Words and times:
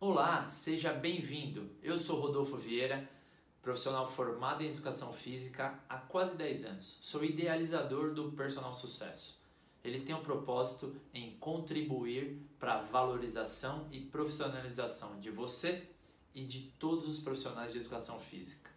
Olá, 0.00 0.48
seja 0.48 0.92
bem-vindo. 0.92 1.72
Eu 1.82 1.98
sou 1.98 2.20
Rodolfo 2.20 2.56
Vieira, 2.56 3.10
profissional 3.60 4.06
formado 4.06 4.62
em 4.62 4.70
educação 4.70 5.12
física 5.12 5.76
há 5.88 5.96
quase 5.96 6.36
10 6.36 6.64
anos. 6.66 6.98
Sou 7.00 7.24
idealizador 7.24 8.14
do 8.14 8.30
Personal 8.30 8.72
Sucesso. 8.72 9.42
Ele 9.82 9.98
tem 10.02 10.14
o 10.14 10.18
um 10.18 10.22
propósito 10.22 10.94
em 11.12 11.36
contribuir 11.38 12.40
para 12.60 12.74
a 12.74 12.82
valorização 12.82 13.88
e 13.90 13.98
profissionalização 13.98 15.18
de 15.18 15.32
você 15.32 15.90
e 16.32 16.44
de 16.44 16.72
todos 16.78 17.08
os 17.08 17.18
profissionais 17.18 17.72
de 17.72 17.78
educação 17.78 18.20
física. 18.20 18.70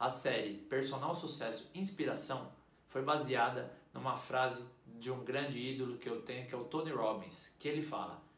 A 0.00 0.08
série 0.08 0.54
Personal 0.54 1.14
Sucesso 1.14 1.70
Inspiração 1.74 2.50
foi 2.88 3.02
baseada 3.02 3.70
numa 3.92 4.16
frase 4.16 4.64
de 4.86 5.10
um 5.10 5.22
grande 5.22 5.58
ídolo 5.58 5.98
que 5.98 6.08
eu 6.08 6.22
tenho, 6.22 6.46
que 6.46 6.54
é 6.54 6.56
o 6.56 6.64
Tony 6.64 6.92
Robbins, 6.92 7.52
que 7.58 7.68
ele 7.68 7.82
fala: 7.82 8.31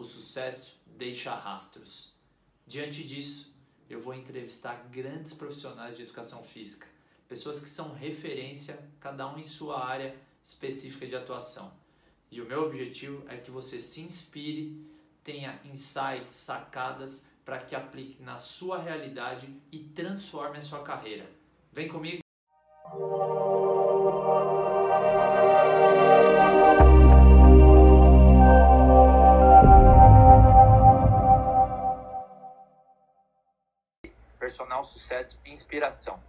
o 0.00 0.04
sucesso 0.04 0.80
deixa 0.86 1.34
rastros. 1.34 2.14
Diante 2.66 3.04
disso, 3.04 3.54
eu 3.88 4.00
vou 4.00 4.14
entrevistar 4.14 4.88
grandes 4.90 5.34
profissionais 5.34 5.96
de 5.96 6.04
educação 6.04 6.42
física, 6.42 6.86
pessoas 7.28 7.60
que 7.60 7.68
são 7.68 7.92
referência, 7.92 8.78
cada 8.98 9.28
um 9.30 9.38
em 9.38 9.44
sua 9.44 9.84
área 9.84 10.16
específica 10.42 11.06
de 11.06 11.14
atuação. 11.14 11.72
E 12.30 12.40
o 12.40 12.46
meu 12.46 12.62
objetivo 12.62 13.24
é 13.28 13.36
que 13.36 13.50
você 13.50 13.78
se 13.78 14.00
inspire, 14.00 14.80
tenha 15.22 15.60
insights, 15.64 16.34
sacadas 16.34 17.26
para 17.44 17.58
que 17.58 17.74
aplique 17.74 18.22
na 18.22 18.38
sua 18.38 18.78
realidade 18.78 19.54
e 19.70 19.80
transforme 19.80 20.58
a 20.58 20.62
sua 20.62 20.82
carreira. 20.82 21.30
Vem 21.72 21.88
comigo! 21.88 22.20
Sucesso 34.84 35.38
e 35.44 35.50
inspiração. 35.50 36.22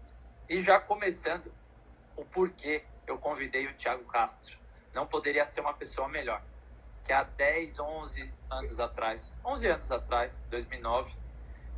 E 0.50 0.62
já 0.62 0.80
começando 0.80 1.52
o 2.16 2.26
porquê 2.26 2.84
eu 3.08 3.18
convidei 3.18 3.68
o 3.68 3.74
Thiago 3.74 4.04
Castro. 4.06 4.58
Não 4.94 5.06
poderia 5.06 5.46
ser 5.46 5.62
uma 5.62 5.74
pessoa 5.74 6.08
melhor. 6.08 6.42
Que 7.04 7.14
há 7.14 7.24
10, 7.24 7.80
11 7.80 8.34
anos 8.50 8.80
atrás, 8.80 9.36
11 9.44 9.68
anos 9.68 9.92
atrás, 9.92 10.46
2009, 10.50 11.16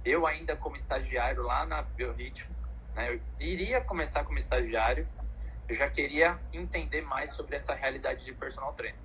eu 0.04 0.28
ainda 0.28 0.56
como 0.56 0.76
estagiário 0.76 1.44
lá 1.44 1.66
na 1.66 1.82
Biorritmo, 1.82 2.54
né, 2.94 3.14
eu 3.14 3.22
iria 3.40 3.80
começar 3.82 4.26
como 4.26 4.38
estagiário, 4.38 5.08
eu 5.68 5.76
já 5.76 5.90
queria 5.90 6.40
entender 6.52 7.02
mais 7.02 7.32
sobre 7.32 7.56
essa 7.56 7.74
realidade 7.74 8.26
de 8.26 8.34
personal 8.34 8.74
trainer. 8.74 9.00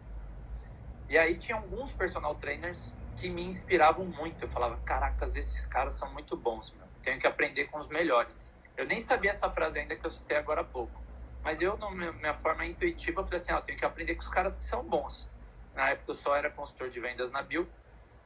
E 1.08 1.16
aí 1.16 1.36
tinha 1.36 1.56
alguns 1.56 1.92
personal 1.92 2.34
trainers 2.34 2.94
que 3.16 3.30
me 3.30 3.42
inspiravam 3.42 4.04
muito. 4.04 4.44
Eu 4.44 4.48
falava, 4.48 4.76
caracas, 4.78 5.36
esses 5.36 5.64
caras 5.64 5.94
são 5.94 6.12
muito 6.12 6.36
bons, 6.36 6.74
meu. 6.76 6.87
Tenho 7.02 7.18
que 7.18 7.26
aprender 7.26 7.66
com 7.66 7.78
os 7.78 7.88
melhores. 7.88 8.52
Eu 8.76 8.86
nem 8.86 9.00
sabia 9.00 9.30
essa 9.30 9.50
frase 9.50 9.80
ainda 9.80 9.96
que 9.96 10.06
eu 10.06 10.10
citei 10.10 10.36
agora 10.36 10.60
há 10.60 10.64
pouco. 10.64 11.02
Mas 11.42 11.60
eu, 11.60 11.76
na 11.76 11.90
minha 11.90 12.34
forma 12.34 12.66
intuitiva, 12.66 13.24
falei 13.24 13.40
assim, 13.40 13.52
ah, 13.52 13.56
eu 13.56 13.62
tenho 13.62 13.78
que 13.78 13.84
aprender 13.84 14.14
com 14.14 14.22
os 14.22 14.28
caras 14.28 14.56
que 14.56 14.64
são 14.64 14.82
bons. 14.82 15.28
Na 15.74 15.90
época 15.90 16.10
eu 16.10 16.14
só 16.14 16.36
era 16.36 16.50
consultor 16.50 16.88
de 16.88 17.00
vendas 17.00 17.30
na 17.30 17.42
Bill. 17.42 17.68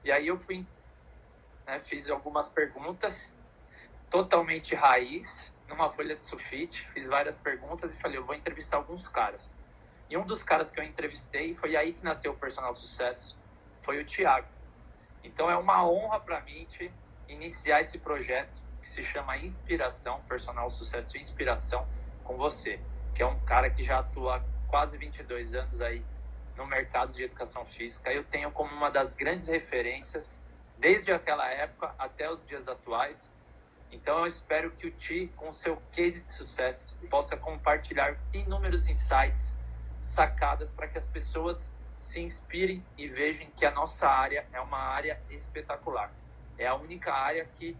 E 0.05 0.11
aí 0.11 0.27
eu 0.27 0.37
fui, 0.37 0.67
né, 1.67 1.79
fiz 1.79 2.11
algumas 2.11 2.48
perguntas 2.48 3.33
totalmente 4.11 4.75
raiz, 4.75 5.53
numa 5.69 5.89
folha 5.89 6.14
de 6.14 6.23
sulfite, 6.23 6.86
fiz 6.92 7.09
várias 7.09 7.39
perguntas 7.39 7.95
e 7.95 7.97
falei, 7.97 8.19
eu 8.19 8.25
vou 8.25 8.34
entrevistar 8.34 8.77
alguns 8.77 9.09
caras. 9.09 9.57
E 10.11 10.17
um 10.17 10.25
dos 10.25 10.42
caras 10.42 10.70
que 10.70 10.79
eu 10.79 10.84
entrevistei, 10.84 11.55
foi 11.55 11.77
aí 11.77 11.95
que 11.95 12.05
nasceu 12.05 12.33
o 12.33 12.36
Personal 12.36 12.75
Sucesso, 12.75 13.39
foi 13.81 14.03
o 14.03 14.05
Thiago. 14.05 14.48
Então 15.25 15.51
é 15.51 15.57
uma 15.57 15.89
honra 15.89 16.20
para 16.20 16.41
mim 16.42 16.67
iniciar 17.33 17.80
esse 17.80 17.98
projeto 17.98 18.62
que 18.80 18.88
se 18.88 19.05
chama 19.05 19.36
Inspiração, 19.38 20.20
Personal 20.28 20.69
Sucesso 20.70 21.16
Inspiração 21.16 21.86
com 22.24 22.36
você, 22.36 22.80
que 23.14 23.22
é 23.22 23.27
um 23.27 23.39
cara 23.41 23.70
que 23.70 23.83
já 23.83 24.01
atua 24.01 24.36
há 24.36 24.42
quase 24.68 24.96
22 24.98 25.55
anos 25.55 25.80
aí 25.80 26.05
no 26.57 26.67
mercado 26.67 27.12
de 27.12 27.24
educação 27.24 27.64
física. 27.64 28.12
Eu 28.12 28.24
tenho 28.24 28.51
como 28.51 28.73
uma 28.74 28.90
das 28.90 29.14
grandes 29.14 29.48
referências 29.48 30.40
desde 30.79 31.12
aquela 31.12 31.48
época 31.48 31.95
até 31.98 32.30
os 32.30 32.45
dias 32.45 32.68
atuais. 32.68 33.34
Então 33.90 34.20
eu 34.20 34.27
espero 34.27 34.70
que 34.73 34.86
o 34.86 34.90
Ti, 34.90 35.30
com 35.36 35.52
seu 35.52 35.77
case 35.92 36.23
de 36.23 36.30
sucesso, 36.30 36.96
possa 37.11 37.36
compartilhar 37.36 38.18
inúmeros 38.33 38.89
insights, 38.89 39.58
sacadas 40.01 40.70
para 40.70 40.89
que 40.89 40.98
as 40.98 41.07
pessoas 41.07 41.70
se 42.01 42.20
inspirem 42.20 42.84
e 42.98 43.07
vejam 43.07 43.46
que 43.57 43.64
a 43.64 43.70
nossa 43.70 44.08
área 44.08 44.46
é 44.52 44.61
uma 44.61 44.78
área 44.78 45.23
espetacular. 45.30 46.11
É 46.58 46.67
a 46.67 46.74
única 46.74 47.13
área 47.13 47.45
que 47.45 47.77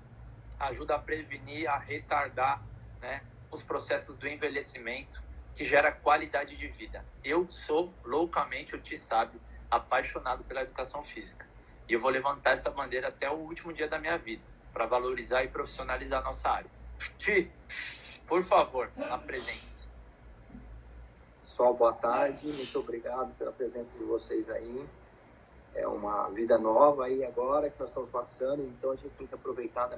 ajuda 0.59 0.95
a 0.95 0.99
prevenir, 0.99 1.69
a 1.69 1.77
retardar 1.79 2.63
né, 3.01 3.23
os 3.51 3.63
processos 3.63 4.17
do 4.17 4.29
envelhecimento, 4.29 5.23
que 5.55 5.65
gera 5.65 5.93
qualidade 5.93 6.57
de 6.57 6.69
vida. 6.69 7.05
Eu 7.23 7.49
sou 7.51 7.93
loucamente, 8.05 8.75
o 8.75 8.81
Ti 8.81 8.97
sabe, 8.97 9.39
apaixonado 9.71 10.45
pela 10.45 10.63
educação 10.63 11.03
física. 11.03 11.47
E 11.89 11.93
eu 11.93 12.01
vou 12.01 12.11
levantar 12.11 12.53
essa 12.53 12.71
bandeira 12.71 13.09
até 13.09 13.29
o 13.29 13.35
último 13.35 13.73
dia 13.73 13.89
da 13.89 13.99
minha 13.99 14.17
vida, 14.17 14.43
para 14.73 14.87
valorizar 14.87 15.45
e 15.45 15.49
profissionalizar 15.49 16.21
a 16.21 16.25
nossa 16.25 16.49
área. 16.49 16.71
Ti, 17.19 17.51
por 18.27 18.43
favor, 18.43 18.91
apresente-se. 19.11 19.89
Pessoal, 21.41 21.75
boa 21.75 21.93
tarde. 21.93 22.47
Muito 22.47 22.79
obrigado 22.79 23.35
pela 23.37 23.53
presença 23.53 23.99
de 23.99 24.05
vocês 24.05 24.49
aí. 24.49 24.89
É 25.75 25.87
uma 25.87 26.29
vida 26.29 26.59
nova 26.59 27.07
aí 27.07 27.25
agora 27.25 27.71
que 27.71 27.81
nós 27.81 27.89
estamos 27.89 28.11
passando, 28.11 28.63
então 28.63 28.91
a 28.91 28.97
gente 28.97 29.15
tem 29.17 29.27
que 29.27 29.35
aproveitar 29.35 29.87
da 29.87 29.97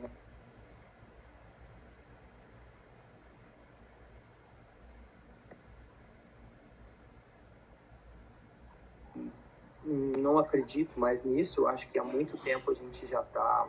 não 9.84 10.38
acredito 10.38 10.98
mais 10.98 11.22
nisso. 11.22 11.66
Acho 11.66 11.88
que 11.90 11.98
há 11.98 12.04
muito 12.04 12.36
tempo 12.38 12.70
a 12.70 12.74
gente 12.74 13.06
já 13.06 13.20
está 13.20 13.68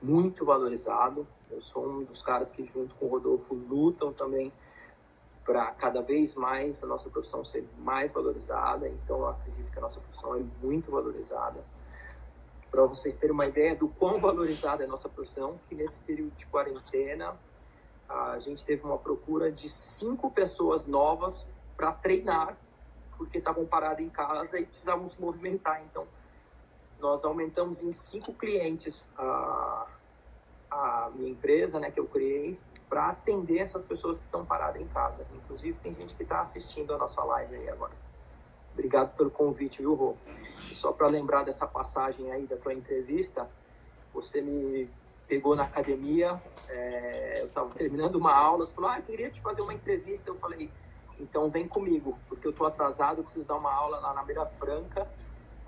muito 0.00 0.44
valorizado. 0.44 1.26
Eu 1.50 1.60
sou 1.60 1.86
um 1.86 2.04
dos 2.04 2.22
caras 2.22 2.50
que, 2.50 2.64
junto 2.64 2.94
com 2.94 3.06
o 3.06 3.08
Rodolfo, 3.08 3.54
lutam 3.54 4.12
também 4.12 4.52
para 5.48 5.64
cada 5.70 6.02
vez 6.02 6.34
mais 6.34 6.84
a 6.84 6.86
nossa 6.86 7.08
profissão 7.08 7.42
ser 7.42 7.66
mais 7.78 8.12
valorizada. 8.12 8.86
Então, 8.86 9.20
eu 9.20 9.28
acredito 9.28 9.72
que 9.72 9.78
a 9.78 9.80
nossa 9.80 9.98
profissão 9.98 10.36
é 10.36 10.44
muito 10.62 10.90
valorizada. 10.90 11.64
Para 12.70 12.84
vocês 12.84 13.16
terem 13.16 13.32
uma 13.32 13.46
ideia 13.46 13.74
do 13.74 13.88
quão 13.88 14.20
valorizada 14.20 14.82
é 14.82 14.86
a 14.86 14.88
nossa 14.90 15.08
profissão, 15.08 15.58
que 15.66 15.74
nesse 15.74 16.00
período 16.00 16.34
de 16.34 16.44
quarentena 16.44 17.34
a 18.06 18.38
gente 18.38 18.62
teve 18.62 18.84
uma 18.84 18.98
procura 18.98 19.50
de 19.50 19.70
cinco 19.70 20.30
pessoas 20.30 20.86
novas 20.86 21.46
para 21.78 21.92
treinar, 21.92 22.58
porque 23.16 23.38
estavam 23.38 23.64
parados 23.64 24.04
em 24.04 24.10
casa 24.10 24.60
e 24.60 24.66
precisavam 24.66 25.06
se 25.06 25.18
movimentar. 25.18 25.82
Então, 25.82 26.06
nós 27.00 27.24
aumentamos 27.24 27.82
em 27.82 27.94
cinco 27.94 28.34
clientes 28.34 29.08
a, 29.16 29.86
a 30.70 31.10
minha 31.14 31.30
empresa, 31.30 31.80
né, 31.80 31.90
que 31.90 31.98
eu 31.98 32.06
criei, 32.06 32.60
para 32.88 33.08
atender 33.08 33.58
essas 33.58 33.84
pessoas 33.84 34.18
que 34.18 34.24
estão 34.24 34.44
paradas 34.44 34.80
em 34.80 34.86
casa. 34.88 35.26
Inclusive, 35.34 35.78
tem 35.78 35.94
gente 35.94 36.14
que 36.14 36.22
está 36.22 36.40
assistindo 36.40 36.94
a 36.94 36.98
nossa 36.98 37.22
live 37.22 37.54
aí 37.56 37.68
agora. 37.68 37.92
Obrigado 38.72 39.14
pelo 39.16 39.30
convite, 39.30 39.78
viu, 39.78 39.94
Rô? 39.94 40.14
E 40.70 40.74
só 40.74 40.92
para 40.92 41.06
lembrar 41.06 41.42
dessa 41.42 41.66
passagem 41.66 42.30
aí 42.32 42.46
da 42.46 42.56
tua 42.56 42.72
entrevista, 42.72 43.48
você 44.12 44.40
me 44.40 44.88
pegou 45.28 45.54
na 45.54 45.64
academia, 45.64 46.40
é, 46.68 47.40
eu 47.42 47.46
estava 47.46 47.68
terminando 47.70 48.14
uma 48.16 48.32
aula, 48.32 48.64
você 48.64 48.72
falou, 48.72 48.90
ah, 48.90 48.98
eu 48.98 49.02
queria 49.02 49.30
te 49.30 49.40
fazer 49.40 49.60
uma 49.60 49.74
entrevista. 49.74 50.30
Eu 50.30 50.36
falei, 50.36 50.70
então 51.20 51.50
vem 51.50 51.68
comigo, 51.68 52.18
porque 52.28 52.46
eu 52.46 52.50
estou 52.50 52.66
atrasado, 52.66 53.22
preciso 53.22 53.46
dar 53.46 53.56
uma 53.56 53.72
aula 53.72 53.98
lá 53.98 54.14
na 54.14 54.22
Beira 54.22 54.46
Franca, 54.46 55.06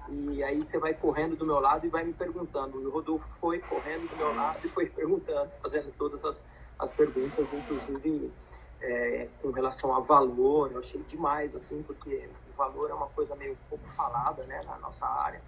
e 0.09 0.43
aí 0.43 0.63
você 0.63 0.79
vai 0.79 0.95
correndo 0.95 1.37
do 1.37 1.45
meu 1.45 1.61
lado 1.61 1.87
e 1.87 1.91
vai 1.91 2.05
me 2.05 2.13
perguntando. 2.13 2.81
E 2.81 2.87
o 2.87 2.91
Rodolfo 2.91 3.29
foi 3.41 3.59
correndo 3.59 4.09
do 4.09 4.17
meu 4.17 4.35
lado 4.35 4.59
e 4.65 4.69
foi 4.69 4.87
perguntando, 4.89 5.51
fazendo 5.63 5.93
todas 5.97 6.25
as 6.25 6.45
as 6.81 6.91
perguntas, 6.91 7.53
inclusive 7.53 8.33
é, 8.81 9.29
com 9.43 9.51
relação 9.51 9.95
a 9.95 10.01
valor, 10.01 10.73
eu 10.73 10.79
achei 10.79 11.03
demais, 11.03 11.55
assim, 11.55 11.83
porque 11.83 12.29
o 12.53 12.57
valor 12.57 12.91
é 12.91 12.95
uma 12.95 13.09
coisa 13.09 13.37
meio 13.37 13.57
pouco 13.69 13.87
falada, 13.91 14.43
né, 14.47 14.63
na 14.65 14.79
nossa 14.79 15.07
área. 15.07 15.41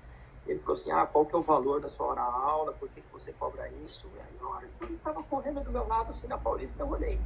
Ele 0.47 0.59
falou 0.59 0.75
assim, 0.75 0.91
ah, 0.91 1.07
qual 1.07 1.25
que 1.25 1.35
é 1.35 1.39
o 1.39 1.43
valor 1.43 1.81
da 1.81 1.89
sua 1.89 2.09
hora-aula, 2.09 2.73
por 2.73 2.89
que, 2.91 3.01
que 3.01 3.13
você 3.13 3.33
cobra 3.33 3.69
isso? 3.83 4.07
E 4.15 4.21
aí, 4.21 4.37
na 4.41 4.49
hora 4.49 4.69
que 4.79 4.85
ele 4.85 4.95
estava 4.95 5.23
correndo 5.23 5.63
do 5.63 5.71
meu 5.71 5.87
lado, 5.87 6.11
assim, 6.11 6.27
na 6.27 6.37
Paulista, 6.37 6.83
eu 6.83 6.89
olhei, 6.89 7.19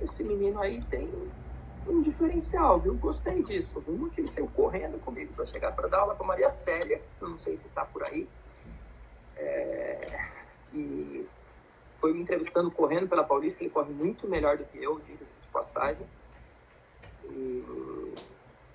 esse 0.00 0.24
menino 0.24 0.60
aí 0.60 0.82
tem 0.84 1.10
um 1.86 2.00
diferencial, 2.00 2.78
viu? 2.78 2.94
Gostei 2.94 3.42
disso. 3.42 3.82
Uma 3.86 4.08
que 4.08 4.20
ele 4.20 4.28
saiu 4.28 4.48
correndo 4.48 4.98
comigo 5.04 5.32
para 5.34 5.44
chegar 5.44 5.72
para 5.72 5.88
dar 5.88 6.00
aula 6.00 6.14
para 6.14 6.26
Maria 6.26 6.48
Célia, 6.48 7.02
eu 7.20 7.28
não 7.28 7.38
sei 7.38 7.56
se 7.56 7.66
está 7.66 7.84
por 7.84 8.02
aí. 8.04 8.28
É... 9.36 10.26
E 10.72 11.26
foi 11.98 12.12
me 12.12 12.20
entrevistando 12.20 12.70
correndo 12.70 13.08
pela 13.08 13.24
Paulista, 13.24 13.62
ele 13.62 13.70
corre 13.70 13.92
muito 13.92 14.28
melhor 14.28 14.56
do 14.56 14.64
que 14.64 14.82
eu, 14.82 14.98
diga-se 15.00 15.38
de 15.38 15.48
passagem. 15.48 16.06
E 17.24 18.14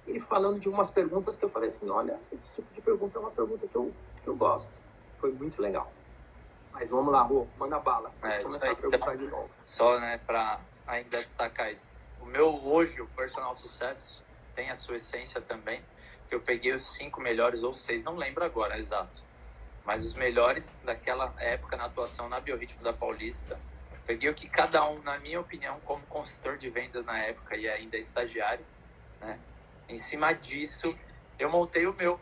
ele 0.07 0.19
falando 0.19 0.59
de 0.59 0.67
umas 0.67 0.91
perguntas 0.91 1.37
que 1.37 1.45
eu 1.45 1.49
falei 1.49 1.69
assim, 1.69 1.89
olha, 1.89 2.19
esse 2.31 2.53
tipo 2.53 2.73
de 2.73 2.81
pergunta 2.81 3.17
é 3.17 3.21
uma 3.21 3.31
pergunta 3.31 3.67
que 3.67 3.75
eu, 3.75 3.93
que 4.23 4.27
eu 4.27 4.35
gosto. 4.35 4.77
foi 5.19 5.31
muito 5.31 5.61
legal. 5.61 5.91
Mas 6.73 6.89
vamos 6.89 7.11
lá, 7.11 7.21
Rô, 7.21 7.45
manda 7.57 7.79
bala. 7.79 8.11
É, 8.23 8.41
começar 8.43 8.67
aí, 8.67 8.71
a 8.71 8.75
perguntar 8.75 9.13
então, 9.13 9.17
de 9.17 9.27
novo. 9.27 9.49
Só, 9.65 9.99
né, 9.99 10.19
para 10.25 10.59
ainda 10.87 11.17
destacar 11.17 11.71
isso. 11.71 11.91
O 12.21 12.25
meu 12.25 12.47
hoje, 12.65 13.01
o 13.01 13.07
personal 13.07 13.53
sucesso, 13.53 14.23
tem 14.55 14.69
a 14.69 14.75
sua 14.75 14.95
essência 14.95 15.41
também. 15.41 15.81
Que 16.27 16.35
eu 16.35 16.39
peguei 16.39 16.73
os 16.73 16.93
cinco 16.93 17.19
melhores, 17.19 17.61
ou 17.61 17.73
seis, 17.73 18.03
não 18.03 18.15
lembro 18.15 18.43
agora, 18.43 18.77
exato. 18.77 19.21
Mas 19.85 20.05
os 20.05 20.13
melhores 20.13 20.77
daquela 20.83 21.33
época 21.37 21.75
na 21.75 21.85
atuação 21.85 22.29
na 22.29 22.39
Biorritmo 22.39 22.83
da 22.83 22.93
Paulista. 22.93 23.59
Peguei 24.05 24.29
o 24.29 24.33
que 24.33 24.47
cada 24.47 24.87
um, 24.87 25.01
na 25.01 25.17
minha 25.19 25.39
opinião, 25.39 25.79
como 25.81 26.05
consultor 26.07 26.57
de 26.57 26.69
vendas 26.69 27.03
na 27.05 27.19
época 27.19 27.55
e 27.55 27.67
ainda 27.67 27.97
estagiário, 27.97 28.65
né? 29.19 29.39
Em 29.87 29.97
cima 29.97 30.33
disso, 30.33 30.97
eu 31.37 31.49
montei 31.49 31.85
o 31.85 31.93
meu, 31.93 32.19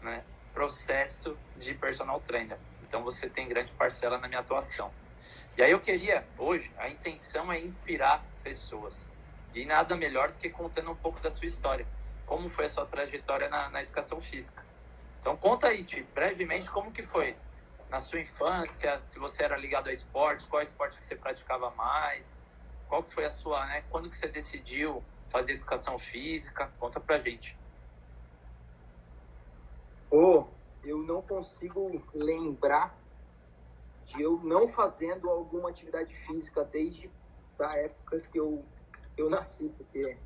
né? 0.00 0.24
Processo 0.52 1.36
de 1.56 1.74
personal 1.74 2.20
trainer. 2.20 2.58
Então 2.82 3.02
você 3.02 3.28
tem 3.28 3.48
grande 3.48 3.72
parcela 3.72 4.18
na 4.18 4.28
minha 4.28 4.40
atuação. 4.40 4.92
E 5.56 5.62
aí 5.62 5.70
eu 5.70 5.80
queria, 5.80 6.26
hoje, 6.38 6.70
a 6.76 6.88
intenção 6.88 7.52
é 7.52 7.60
inspirar 7.60 8.24
pessoas. 8.42 9.10
E 9.54 9.64
nada 9.64 9.94
melhor 9.94 10.28
do 10.28 10.38
que 10.38 10.48
contando 10.48 10.90
um 10.90 10.96
pouco 10.96 11.20
da 11.20 11.30
sua 11.30 11.46
história. 11.46 11.86
Como 12.24 12.48
foi 12.48 12.66
a 12.66 12.70
sua 12.70 12.86
trajetória 12.86 13.48
na, 13.48 13.68
na 13.68 13.82
educação 13.82 14.20
física. 14.20 14.64
Então 15.22 15.36
conta 15.36 15.68
aí, 15.68 15.84
Ti, 15.84 16.02
brevemente, 16.02 16.68
como 16.68 16.90
que 16.90 17.04
foi? 17.04 17.36
Na 17.88 18.00
sua 18.00 18.18
infância, 18.18 19.00
se 19.04 19.20
você 19.20 19.44
era 19.44 19.56
ligado 19.56 19.88
a 19.88 19.92
esporte, 19.92 20.44
qual 20.48 20.60
esporte 20.60 20.98
que 20.98 21.04
você 21.04 21.14
praticava 21.14 21.70
mais, 21.70 22.42
qual 22.88 23.04
que 23.04 23.14
foi 23.14 23.24
a 23.24 23.30
sua, 23.30 23.64
né, 23.66 23.84
quando 23.88 24.10
que 24.10 24.16
você 24.16 24.26
decidiu 24.26 25.00
fazer 25.28 25.52
educação 25.52 25.96
física, 25.96 26.74
conta 26.76 26.98
pra 26.98 27.18
gente. 27.18 27.56
Ô, 30.10 30.48
eu 30.82 30.98
não 30.98 31.22
consigo 31.22 32.04
lembrar 32.12 33.00
de 34.04 34.20
eu 34.20 34.40
não 34.42 34.66
fazendo 34.66 35.30
alguma 35.30 35.70
atividade 35.70 36.12
física 36.16 36.64
desde 36.64 37.08
a 37.60 37.78
época 37.78 38.18
que 38.22 38.40
eu, 38.40 38.66
eu 39.16 39.30
nasci, 39.30 39.68
porque 39.68 40.18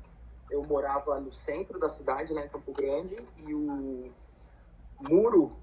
eu 0.49 0.63
morava 0.63 1.19
no 1.19 1.29
centro 1.29 1.77
da 1.77 1.87
cidade, 1.87 2.33
em 2.33 2.49
Campo 2.49 2.71
Grande, 2.73 3.15
e 3.37 3.53
o 3.53 4.11
muro 4.99 5.57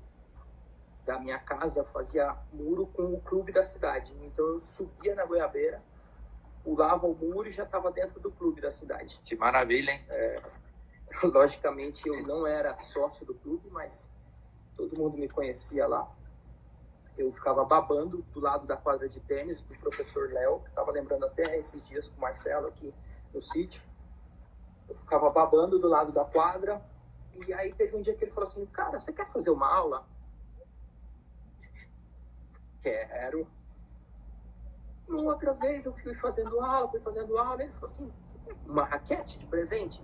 da 1.04 1.18
minha 1.18 1.38
casa 1.38 1.84
fazia 1.84 2.36
muro 2.52 2.86
com 2.86 3.12
o 3.12 3.20
clube 3.20 3.52
da 3.52 3.62
cidade. 3.62 4.14
Então 4.22 4.46
eu 4.46 4.58
subia 4.58 5.14
na 5.14 5.24
goiabeira, 5.24 5.82
pulava 6.62 7.06
o 7.06 7.14
muro 7.14 7.48
e 7.48 7.52
já 7.52 7.64
estava 7.64 7.90
dentro 7.90 8.20
do 8.20 8.30
clube 8.30 8.60
da 8.60 8.70
cidade. 8.70 9.20
Que 9.24 9.36
maravilha, 9.36 9.92
hein? 9.92 10.04
É, 10.08 10.36
logicamente 11.22 12.08
eu 12.08 12.20
não 12.26 12.46
era 12.46 12.78
sócio 12.80 13.24
do 13.26 13.34
clube, 13.34 13.68
mas 13.70 14.10
todo 14.76 14.96
mundo 14.96 15.16
me 15.18 15.28
conhecia 15.28 15.86
lá. 15.86 16.10
Eu 17.16 17.32
ficava 17.32 17.64
babando 17.64 18.22
do 18.32 18.40
lado 18.40 18.66
da 18.66 18.76
quadra 18.76 19.08
de 19.08 19.20
tênis 19.20 19.62
do 19.62 19.78
professor 19.78 20.32
Léo, 20.32 20.60
que 20.60 20.70
estava 20.70 20.90
lembrando 20.90 21.24
até 21.26 21.56
esses 21.56 21.86
dias 21.86 22.08
com 22.08 22.16
o 22.16 22.20
Marcelo 22.20 22.66
aqui 22.66 22.92
no 23.32 23.40
sítio. 23.40 23.82
Eu 24.88 24.96
ficava 24.96 25.30
babando 25.30 25.78
do 25.78 25.86
lado 25.86 26.12
da 26.12 26.24
quadra. 26.24 26.82
E 27.46 27.52
aí 27.52 27.72
teve 27.72 27.96
um 27.96 28.02
dia 28.02 28.14
que 28.14 28.24
ele 28.24 28.30
falou 28.30 28.48
assim, 28.48 28.64
cara, 28.66 28.98
você 28.98 29.12
quer 29.12 29.26
fazer 29.26 29.50
uma 29.50 29.68
aula? 29.68 30.06
Quero. 32.82 33.46
Uma 35.08 35.32
outra 35.32 35.52
vez 35.52 35.84
eu 35.84 35.92
fui 35.92 36.14
fazendo 36.14 36.60
aula, 36.60 36.88
fui 36.88 37.00
fazendo 37.00 37.36
aula, 37.36 37.62
ele 37.62 37.72
falou 37.72 37.88
assim, 37.88 38.12
você 38.22 38.38
quer 38.38 38.54
uma 38.66 38.84
raquete 38.84 39.38
de 39.38 39.46
presente? 39.46 40.02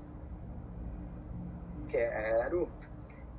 Quero. 1.88 2.68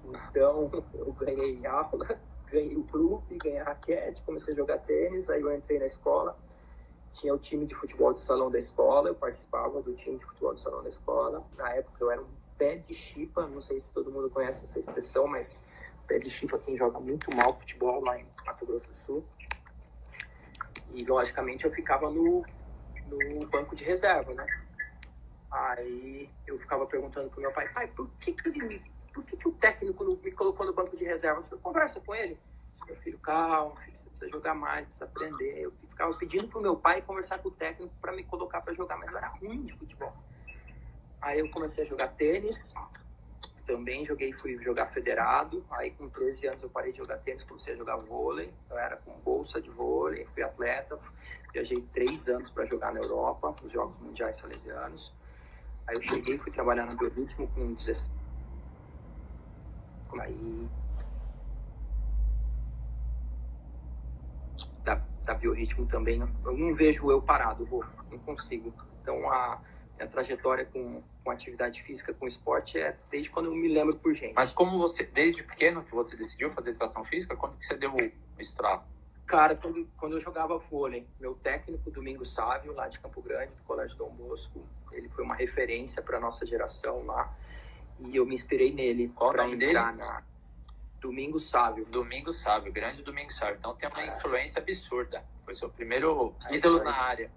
Então, 0.04 0.70
eu 0.94 1.14
ganhei 1.14 1.66
aula, 1.66 2.20
ganhei 2.46 2.76
o 2.76 2.84
clube, 2.84 3.38
ganhei 3.38 3.60
a 3.60 3.66
raquete, 3.66 4.24
comecei 4.24 4.54
a 4.54 4.58
jogar 4.58 4.80
tênis, 4.80 5.30
aí 5.30 5.42
eu 5.42 5.56
entrei 5.56 5.80
na 5.80 5.86
escola, 5.86 6.38
tinha 7.14 7.34
o 7.34 7.38
time 7.38 7.66
de 7.66 7.76
futebol 7.76 8.14
de 8.14 8.20
salão 8.20 8.50
da 8.50 8.58
escola, 8.58 9.10
eu 9.10 9.16
participava 9.16 9.82
do 9.82 9.94
time 9.94 10.18
de 10.18 10.26
futebol 10.26 10.54
de 10.54 10.62
salão 10.62 10.82
da 10.82 10.90
escola. 10.90 11.46
Na 11.58 11.70
época 11.74 12.04
eu 12.04 12.12
era 12.12 12.22
um 12.22 12.41
pé 12.62 12.76
de 12.76 12.94
chipa, 12.94 13.48
não 13.48 13.60
sei 13.60 13.80
se 13.80 13.92
todo 13.92 14.12
mundo 14.12 14.30
conhece 14.30 14.66
essa 14.66 14.78
expressão, 14.78 15.26
mas 15.26 15.60
pé 16.08 16.20
de 16.20 16.30
chipa 16.30 16.60
quem 16.60 16.78
joga 16.78 17.00
muito 17.00 17.36
mal 17.36 17.58
futebol 17.58 18.04
lá 18.04 18.20
em 18.20 18.28
Mato 18.46 18.68
Grosso 18.68 18.88
do 18.88 18.96
Sul. 18.96 19.26
E 20.94 21.04
logicamente 21.04 21.66
eu 21.66 21.72
ficava 21.72 22.08
no, 22.12 22.46
no 23.08 23.48
banco 23.48 23.76
de 23.76 23.84
reserva, 23.84 24.32
né? 24.36 24.46
Aí 25.50 26.30
eu 26.46 26.56
ficava 26.60 26.86
perguntando 26.86 27.32
pro 27.32 27.42
meu 27.42 27.52
pai, 27.52 27.68
pai, 27.70 27.88
por 27.88 28.08
que, 28.20 28.32
que 28.32 28.50
ele 28.50 28.62
me 28.62 28.92
por 29.12 29.26
que, 29.26 29.36
que 29.36 29.48
o 29.48 29.52
técnico 29.54 30.06
me 30.24 30.32
colocou 30.32 30.66
no 30.66 30.72
banco 30.72 30.96
de 30.96 31.04
reserva? 31.04 31.42
Você 31.42 31.58
conversa 31.58 32.00
com 32.00 32.14
ele. 32.14 32.40
Meu 32.86 32.96
filho, 32.96 33.18
calma, 33.20 33.76
filho, 33.78 34.00
você 34.00 34.10
precisa 34.10 34.32
jogar 34.32 34.54
mais, 34.54 34.86
precisa 34.86 35.06
aprender. 35.06 35.64
Eu 35.64 35.74
ficava 35.90 36.14
pedindo 36.14 36.48
pro 36.48 36.62
meu 36.62 36.78
pai 36.78 37.02
conversar 37.02 37.40
com 37.40 37.50
o 37.50 37.52
técnico 37.52 37.94
para 38.00 38.12
me 38.14 38.24
colocar 38.24 38.62
para 38.62 38.74
jogar, 38.74 38.98
mas 38.98 39.12
eu 39.12 39.18
era 39.18 39.28
ruim 39.30 39.64
de 39.64 39.74
futebol. 39.74 40.14
Aí 41.22 41.40
eu 41.40 41.50
comecei 41.52 41.84
a 41.84 41.88
jogar 41.88 42.08
tênis, 42.10 42.74
também 43.66 44.06
joguei, 44.06 44.34
fui 44.34 44.58
jogar 44.64 44.88
federado. 44.88 45.64
Aí 45.70 45.92
com 45.92 46.10
13 46.10 46.48
anos 46.48 46.64
eu 46.64 46.70
parei 46.70 46.92
de 46.92 46.98
jogar 46.98 47.18
tênis, 47.20 47.44
comecei 47.44 47.74
a 47.74 47.78
jogar 47.78 47.98
vôlei. 47.98 48.52
Eu 48.70 48.78
era 48.78 48.98
com 48.98 49.12
bolsa 49.20 49.62
de 49.62 49.70
vôlei, 49.70 50.26
fui 50.34 50.44
atleta, 50.44 50.98
viajei 51.54 51.82
três 51.94 52.28
anos 52.28 52.50
para 52.50 52.66
jogar 52.66 52.94
na 52.94 53.00
Europa, 53.00 53.56
nos 53.62 53.72
Jogos 53.72 54.00
Mundiais 54.02 54.38
Salesianos. 54.38 55.14
Aí 55.88 55.96
eu 55.96 56.02
cheguei, 56.02 56.38
fui 56.38 56.52
trabalhar 56.52 56.86
no 56.86 56.98
Biorritmo 56.98 57.48
com 57.50 57.74
16 57.74 58.22
aí 60.20 60.70
da, 64.84 65.02
da 65.24 65.34
biorritmo 65.36 65.86
também 65.86 66.20
eu 66.20 66.58
não 66.58 66.74
vejo 66.74 67.10
eu 67.10 67.22
parado 67.22 67.68
não 68.12 68.20
consigo 68.20 68.74
então 69.02 69.30
a, 69.32 69.62
a 70.02 70.08
trajetória 70.08 70.66
com, 70.66 71.02
com 71.24 71.32
atividade 71.32 71.82
física 71.84 72.14
com 72.14 72.28
esporte 72.28 72.78
é 72.78 72.98
desde 73.10 73.30
quando 73.30 73.48
eu 73.48 73.56
me 73.56 73.68
lembro 73.68 73.96
por 73.96 74.14
gente 74.14 74.34
mas 74.34 74.52
como 74.52 74.78
você 74.78 75.04
desde 75.04 75.44
pequeno 75.44 75.84
que 75.84 75.92
você 75.92 76.16
decidiu 76.16 76.50
fazer 76.50 76.72
educação 76.72 77.04
física 77.04 77.36
quando 77.36 77.58
que 77.58 77.66
você 77.66 77.76
deu 77.76 77.94
o 77.94 78.42
estrago 78.42 78.84
cara 79.26 79.56
quando, 79.56 79.88
quando 79.98 80.18
eu 80.18 80.22
jogava 80.22 80.58
vôlei 80.58 81.08
meu 81.20 81.36
técnico 81.36 81.90
Domingo 81.92 82.26
Sávio 82.26 82.74
lá 82.74 82.88
de 82.88 83.00
Campo 83.00 83.22
Grande 83.22 83.54
do 83.54 83.64
Colégio 83.64 83.98
Dom 83.98 84.10
Bosco 84.12 84.62
ele 84.92 85.10
foi 85.10 85.24
uma 85.24 85.36
referência 85.36 86.02
para 86.02 86.20
nossa 86.20 86.46
geração 86.46 87.06
lá 87.06 87.36
e 88.00 88.16
eu 88.16 88.26
me 88.26 88.34
inspirei 88.34 88.72
nele 88.72 89.10
para 89.10 89.48
entrar 89.48 89.58
dele? 89.58 89.74
na 89.74 90.24
Domingo 91.02 91.40
Sábio. 91.40 91.84
Domingo 91.86 92.32
Sábio, 92.32 92.72
grande 92.72 93.02
Domingo 93.02 93.34
Sábio. 93.34 93.56
Então 93.58 93.76
tem 93.76 93.90
uma 93.90 94.04
é. 94.04 94.08
influência 94.08 94.62
absurda. 94.62 95.26
Foi 95.44 95.54
seu 95.56 95.68
primeiro 95.68 96.36
é 96.46 96.56
ídolo 96.56 96.84
na 96.84 96.96
área. 96.96 97.32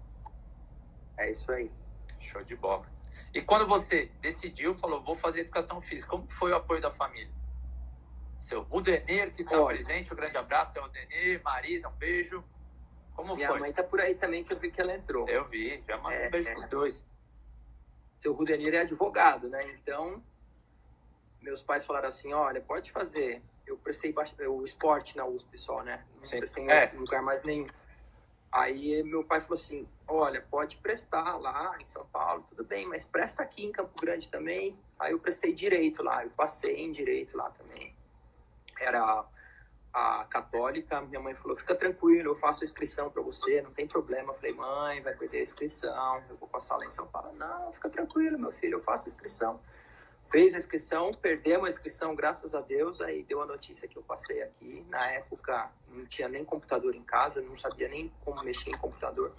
É 1.17 1.31
isso 1.31 1.51
aí. 1.51 1.71
Show 2.25 2.43
de 2.43 2.55
bola. 2.55 2.85
E 3.33 3.41
quando 3.41 3.67
você 3.67 4.09
decidiu, 4.21 4.73
falou, 4.73 5.01
vou 5.01 5.15
fazer 5.15 5.41
educação 5.41 5.81
física, 5.81 6.09
como 6.09 6.29
foi 6.29 6.51
o 6.51 6.55
apoio 6.55 6.81
da 6.81 6.89
família? 6.89 7.31
Seu 8.37 8.61
Rudenir, 8.63 9.31
que 9.31 9.41
está 9.41 9.63
presente, 9.65 10.13
um 10.13 10.15
grande 10.15 10.37
abraço, 10.37 10.73
seu 10.73 10.83
Rudenir, 10.83 11.41
Marisa, 11.43 11.89
um 11.89 11.93
beijo. 11.93 12.43
Como 13.15 13.35
Minha 13.35 13.49
foi? 13.49 13.59
mãe 13.59 13.73
tá 13.73 13.83
por 13.83 13.99
aí 13.99 14.15
também, 14.15 14.43
que 14.43 14.53
eu 14.53 14.59
vi 14.59 14.69
que 14.71 14.81
ela 14.81 14.93
entrou. 14.93 15.27
Eu 15.27 15.43
vi, 15.45 15.83
já 15.87 15.97
mandei 15.97 16.23
é, 16.23 16.27
um 16.27 16.31
beijo 16.31 16.49
é. 16.49 16.53
pros 16.53 16.65
dois. 16.67 17.05
Seu 18.19 18.33
Rudenir 18.33 18.73
é 18.73 18.81
advogado, 18.81 19.49
né? 19.49 19.59
Então, 19.81 20.23
meus 21.41 21.61
pais 21.61 21.85
falaram 21.85 22.09
assim, 22.09 22.33
olha, 22.33 22.61
pode 22.61 22.91
fazer. 22.91 23.41
Eu 23.65 23.77
prestei 23.77 24.13
o 24.47 24.63
esporte 24.63 25.17
na 25.17 25.25
USP 25.25 25.57
só, 25.57 25.83
né? 25.83 26.05
Não 26.13 26.21
Sim. 26.21 26.37
prestei 26.39 26.63
em 26.63 26.69
é. 26.69 26.91
lugar 26.93 27.21
mais 27.21 27.43
nenhum. 27.43 27.67
Aí 28.55 29.03
meu 29.03 29.21
pai 29.21 29.41
falou 29.41 29.61
assim, 29.61 29.85
olha, 30.07 30.41
pode 30.49 30.77
prestar 30.77 31.35
lá 31.35 31.75
em 31.81 31.85
São 31.85 32.05
Paulo, 32.05 32.45
tudo 32.47 32.63
bem, 32.63 32.87
mas 32.87 33.05
presta 33.05 33.43
aqui 33.43 33.65
em 33.65 33.71
Campo 33.73 33.99
Grande 33.99 34.29
também. 34.29 34.79
Aí 34.97 35.11
eu 35.11 35.19
prestei 35.19 35.53
direito 35.53 36.01
lá, 36.01 36.23
eu 36.23 36.29
passei 36.29 36.77
em 36.77 36.89
direito 36.89 37.35
lá 37.35 37.49
também. 37.49 37.93
Era 38.79 39.25
a 39.93 40.25
católica, 40.29 41.01
minha 41.01 41.19
mãe 41.19 41.35
falou, 41.35 41.57
fica 41.57 41.75
tranquilo, 41.75 42.31
eu 42.31 42.35
faço 42.35 42.63
a 42.63 42.65
inscrição 42.65 43.09
para 43.09 43.21
você, 43.21 43.61
não 43.61 43.71
tem 43.71 43.85
problema. 43.85 44.31
Eu 44.31 44.35
falei, 44.35 44.53
mãe, 44.53 45.01
vai 45.01 45.13
perder 45.13 45.39
a 45.39 45.43
inscrição, 45.43 46.23
eu 46.29 46.37
vou 46.37 46.47
passar 46.47 46.77
lá 46.77 46.85
em 46.85 46.89
São 46.89 47.07
Paulo. 47.07 47.33
Não, 47.33 47.73
fica 47.73 47.89
tranquilo, 47.89 48.39
meu 48.39 48.53
filho, 48.53 48.75
eu 48.75 48.81
faço 48.81 49.09
a 49.09 49.11
inscrição 49.11 49.59
fez 50.31 50.53
a 50.53 50.57
inscrição, 50.57 51.11
perdemos 51.11 51.67
a 51.67 51.71
inscrição, 51.71 52.15
graças 52.15 52.53
a 52.53 52.61
Deus, 52.61 53.01
aí 53.01 53.23
deu 53.23 53.41
a 53.41 53.45
notícia 53.45 53.87
que 53.87 53.97
eu 53.97 54.03
passei 54.03 54.41
aqui. 54.41 54.85
Na 54.89 55.11
época, 55.11 55.71
não 55.89 56.05
tinha 56.05 56.27
nem 56.27 56.43
computador 56.43 56.95
em 56.95 57.03
casa, 57.03 57.41
não 57.41 57.57
sabia 57.57 57.87
nem 57.87 58.11
como 58.23 58.43
mexer 58.43 58.69
em 58.69 58.77
computador. 58.77 59.33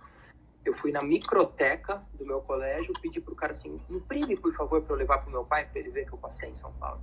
Eu 0.64 0.72
fui 0.74 0.90
na 0.90 1.02
microteca 1.02 2.04
do 2.14 2.26
meu 2.26 2.40
colégio, 2.40 2.92
pedi 3.00 3.20
pro 3.20 3.34
cara 3.34 3.52
assim, 3.52 3.80
imprime, 3.88 4.36
por 4.36 4.52
favor, 4.54 4.82
para 4.82 4.94
eu 4.94 4.98
levar 4.98 5.18
pro 5.18 5.30
meu 5.30 5.44
pai, 5.44 5.64
para 5.68 5.78
ele 5.78 5.90
ver 5.90 6.06
que 6.06 6.12
eu 6.12 6.18
passei 6.18 6.48
em 6.48 6.54
São 6.54 6.72
Paulo. 6.72 7.00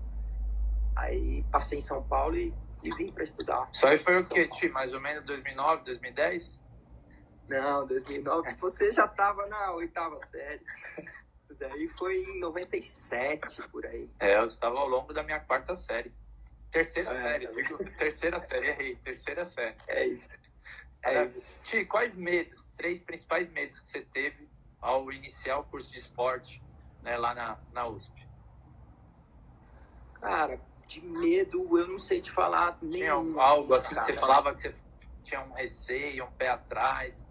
Aí 0.95 1.43
passei 1.51 1.77
em 1.77 1.81
São 1.81 2.03
Paulo 2.03 2.35
e, 2.35 2.53
e 2.83 2.89
vim 2.95 3.11
para 3.11 3.23
estudar. 3.23 3.69
Só 3.71 3.87
aí 3.87 3.97
foi 3.97 4.19
o 4.19 4.27
quê, 4.27 4.47
Ti? 4.47 4.69
Mais 4.69 4.93
ou 4.93 4.99
menos 4.99 5.23
2009, 5.23 5.83
2010? 5.85 6.59
Não, 7.47 7.87
2009. 7.87 8.55
Você 8.55 8.91
já 8.91 9.05
estava 9.05 9.45
na 9.47 9.73
oitava 9.73 10.17
série. 10.19 10.61
daí 11.53 11.87
foi 11.87 12.15
em 12.17 12.39
97, 12.39 13.61
por 13.69 13.85
aí. 13.85 14.09
É, 14.19 14.37
eu 14.37 14.43
estava 14.43 14.79
ao 14.79 14.87
longo 14.87 15.13
da 15.13 15.23
minha 15.23 15.39
quarta 15.39 15.73
série. 15.73 16.11
Terceira 16.71 17.11
é, 17.11 17.13
série, 17.13 17.47
digo, 17.47 17.77
terceira 17.97 18.39
série, 18.39 18.67
errei, 18.67 18.95
terceira 18.95 19.45
série. 19.45 19.75
É 19.87 20.07
isso. 20.07 20.39
É 21.03 21.25
isso. 21.25 21.69
Ti, 21.69 21.85
quais 21.85 22.15
medos, 22.15 22.67
três 22.75 23.03
principais 23.03 23.49
medos 23.49 23.79
que 23.79 23.87
você 23.87 24.01
teve 24.01 24.49
ao 24.81 25.11
iniciar 25.11 25.59
o 25.59 25.63
curso 25.65 25.91
de 25.91 25.99
esporte 25.99 26.63
né, 27.01 27.17
lá 27.17 27.35
na, 27.35 27.59
na 27.71 27.87
USP? 27.87 28.27
Cara, 30.19 30.59
de 30.87 31.01
medo, 31.01 31.77
eu 31.77 31.87
não 31.87 31.99
sei 31.99 32.21
te 32.21 32.31
falar 32.31 32.77
Tinha 32.79 33.13
nenhum. 33.13 33.39
algo 33.39 33.73
assim, 33.73 33.95
que 33.95 34.01
você 34.01 34.13
falava 34.13 34.53
que 34.53 34.61
você 34.61 34.73
tinha 35.23 35.41
um 35.41 35.53
receio, 35.53 36.25
um 36.25 36.31
pé 36.31 36.49
atrás? 36.49 37.27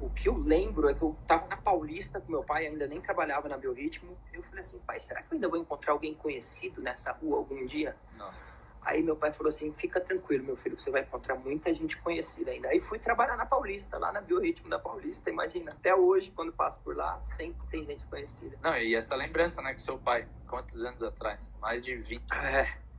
O 0.00 0.10
que 0.10 0.28
eu 0.28 0.36
lembro 0.36 0.88
é 0.88 0.94
que 0.94 1.02
eu 1.02 1.16
tava 1.26 1.46
na 1.46 1.56
Paulista 1.56 2.20
com 2.20 2.32
meu 2.32 2.42
pai, 2.42 2.66
ainda 2.66 2.86
nem 2.86 3.00
trabalhava 3.00 3.48
na 3.48 3.56
Biorritmo. 3.56 4.16
Eu 4.32 4.42
falei 4.42 4.60
assim, 4.60 4.78
pai, 4.78 4.98
será 4.98 5.22
que 5.22 5.32
eu 5.32 5.36
ainda 5.36 5.48
vou 5.48 5.58
encontrar 5.58 5.92
alguém 5.92 6.14
conhecido 6.14 6.80
nessa 6.80 7.12
rua 7.12 7.36
algum 7.36 7.64
dia? 7.66 7.96
Nossa. 8.16 8.58
Aí 8.82 9.02
meu 9.02 9.14
pai 9.14 9.30
falou 9.30 9.50
assim, 9.50 9.72
fica 9.74 10.00
tranquilo, 10.00 10.44
meu 10.44 10.56
filho, 10.56 10.78
você 10.78 10.90
vai 10.90 11.02
encontrar 11.02 11.34
muita 11.34 11.72
gente 11.74 11.98
conhecida 11.98 12.50
ainda. 12.50 12.68
Aí 12.68 12.80
fui 12.80 12.98
trabalhar 12.98 13.36
na 13.36 13.44
Paulista, 13.44 13.98
lá 13.98 14.10
na 14.10 14.22
Biorritmo 14.22 14.70
da 14.70 14.78
Paulista. 14.78 15.28
Imagina, 15.28 15.72
até 15.72 15.94
hoje, 15.94 16.32
quando 16.34 16.50
passo 16.50 16.80
por 16.80 16.96
lá, 16.96 17.22
sempre 17.22 17.66
tem 17.68 17.84
gente 17.84 18.06
conhecida. 18.06 18.56
Não, 18.62 18.76
e 18.78 18.94
essa 18.94 19.14
lembrança, 19.14 19.60
né, 19.60 19.74
que 19.74 19.80
seu 19.80 19.98
pai, 19.98 20.26
quantos 20.48 20.82
anos 20.82 21.02
atrás? 21.02 21.52
Mais 21.60 21.84
de 21.84 21.94
20. 21.94 22.22
É. 22.32 22.89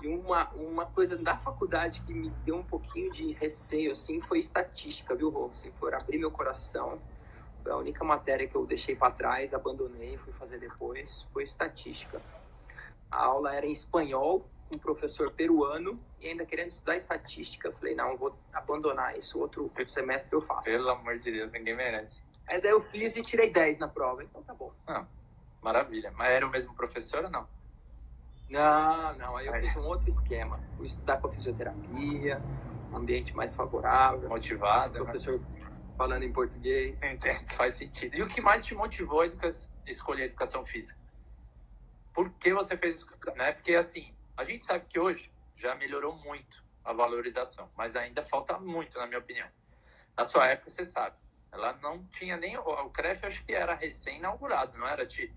E 0.00 0.06
uma, 0.06 0.48
uma 0.50 0.86
coisa 0.86 1.16
da 1.16 1.36
faculdade 1.36 2.02
que 2.02 2.14
me 2.14 2.30
deu 2.44 2.56
um 2.56 2.62
pouquinho 2.62 3.12
de 3.12 3.32
receio, 3.32 3.92
assim, 3.92 4.20
foi 4.20 4.38
estatística, 4.38 5.14
viu, 5.14 5.28
Rô? 5.28 5.50
Se 5.52 5.70
for 5.72 5.92
abrir 5.94 6.18
meu 6.18 6.30
coração, 6.30 7.00
foi 7.62 7.72
a 7.72 7.76
única 7.76 8.04
matéria 8.04 8.46
que 8.46 8.54
eu 8.54 8.64
deixei 8.64 8.94
para 8.94 9.12
trás, 9.12 9.52
abandonei, 9.52 10.16
fui 10.16 10.32
fazer 10.32 10.58
depois, 10.58 11.26
foi 11.32 11.42
estatística. 11.42 12.22
A 13.10 13.24
aula 13.24 13.54
era 13.54 13.66
em 13.66 13.72
espanhol, 13.72 14.48
com 14.68 14.76
um 14.76 14.78
professor 14.78 15.32
peruano, 15.32 15.98
e 16.20 16.28
ainda 16.28 16.46
querendo 16.46 16.68
estudar 16.68 16.96
estatística, 16.96 17.72
falei, 17.72 17.94
não, 17.94 18.16
vou 18.16 18.38
abandonar 18.52 19.16
isso, 19.16 19.40
outro 19.40 19.70
semestre 19.84 20.34
eu 20.34 20.40
faço. 20.40 20.64
Pelo 20.64 20.90
amor 20.90 21.18
de 21.18 21.32
Deus, 21.32 21.50
ninguém 21.50 21.74
merece. 21.74 22.22
Aí 22.46 22.60
daí 22.60 22.70
eu 22.70 22.80
fiz 22.80 23.16
e 23.16 23.22
tirei 23.22 23.50
10 23.50 23.78
na 23.78 23.88
prova, 23.88 24.22
então 24.22 24.42
tá 24.42 24.54
bom. 24.54 24.72
Ah, 24.86 25.04
maravilha. 25.60 26.12
Mas 26.12 26.30
era 26.30 26.46
o 26.46 26.50
mesmo 26.50 26.74
professor 26.74 27.24
ou 27.24 27.30
não? 27.30 27.48
Não, 28.48 29.16
não. 29.16 29.36
Aí 29.36 29.46
eu 29.46 29.54
fiz 29.54 29.76
um 29.76 29.86
outro 29.86 30.08
esquema. 30.08 30.60
Fui 30.76 30.86
estudar 30.86 31.18
com 31.18 31.26
a 31.26 31.30
fisioterapia, 31.30 32.42
um 32.90 32.96
ambiente 32.96 33.34
mais 33.36 33.54
favorável. 33.54 34.28
Motivado. 34.28 34.94
Né? 34.94 35.04
Professor 35.04 35.40
né? 35.40 35.70
falando 35.96 36.22
em 36.22 36.32
português. 36.32 37.02
Entendo, 37.02 37.48
faz 37.54 37.74
sentido. 37.74 38.16
E 38.16 38.22
o 38.22 38.26
que 38.26 38.40
mais 38.40 38.64
te 38.64 38.74
motivou 38.74 39.20
a 39.20 39.26
educa... 39.26 39.50
escolher 39.86 40.22
a 40.22 40.26
educação 40.26 40.64
física? 40.64 40.98
Por 42.14 42.30
que 42.30 42.52
você 42.52 42.76
fez 42.76 42.96
isso? 42.96 43.06
Né? 43.36 43.52
Porque, 43.52 43.74
assim, 43.74 44.12
a 44.36 44.44
gente 44.44 44.62
sabe 44.62 44.86
que 44.86 44.98
hoje 44.98 45.30
já 45.56 45.74
melhorou 45.74 46.16
muito 46.16 46.64
a 46.84 46.92
valorização, 46.92 47.68
mas 47.76 47.94
ainda 47.94 48.22
falta 48.22 48.58
muito, 48.58 48.98
na 48.98 49.06
minha 49.06 49.18
opinião. 49.18 49.46
Na 50.16 50.24
sua 50.24 50.48
época, 50.48 50.70
você 50.70 50.84
sabe, 50.84 51.16
ela 51.52 51.74
não 51.82 52.04
tinha 52.06 52.36
nem. 52.36 52.56
O 52.56 52.90
CREF 52.90 53.26
acho 53.26 53.44
que 53.44 53.52
era 53.52 53.74
recém-inaugurado, 53.74 54.76
não 54.78 54.86
era, 54.86 55.06
Ti? 55.06 55.34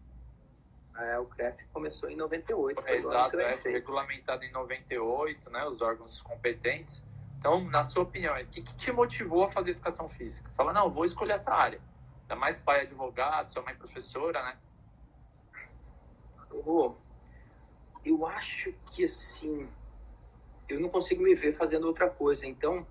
É, 0.97 1.17
o 1.17 1.25
CREF 1.25 1.65
começou 1.73 2.09
em 2.09 2.15
98. 2.15 2.87
Exato, 2.87 3.39
é, 3.39 3.53
foi 3.53 3.71
regulamentado 3.71 4.43
em 4.43 4.51
98, 4.51 5.49
né, 5.49 5.65
os 5.65 5.81
órgãos 5.81 6.21
competentes. 6.21 7.03
Então, 7.37 7.63
na 7.63 7.81
sua 7.81 8.03
opinião, 8.03 8.39
o 8.39 8.45
que, 8.45 8.61
que 8.61 8.75
te 8.75 8.91
motivou 8.91 9.43
a 9.43 9.47
fazer 9.47 9.71
educação 9.71 10.07
física? 10.07 10.49
Fala, 10.51 10.71
não, 10.71 10.91
vou 10.91 11.05
escolher 11.05 11.33
essa 11.33 11.53
área. 11.53 11.81
Ainda 12.21 12.35
mais 12.35 12.57
pai 12.57 12.81
advogado, 12.81 13.51
sua 13.51 13.63
mãe 13.63 13.75
professora, 13.75 14.43
né? 14.43 14.57
Oh, 16.51 16.93
eu 18.05 18.27
acho 18.27 18.73
que, 18.91 19.05
assim, 19.05 19.67
eu 20.69 20.79
não 20.79 20.89
consigo 20.89 21.23
me 21.23 21.33
ver 21.33 21.53
fazendo 21.53 21.87
outra 21.87 22.09
coisa. 22.09 22.45
Então, 22.45 22.85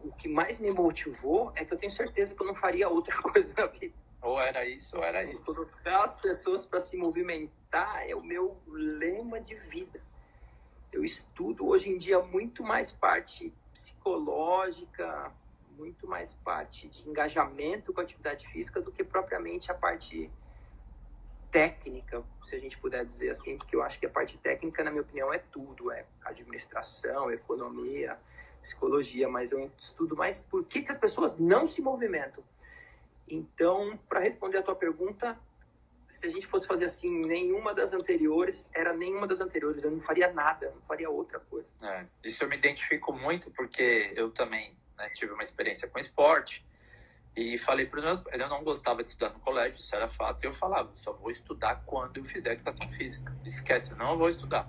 o 0.00 0.12
que 0.12 0.28
mais 0.28 0.58
me 0.58 0.70
motivou 0.70 1.52
é 1.54 1.64
que 1.64 1.72
eu 1.72 1.78
tenho 1.78 1.92
certeza 1.92 2.34
que 2.34 2.42
eu 2.42 2.46
não 2.46 2.54
faria 2.54 2.88
outra 2.88 3.16
coisa 3.22 3.52
na 3.56 3.66
vida. 3.66 3.94
Ou 4.22 4.40
era 4.40 4.66
isso 4.66 4.96
ou 4.96 5.04
era 5.04 5.24
isso. 5.24 5.54
Colocar 5.54 6.04
as 6.04 6.16
pessoas 6.16 6.66
para 6.66 6.80
se 6.80 6.96
movimentar 6.96 8.08
é 8.08 8.14
o 8.14 8.22
meu 8.22 8.60
lema 8.66 9.40
de 9.40 9.54
vida. 9.54 10.00
Eu 10.92 11.04
estudo 11.04 11.66
hoje 11.66 11.88
em 11.88 11.96
dia 11.96 12.20
muito 12.20 12.62
mais 12.62 12.92
parte 12.92 13.52
psicológica, 13.72 15.32
muito 15.76 16.06
mais 16.06 16.34
parte 16.34 16.88
de 16.88 17.08
engajamento 17.08 17.92
com 17.92 18.00
a 18.00 18.04
atividade 18.04 18.46
física 18.48 18.80
do 18.80 18.92
que 18.92 19.02
propriamente 19.02 19.70
a 19.70 19.74
parte 19.74 20.30
técnica, 21.50 22.22
se 22.44 22.54
a 22.54 22.58
gente 22.58 22.78
puder 22.78 23.04
dizer 23.04 23.30
assim, 23.30 23.56
porque 23.56 23.74
eu 23.74 23.82
acho 23.82 23.98
que 23.98 24.06
a 24.06 24.10
parte 24.10 24.38
técnica, 24.38 24.84
na 24.84 24.90
minha 24.90 25.02
opinião, 25.02 25.32
é 25.32 25.38
tudo, 25.38 25.90
é 25.90 26.04
administração, 26.24 27.30
economia, 27.32 28.18
psicologia, 28.62 29.28
mas 29.28 29.50
eu 29.50 29.70
estudo 29.78 30.16
mais 30.16 30.40
por 30.40 30.64
que, 30.64 30.82
que 30.82 30.92
as 30.92 30.98
pessoas 30.98 31.38
não 31.38 31.66
se 31.66 31.80
movimentam. 31.80 32.44
Então, 33.30 33.98
para 34.08 34.20
responder 34.20 34.58
a 34.58 34.62
tua 34.62 34.74
pergunta, 34.74 35.38
se 36.08 36.26
a 36.26 36.30
gente 36.30 36.46
fosse 36.46 36.66
fazer 36.66 36.86
assim, 36.86 37.20
nenhuma 37.20 37.72
das 37.72 37.92
anteriores 37.92 38.68
era 38.74 38.92
nenhuma 38.92 39.26
das 39.26 39.40
anteriores. 39.40 39.82
Eu 39.82 39.92
não 39.92 40.00
faria 40.00 40.32
nada, 40.32 40.72
não 40.74 40.82
faria 40.82 41.08
outra 41.08 41.38
coisa. 41.38 41.68
É, 41.82 42.04
isso 42.24 42.42
eu 42.42 42.48
me 42.48 42.56
identifico 42.56 43.12
muito 43.12 43.50
porque 43.52 44.12
eu 44.16 44.30
também 44.30 44.76
né, 44.98 45.08
tive 45.10 45.32
uma 45.32 45.42
experiência 45.42 45.88
com 45.88 45.98
esporte 45.98 46.66
e 47.36 47.56
falei 47.56 47.86
para 47.86 47.98
os 48.00 48.04
meus 48.04 48.24
eu 48.32 48.48
não 48.48 48.64
gostava 48.64 49.02
de 49.02 49.08
estudar 49.08 49.32
no 49.32 49.38
colégio, 49.38 49.78
isso 49.78 49.94
era 49.94 50.08
fato. 50.08 50.42
E 50.42 50.46
eu 50.46 50.52
falava, 50.52 50.90
só 50.94 51.12
vou 51.12 51.30
estudar 51.30 51.82
quando 51.86 52.16
eu 52.16 52.24
fizer 52.24 52.54
educação 52.54 52.88
física. 52.90 53.32
Esquece, 53.44 53.94
não 53.94 54.16
vou 54.16 54.28
estudar. 54.28 54.68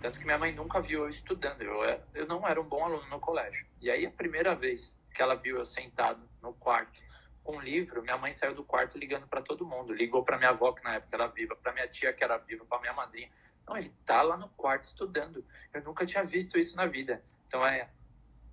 Tanto 0.00 0.18
que 0.18 0.24
minha 0.24 0.38
mãe 0.38 0.50
nunca 0.54 0.80
viu 0.80 1.02
eu 1.02 1.08
estudando. 1.08 1.60
Eu, 1.60 1.84
eu 2.14 2.26
não 2.26 2.48
era 2.48 2.58
um 2.58 2.64
bom 2.64 2.82
aluno 2.82 3.06
no 3.10 3.20
colégio. 3.20 3.66
E 3.82 3.90
aí, 3.90 4.06
a 4.06 4.10
primeira 4.10 4.54
vez 4.54 4.98
que 5.14 5.20
ela 5.20 5.34
viu 5.34 5.58
eu 5.58 5.64
sentado 5.64 6.26
no 6.40 6.54
quarto 6.54 7.02
com 7.42 7.56
um 7.56 7.60
livro, 7.60 8.02
minha 8.02 8.16
mãe 8.16 8.30
saiu 8.32 8.54
do 8.54 8.64
quarto 8.64 8.98
ligando 8.98 9.26
para 9.26 9.42
todo 9.42 9.66
mundo. 9.66 9.92
Ligou 9.92 10.22
para 10.22 10.38
minha 10.38 10.50
avó, 10.50 10.72
que 10.72 10.84
na 10.84 10.94
época 10.94 11.16
era 11.16 11.26
viva, 11.26 11.56
para 11.56 11.72
minha 11.72 11.88
tia, 11.88 12.12
que 12.12 12.22
era 12.22 12.36
viva, 12.38 12.64
para 12.64 12.80
minha 12.80 12.92
madrinha. 12.92 13.30
Não, 13.66 13.76
ele 13.76 13.92
tá 14.04 14.22
lá 14.22 14.36
no 14.36 14.48
quarto 14.50 14.84
estudando. 14.84 15.44
Eu 15.72 15.82
nunca 15.82 16.04
tinha 16.06 16.22
visto 16.22 16.58
isso 16.58 16.76
na 16.76 16.86
vida. 16.86 17.22
Então, 17.46 17.64
é 17.66 17.90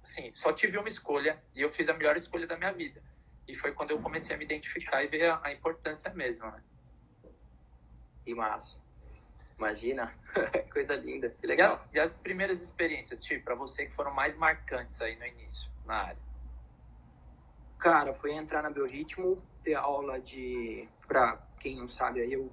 assim, 0.02 0.34
só 0.34 0.54
tive 0.54 0.78
uma 0.78 0.88
escolha 0.88 1.42
e 1.54 1.62
eu 1.62 1.70
fiz 1.70 1.90
a 1.90 1.94
melhor 1.94 2.16
escolha 2.16 2.48
da 2.48 2.58
minha 2.58 2.72
vida. 2.72 3.04
E 3.48 3.54
foi 3.54 3.72
quando 3.72 3.92
eu 3.92 4.02
comecei 4.02 4.36
a 4.36 4.40
me 4.40 4.46
identificar 4.46 5.04
e 5.04 5.08
ver 5.08 5.30
a, 5.30 5.42
a 5.44 5.54
importância 5.54 6.12
mesmo, 6.14 6.50
né? 6.50 6.62
Que 8.24 8.34
massa. 8.34 8.84
Imagina, 9.58 10.14
coisa 10.72 10.96
linda, 10.96 11.30
que 11.30 11.48
legal. 11.48 11.70
E 11.70 11.74
as, 11.74 11.90
e 11.94 12.00
as 12.00 12.18
primeiras 12.18 12.62
experiências, 12.62 13.24
tipo, 13.24 13.44
para 13.44 13.56
você 13.56 13.86
que 13.86 13.96
foram 13.96 14.14
mais 14.14 14.38
marcantes 14.38 15.02
aí 15.02 15.16
no 15.16 15.26
início, 15.26 15.70
na 15.86 15.96
área? 15.96 16.27
Cara, 17.80 18.12
foi 18.12 18.34
entrar 18.34 18.64
na 18.64 18.72
Biorritmo, 18.72 19.42
ter 19.64 19.76
aula 19.76 20.20
de. 20.20 20.90
Pra 21.08 21.38
quem 21.60 21.76
não 21.78 21.88
sabe 21.88 22.22
aí, 22.22 22.34
eu, 22.34 22.52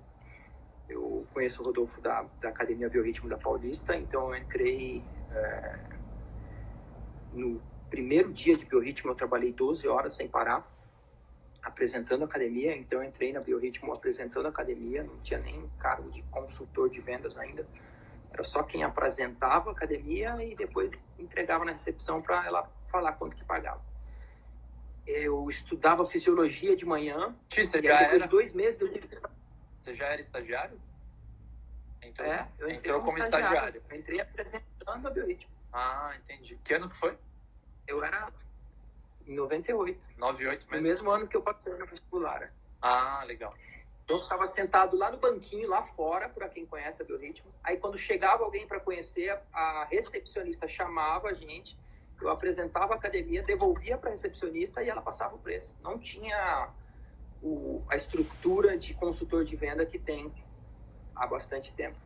eu 0.87 1.27
conheço 1.33 1.63
o 1.63 1.65
Rodolfo 1.65 2.01
da, 2.01 2.27
da 2.41 2.51
Academia 2.51 2.91
Biorritmo 2.91 3.29
da 3.29 3.39
Paulista, 3.39 3.97
então 3.97 4.35
eu 4.35 4.37
entrei. 4.37 5.03
É, 5.31 5.79
no 7.33 7.61
primeiro 7.89 8.33
dia 8.33 8.57
de 8.57 8.67
Biorritmo, 8.67 9.11
eu 9.11 9.15
trabalhei 9.15 9.51
12 9.51 9.89
horas 9.89 10.15
sem 10.15 10.29
parar, 10.29 10.71
apresentando 11.63 12.23
a 12.23 12.27
academia, 12.27 12.77
então 12.77 13.03
eu 13.03 13.09
entrei 13.09 13.33
na 13.33 13.41
Biorritmo 13.41 13.93
apresentando 13.95 14.47
a 14.47 14.51
academia, 14.51 15.03
não 15.03 15.19
tinha 15.21 15.41
nem 15.41 15.69
cargo 15.79 16.11
de 16.11 16.23
consultor 16.25 16.91
de 16.91 17.01
vendas 17.01 17.39
ainda. 17.39 17.67
Era 18.31 18.43
só 18.43 18.63
quem 18.63 18.85
apresentava 18.85 19.71
a 19.71 19.73
academia 19.73 20.37
e 20.45 20.55
depois 20.55 20.93
entregava 21.19 21.65
na 21.65 21.73
recepção 21.73 22.21
para 22.21 22.47
ela 22.47 22.71
falar 22.91 23.13
quanto 23.13 23.37
que 23.37 23.45
pagava 23.45 23.94
eu 25.07 25.49
estudava 25.49 26.05
fisiologia 26.05 26.75
de 26.77 26.85
manhã. 26.85 27.37
Tia, 27.49 27.65
você 27.65 27.83
já 27.83 27.99
depois 27.99 28.23
era... 28.23 28.29
dois 28.29 28.55
meses 28.55 28.81
eu 28.81 28.89
Você 29.81 29.95
já 29.95 30.07
era 30.07 30.21
estagiário? 30.21 30.81
Entrou, 32.03 32.29
é, 32.29 32.49
eu 32.59 32.71
entrei 32.71 32.93
entrou 32.93 33.03
como 33.03 33.19
estagiário. 33.19 33.47
estagiário. 33.47 33.83
Eu 33.91 33.97
entrei 33.97 34.21
apresentando 34.21 35.09
a 35.09 35.11
biorritmo. 35.11 35.53
Ah, 35.73 36.15
entendi. 36.17 36.59
Que 36.63 36.75
ano 36.75 36.89
que 36.89 36.97
foi? 36.97 37.19
Eu 37.87 38.05
era 38.05 38.33
em 39.27 39.35
98. 39.35 40.09
98 40.17 40.67
mesmo? 40.67 40.77
No 40.77 40.83
mesmo 40.83 41.11
ano 41.11 41.27
que 41.27 41.37
eu 41.37 41.43
passei 41.43 41.75
na 41.77 41.85
vestibular. 41.85 42.53
Ah, 42.81 43.25
legal. 43.25 43.55
Eu 44.07 44.21
ficava 44.21 44.47
sentado 44.47 44.97
lá 44.97 45.11
no 45.11 45.17
banquinho, 45.17 45.69
lá 45.69 45.83
fora, 45.83 46.29
para 46.29 46.49
quem 46.49 46.67
conhece 46.67 47.01
a 47.01 47.05
biorritmo. 47.05 47.51
Aí 47.63 47.79
quando 47.79 47.97
chegava 47.97 48.45
alguém 48.45 48.67
para 48.67 48.79
conhecer, 48.79 49.39
a 49.53 49.87
recepcionista 49.91 50.69
chamava 50.69 51.29
a 51.29 51.35
gente 51.35 51.77
eu 52.25 52.31
apresentava 52.31 52.95
a 52.95 52.97
academia, 52.97 53.43
devolvia 53.43 53.99
para 53.99 54.09
a 54.09 54.13
recepcionista 54.13 54.83
e 54.83 54.89
ela 54.89 55.03
passava 55.03 55.35
o 55.35 55.39
preço. 55.39 55.77
Não 55.83 55.99
tinha 55.99 56.71
o, 57.43 57.83
a 57.91 57.97
estrutura 57.97 58.79
de 58.79 58.95
consultor 58.95 59.45
de 59.45 59.55
venda 59.55 59.85
que 59.85 59.99
tem 59.99 60.33
há 61.15 61.27
bastante 61.27 61.73
tempo. 61.75 61.99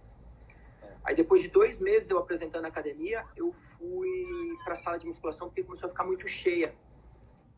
É. 0.83 0.93
Aí 1.05 1.15
depois 1.15 1.41
de 1.41 1.49
dois 1.49 1.81
meses 1.81 2.11
eu 2.11 2.19
apresentando 2.19 2.65
a 2.65 2.69
academia, 2.69 3.25
eu 3.37 3.53
fui 3.53 4.57
para 4.65 4.75
a 4.75 4.77
sala 4.77 4.99
de 4.99 5.07
musculação 5.07 5.49
porque 5.49 5.63
começou 5.63 5.87
a 5.87 5.91
ficar 5.91 6.05
muito 6.05 6.27
cheia. 6.27 6.75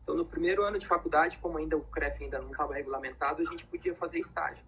Então 0.03 0.15
no 0.15 0.25
primeiro 0.25 0.63
ano 0.63 0.77
de 0.77 0.85
faculdade, 0.85 1.39
como 1.39 1.57
ainda 1.57 1.75
o 1.75 1.81
CREF 1.81 2.23
ainda 2.23 2.39
não 2.39 2.51
estava 2.51 2.75
regulamentado, 2.75 3.41
a 3.41 3.45
gente 3.45 3.65
podia 3.65 3.95
fazer 3.95 4.19
estágio. 4.19 4.63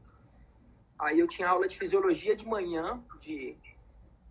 Aí 0.98 1.20
eu 1.20 1.28
tinha 1.28 1.48
aula 1.48 1.68
de 1.68 1.78
fisiologia 1.78 2.36
de 2.36 2.46
manhã, 2.46 3.04
de 3.20 3.56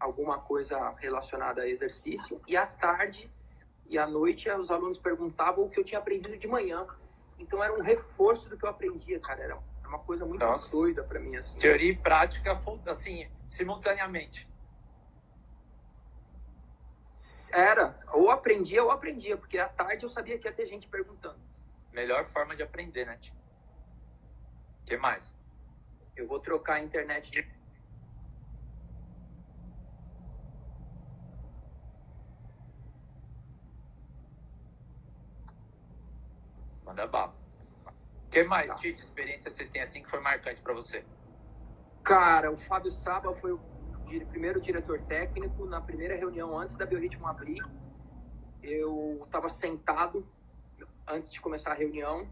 alguma 0.00 0.38
coisa 0.38 0.90
relacionada 0.98 1.62
a 1.62 1.68
exercício, 1.68 2.40
e 2.48 2.56
à 2.56 2.66
tarde 2.66 3.30
e 3.92 3.98
à 3.98 4.06
noite 4.06 4.50
os 4.50 4.70
alunos 4.70 4.98
perguntavam 4.98 5.66
o 5.66 5.68
que 5.68 5.78
eu 5.78 5.84
tinha 5.84 5.98
aprendido 5.98 6.38
de 6.38 6.48
manhã. 6.48 6.86
Então 7.38 7.62
era 7.62 7.74
um 7.74 7.82
reforço 7.82 8.48
do 8.48 8.56
que 8.56 8.64
eu 8.64 8.70
aprendia, 8.70 9.20
cara. 9.20 9.42
Era 9.42 9.58
uma 9.86 9.98
coisa 9.98 10.24
muito 10.24 10.40
Nossa. 10.40 10.74
doida 10.74 11.04
para 11.04 11.20
mim 11.20 11.36
assim. 11.36 11.58
Teoria 11.58 11.92
e 11.92 11.96
prática 11.96 12.58
assim, 12.86 13.30
simultaneamente. 13.46 14.48
Era, 17.52 17.98
ou 18.14 18.30
aprendia 18.30 18.82
ou 18.82 18.90
aprendia, 18.90 19.36
porque 19.36 19.58
à 19.58 19.68
tarde 19.68 20.04
eu 20.04 20.08
sabia 20.08 20.38
que 20.38 20.48
ia 20.48 20.52
ter 20.52 20.66
gente 20.66 20.88
perguntando. 20.88 21.38
Melhor 21.92 22.24
forma 22.24 22.56
de 22.56 22.62
aprender, 22.62 23.04
né? 23.04 23.18
O 24.80 24.84
que 24.86 24.96
mais? 24.96 25.36
Eu 26.16 26.26
vou 26.26 26.40
trocar 26.40 26.76
a 26.76 26.80
internet 26.80 27.30
de 27.30 27.42
Manda 36.92 37.06
bala. 37.06 37.34
O 38.26 38.30
que 38.30 38.44
mais 38.44 38.66
tá. 38.66 38.74
de 38.74 38.90
experiência 38.90 39.50
você 39.50 39.64
tem 39.64 39.80
assim 39.80 40.02
que 40.02 40.10
foi 40.10 40.20
marcante 40.20 40.60
para 40.60 40.74
você? 40.74 41.02
Cara, 42.04 42.52
o 42.52 42.56
Fábio 42.56 42.90
Saba 42.90 43.32
foi 43.32 43.52
o 43.52 43.60
primeiro 44.28 44.60
diretor 44.60 45.00
técnico. 45.00 45.64
Na 45.64 45.80
primeira 45.80 46.14
reunião, 46.14 46.58
antes 46.58 46.76
da 46.76 46.84
Biorritmo 46.84 47.26
abrir, 47.26 47.64
eu 48.62 49.22
estava 49.24 49.48
sentado 49.48 50.26
antes 51.08 51.30
de 51.30 51.40
começar 51.40 51.72
a 51.72 51.74
reunião 51.74 52.28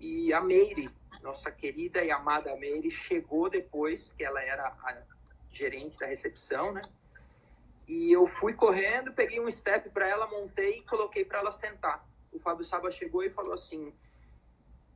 e 0.00 0.32
a 0.32 0.40
Meire, 0.40 0.90
nossa 1.22 1.52
querida 1.52 2.04
e 2.04 2.10
amada 2.10 2.56
Meire, 2.56 2.90
chegou 2.90 3.48
depois, 3.48 4.12
que 4.12 4.24
ela 4.24 4.42
era 4.42 4.66
a 4.66 5.02
gerente 5.48 5.96
da 5.96 6.06
recepção, 6.06 6.72
né? 6.72 6.80
E 7.86 8.10
eu 8.10 8.26
fui 8.26 8.54
correndo, 8.54 9.12
peguei 9.12 9.38
um 9.38 9.48
step 9.48 9.90
para 9.90 10.08
ela, 10.08 10.26
montei 10.26 10.78
e 10.78 10.82
coloquei 10.82 11.24
para 11.24 11.38
ela 11.38 11.52
sentar 11.52 12.04
o 12.32 12.38
Fábio 12.38 12.64
Saba 12.64 12.90
chegou 12.90 13.22
e 13.22 13.30
falou 13.30 13.52
assim: 13.52 13.92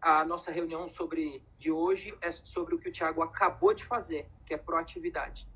a 0.00 0.24
nossa 0.24 0.50
reunião 0.50 0.88
sobre 0.88 1.42
de 1.58 1.70
hoje 1.70 2.16
é 2.20 2.30
sobre 2.30 2.74
o 2.74 2.78
que 2.78 2.88
o 2.88 2.92
Thiago 2.92 3.22
acabou 3.22 3.74
de 3.74 3.84
fazer, 3.84 4.28
que 4.44 4.54
é 4.54 4.56
proatividade. 4.56 5.48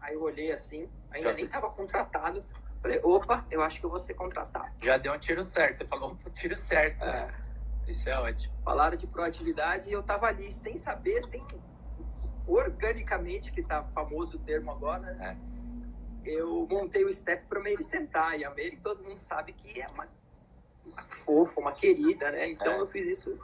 Aí 0.00 0.14
eu 0.14 0.22
olhei 0.22 0.52
assim, 0.52 0.88
ainda 1.10 1.30
Já 1.30 1.34
nem 1.34 1.44
estava 1.46 1.70
contratado. 1.70 2.44
Falei, 2.82 3.00
opa, 3.02 3.46
eu 3.50 3.62
acho 3.62 3.80
que 3.80 3.86
eu 3.86 3.90
vou 3.90 3.98
ser 3.98 4.12
contratado. 4.12 4.70
Já 4.82 4.98
deu 4.98 5.12
um 5.14 5.18
tiro 5.18 5.42
certo, 5.42 5.78
você 5.78 5.86
falou 5.86 6.12
um 6.12 6.30
tiro 6.30 6.54
certo. 6.54 7.02
É. 7.02 7.34
Isso 7.88 8.08
é 8.08 8.18
ótimo. 8.18 8.54
Falaram 8.62 8.96
de 8.96 9.06
proatividade 9.06 9.88
e 9.88 9.92
eu 9.92 10.02
tava 10.02 10.26
ali 10.26 10.52
sem 10.52 10.76
saber, 10.76 11.22
sem 11.22 11.42
organicamente, 12.46 13.52
que 13.52 13.62
tá 13.62 13.82
famoso 13.94 14.36
o 14.36 14.40
termo 14.40 14.70
agora, 14.70 15.14
né? 15.14 15.38
É. 15.40 15.54
Eu 16.30 16.66
montei 16.70 17.04
o 17.04 17.12
step 17.12 17.46
para 17.46 17.60
Meire 17.60 17.82
sentar. 17.82 18.38
E 18.38 18.44
a 18.44 18.50
Meire, 18.50 18.76
todo 18.76 19.02
mundo 19.02 19.16
sabe 19.16 19.52
que 19.52 19.80
é 19.80 19.86
uma 19.88 20.06
uma 20.94 21.04
fofa, 21.04 21.60
uma 21.60 21.72
querida, 21.72 22.30
né? 22.30 22.48
Então 22.48 22.72
é. 22.72 22.80
eu 22.80 22.86
fiz 22.86 23.06
isso 23.06 23.38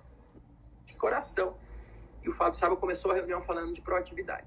de 0.87 0.95
coração. 0.95 1.57
E 2.23 2.29
o 2.29 2.33
Fábio 2.33 2.59
Saba 2.59 2.77
começou 2.77 3.11
a 3.11 3.15
reunião 3.15 3.41
falando 3.41 3.73
de 3.73 3.81
proatividade. 3.81 4.47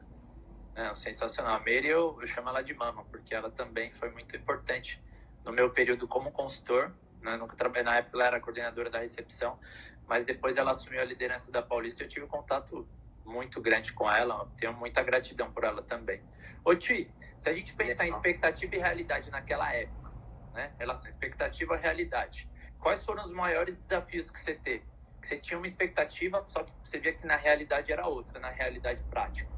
É, 0.76 0.94
sensacional. 0.94 1.56
A 1.56 1.60
Meire, 1.60 1.88
eu, 1.88 2.18
eu 2.20 2.28
chamo 2.28 2.50
ela 2.50 2.62
de 2.62 2.74
mama, 2.74 3.04
porque 3.06 3.36
ela 3.36 3.50
também 3.52 3.92
foi 3.92 4.10
muito 4.10 4.36
importante 4.36 5.02
no 5.44 5.52
meu 5.52 5.70
período 5.70 6.08
como 6.08 6.32
consultor. 6.32 6.92
Né? 7.22 7.36
Nunca 7.38 7.56
trabalhei, 7.56 7.84
na 7.84 7.98
época 7.98 8.18
ela 8.18 8.26
era 8.26 8.40
coordenadora 8.40 8.90
da 8.90 9.00
recepção, 9.00 9.60
mas 10.08 10.26
depois 10.26 10.58
ela 10.58 10.72
assumiu 10.72 11.02
a 11.02 11.06
liderança 11.06 11.52
da 11.52 11.62
Paulista 11.62 12.04
e 12.04 12.06
eu 12.06 12.10
tive 12.10 12.26
um 12.26 12.30
contato 12.30 12.88
muito 13.26 13.62
grande 13.62 13.94
com 13.94 14.12
ela, 14.12 14.52
tenho 14.58 14.74
muita 14.74 15.02
gratidão 15.02 15.52
por 15.52 15.64
ela 15.64 15.82
também. 15.82 16.22
Ô 16.66 16.76
Ti, 16.76 17.10
se 17.38 17.48
a 17.48 17.54
gente 17.54 17.74
pensar 17.74 18.06
em 18.06 18.10
expectativa 18.10 18.76
e 18.76 18.80
realidade 18.80 19.32
naquela 19.32 19.74
época, 19.74 20.12
né? 20.54 20.74
Relação 20.78 21.10
expectativa 21.10 21.76
e 21.76 21.80
realidade 21.80 22.50
quais 22.84 23.04
foram 23.06 23.24
os 23.24 23.32
maiores 23.32 23.78
desafios 23.78 24.30
que 24.30 24.40
você 24.40 24.54
teve? 24.54 24.84
Que 25.22 25.28
você 25.28 25.38
tinha 25.38 25.58
uma 25.58 25.66
expectativa, 25.66 26.44
só 26.48 26.64
que 26.64 26.72
você 26.84 27.00
via 27.00 27.14
que 27.14 27.26
na 27.26 27.38
realidade 27.38 27.92
era 27.92 28.06
outra, 28.06 28.40
na 28.42 28.50
realidade 28.50 29.02
prática. 29.06 29.50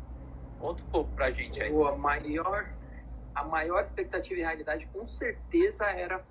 Conta 0.60 0.84
um 0.84 0.88
pouco 0.88 1.12
pra 1.16 1.32
gente 1.32 1.62
aí. 1.62 1.74
A 1.74 1.96
maior, 1.96 2.72
a 3.34 3.44
maior 3.44 3.82
expectativa 3.82 4.40
e 4.40 4.44
realidade, 4.44 4.86
com 4.94 5.06
certeza, 5.08 5.86
era 5.86 6.24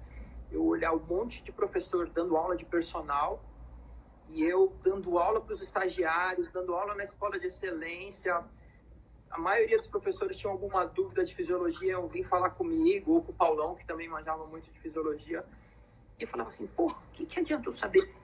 eu 0.52 0.64
olhar 0.64 0.92
um 0.92 1.00
monte 1.00 1.42
de 1.42 1.50
professor 1.50 2.08
dando 2.08 2.36
aula 2.36 2.56
de 2.56 2.64
personal 2.64 3.42
e 4.28 4.44
eu 4.44 4.72
dando 4.84 5.18
aula 5.18 5.40
para 5.40 5.52
os 5.52 5.60
estagiários, 5.60 6.48
dando 6.52 6.72
aula 6.74 6.94
na 6.94 7.02
escola 7.02 7.40
de 7.40 7.48
excelência. 7.48 8.40
A 9.28 9.38
maioria 9.38 9.76
dos 9.76 9.88
professores 9.88 10.36
tinham 10.36 10.52
alguma 10.52 10.86
dúvida 10.86 11.24
de 11.24 11.34
fisiologia, 11.34 11.94
eu 11.94 12.06
vim 12.06 12.22
falar 12.22 12.50
comigo, 12.50 13.14
ou 13.14 13.22
com 13.22 13.32
o 13.32 13.34
Paulão, 13.34 13.74
que 13.74 13.84
também 13.84 14.08
manjava 14.08 14.46
muito 14.46 14.70
de 14.70 14.78
fisiologia 14.78 15.44
eu 16.18 16.28
falava 16.28 16.50
assim, 16.50 16.66
pô, 16.66 16.86
o 16.90 16.96
que, 17.12 17.26
que 17.26 17.40
adianta 17.40 17.68
eu 17.68 17.72
saber 17.72 18.14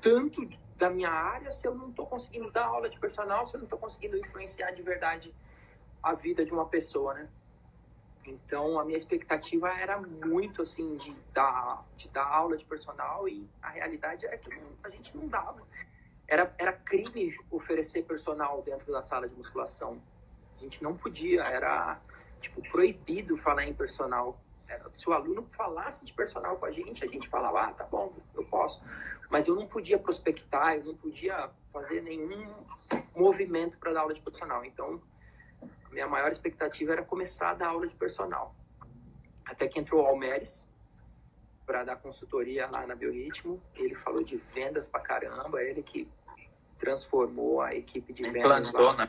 tanto 0.00 0.48
da 0.76 0.90
minha 0.90 1.10
área 1.10 1.50
se 1.50 1.66
eu 1.66 1.74
não 1.74 1.90
estou 1.90 2.06
conseguindo 2.06 2.50
dar 2.50 2.66
aula 2.66 2.88
de 2.88 2.98
personal, 2.98 3.44
se 3.44 3.54
eu 3.54 3.58
não 3.58 3.66
estou 3.66 3.78
conseguindo 3.78 4.16
influenciar 4.16 4.70
de 4.72 4.82
verdade 4.82 5.34
a 6.02 6.14
vida 6.14 6.44
de 6.44 6.52
uma 6.52 6.66
pessoa, 6.66 7.14
né? 7.14 7.28
Então, 8.24 8.78
a 8.78 8.84
minha 8.84 8.96
expectativa 8.96 9.68
era 9.68 9.98
muito, 9.98 10.62
assim, 10.62 10.96
de 10.96 11.14
dar, 11.32 11.84
de 11.96 12.08
dar 12.08 12.26
aula 12.26 12.56
de 12.56 12.64
personal 12.64 13.28
e 13.28 13.48
a 13.62 13.70
realidade 13.70 14.26
é 14.26 14.36
que 14.36 14.50
a 14.82 14.90
gente 14.90 15.16
não 15.16 15.26
dava. 15.26 15.62
Era, 16.28 16.54
era 16.58 16.72
crime 16.72 17.36
oferecer 17.50 18.02
personal 18.04 18.62
dentro 18.62 18.92
da 18.92 19.02
sala 19.02 19.28
de 19.28 19.34
musculação. 19.34 20.00
A 20.56 20.60
gente 20.60 20.82
não 20.82 20.96
podia, 20.96 21.42
era, 21.42 22.00
tipo, 22.40 22.62
proibido 22.70 23.36
falar 23.36 23.64
em 23.64 23.74
personal 23.74 24.38
se 24.92 25.08
o 25.08 25.12
aluno 25.12 25.46
falasse 25.50 26.04
de 26.04 26.12
personal 26.12 26.56
com 26.56 26.66
a 26.66 26.70
gente, 26.70 27.04
a 27.04 27.08
gente 27.08 27.28
falava, 27.28 27.62
ah, 27.62 27.72
tá 27.72 27.84
bom, 27.84 28.12
eu 28.34 28.44
posso. 28.44 28.82
Mas 29.28 29.46
eu 29.46 29.54
não 29.54 29.66
podia 29.66 29.98
prospectar, 29.98 30.76
eu 30.76 30.84
não 30.84 30.96
podia 30.96 31.50
fazer 31.72 32.00
nenhum 32.02 32.52
movimento 33.14 33.78
para 33.78 33.92
dar 33.92 34.00
aula 34.00 34.14
de 34.14 34.20
personal. 34.20 34.64
Então, 34.64 35.00
a 35.62 35.88
minha 35.90 36.08
maior 36.08 36.30
expectativa 36.30 36.92
era 36.92 37.04
começar 37.04 37.50
a 37.50 37.54
dar 37.54 37.68
aula 37.68 37.86
de 37.86 37.94
personal. 37.94 38.54
Até 39.44 39.68
que 39.68 39.78
entrou 39.78 40.02
o 40.02 40.06
Almeres 40.06 40.66
para 41.66 41.84
dar 41.84 41.96
consultoria 41.96 42.66
lá 42.66 42.86
na 42.86 42.96
Biorritmo. 42.96 43.62
Ele 43.76 43.94
falou 43.94 44.24
de 44.24 44.36
vendas 44.36 44.88
pra 44.88 45.00
caramba, 45.00 45.62
ele 45.62 45.82
que 45.82 46.08
transformou 46.78 47.60
a 47.60 47.74
equipe 47.74 48.12
de 48.12 48.22
vendas. 48.22 48.68
Implantou, 48.68 48.94
né? 48.94 49.08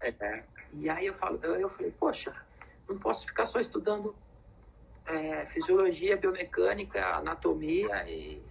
É. 0.00 0.08
é. 0.08 0.44
E 0.72 0.90
aí 0.90 1.06
eu, 1.06 1.14
falo, 1.14 1.38
eu 1.44 1.68
falei, 1.68 1.92
poxa, 1.92 2.34
não 2.88 2.98
posso 2.98 3.26
ficar 3.26 3.46
só 3.46 3.58
estudando 3.58 4.14
é, 5.06 5.46
fisiologia, 5.46 6.16
biomecânica, 6.16 7.04
anatomia 7.16 8.08
e 8.08 8.42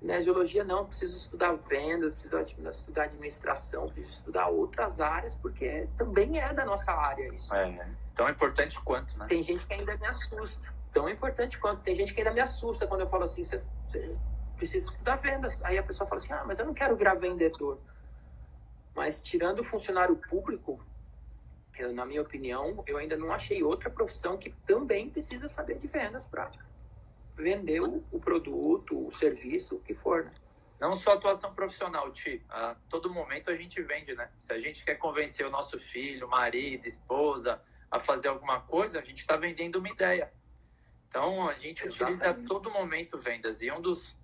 kinesiologia, 0.00 0.64
não. 0.64 0.86
Preciso 0.86 1.16
estudar 1.16 1.52
vendas, 1.54 2.14
preciso 2.14 2.70
estudar 2.70 3.04
administração, 3.04 3.88
preciso 3.88 4.18
estudar 4.18 4.48
outras 4.48 5.00
áreas, 5.00 5.36
porque 5.36 5.88
também 5.96 6.40
é 6.40 6.52
da 6.52 6.64
nossa 6.64 6.92
área 6.92 7.32
isso. 7.34 7.54
É, 7.54 7.70
né? 7.70 7.96
tão 8.14 8.28
importante 8.28 8.80
quanto, 8.82 9.18
né? 9.18 9.26
Tem 9.28 9.42
gente 9.42 9.66
que 9.66 9.74
ainda 9.74 9.96
me 9.96 10.06
assusta. 10.06 10.74
Tão 10.92 11.08
importante 11.08 11.58
quanto. 11.58 11.82
Tem 11.82 11.94
gente 11.94 12.12
que 12.12 12.20
ainda 12.20 12.32
me 12.32 12.40
assusta 12.40 12.86
quando 12.86 13.02
eu 13.02 13.06
falo 13.06 13.24
assim, 13.24 13.44
você 13.44 14.16
precisa 14.56 14.88
estudar 14.88 15.16
vendas. 15.16 15.62
Aí 15.64 15.78
a 15.78 15.82
pessoa 15.82 16.08
fala 16.08 16.20
assim, 16.20 16.32
ah, 16.32 16.44
mas 16.44 16.58
eu 16.58 16.66
não 16.66 16.74
quero 16.74 16.96
virar 16.96 17.14
vendedor. 17.14 17.78
Mas 18.94 19.22
tirando 19.22 19.60
o 19.60 19.64
funcionário 19.64 20.16
público, 20.16 20.84
eu, 21.80 21.92
na 21.92 22.04
minha 22.04 22.20
opinião, 22.20 22.82
eu 22.86 22.98
ainda 22.98 23.16
não 23.16 23.32
achei 23.32 23.62
outra 23.62 23.88
profissão 23.90 24.36
que 24.36 24.50
também 24.66 25.08
precisa 25.08 25.48
saber 25.48 25.78
de 25.78 25.86
vendas 25.86 26.26
para 26.26 26.50
vender 27.36 27.80
o, 27.80 28.04
o, 28.12 28.20
produto, 28.20 29.06
o 29.06 29.10
serviço, 29.10 29.76
o 29.76 29.80
que 29.80 29.94
for. 29.94 30.24
Né? 30.24 30.34
Não 30.78 30.94
só 30.94 31.12
atuação 31.12 31.54
profissional, 31.54 32.10
Ti. 32.12 32.42
A 32.48 32.76
todo 32.88 33.12
momento 33.12 33.50
a 33.50 33.54
gente 33.54 33.82
vende, 33.82 34.14
né? 34.14 34.30
Se 34.38 34.52
a 34.52 34.58
gente 34.58 34.84
quer 34.84 34.96
convencer 34.96 35.46
o 35.46 35.50
nosso 35.50 35.78
filho, 35.78 36.28
marido, 36.28 36.86
esposa 36.86 37.62
a 37.90 37.98
fazer 37.98 38.28
alguma 38.28 38.60
coisa, 38.60 38.98
a 38.98 39.02
gente 39.02 39.20
está 39.20 39.36
vendendo 39.36 39.76
uma 39.76 39.88
ideia. 39.88 40.32
Então 41.08 41.48
a 41.48 41.54
gente 41.54 41.84
Exatamente. 41.84 42.18
utiliza 42.18 42.30
a 42.30 42.46
todo 42.46 42.70
momento 42.70 43.18
vendas. 43.18 43.62
E 43.62 43.70
um 43.70 43.80
dos 43.80 44.16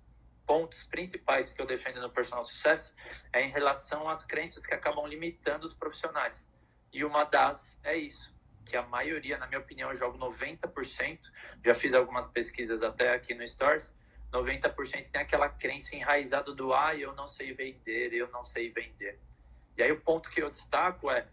pontos 0.45 0.83
principais 0.83 1.51
que 1.51 1.61
eu 1.61 1.65
defendo 1.65 1.99
no 2.01 2.09
personal 2.09 2.43
sucesso 2.43 2.93
é 3.33 3.41
em 3.41 3.49
relação 3.49 4.07
às 4.07 4.23
crenças 4.23 4.65
que 4.65 4.73
acabam 4.73 5.05
limitando 5.05 5.65
os 5.65 5.73
profissionais. 5.73 6.47
E 6.91 7.03
uma 7.03 7.23
das 7.23 7.79
é 7.83 7.95
isso, 7.95 8.35
que 8.65 8.75
a 8.75 8.83
maioria, 8.83 9.37
na 9.37 9.47
minha 9.47 9.59
opinião, 9.59 9.89
eu 9.89 9.95
jogo 9.95 10.17
90%. 10.17 11.31
Já 11.63 11.73
fiz 11.73 11.93
algumas 11.93 12.27
pesquisas 12.27 12.83
até 12.83 13.13
aqui 13.13 13.33
no 13.33 13.45
Stores. 13.47 13.95
90% 14.31 15.09
tem 15.09 15.21
aquela 15.21 15.49
crença 15.49 15.95
enraizada 15.95 16.53
do 16.53 16.73
ah, 16.73 16.95
eu 16.95 17.15
não 17.15 17.27
sei 17.27 17.53
vender, 17.53 18.13
eu 18.13 18.29
não 18.29 18.43
sei 18.43 18.69
vender. 18.71 19.19
E 19.77 19.83
aí 19.83 19.91
o 19.91 20.01
ponto 20.01 20.29
que 20.29 20.41
eu 20.41 20.49
destaco 20.49 21.09
é 21.09 21.27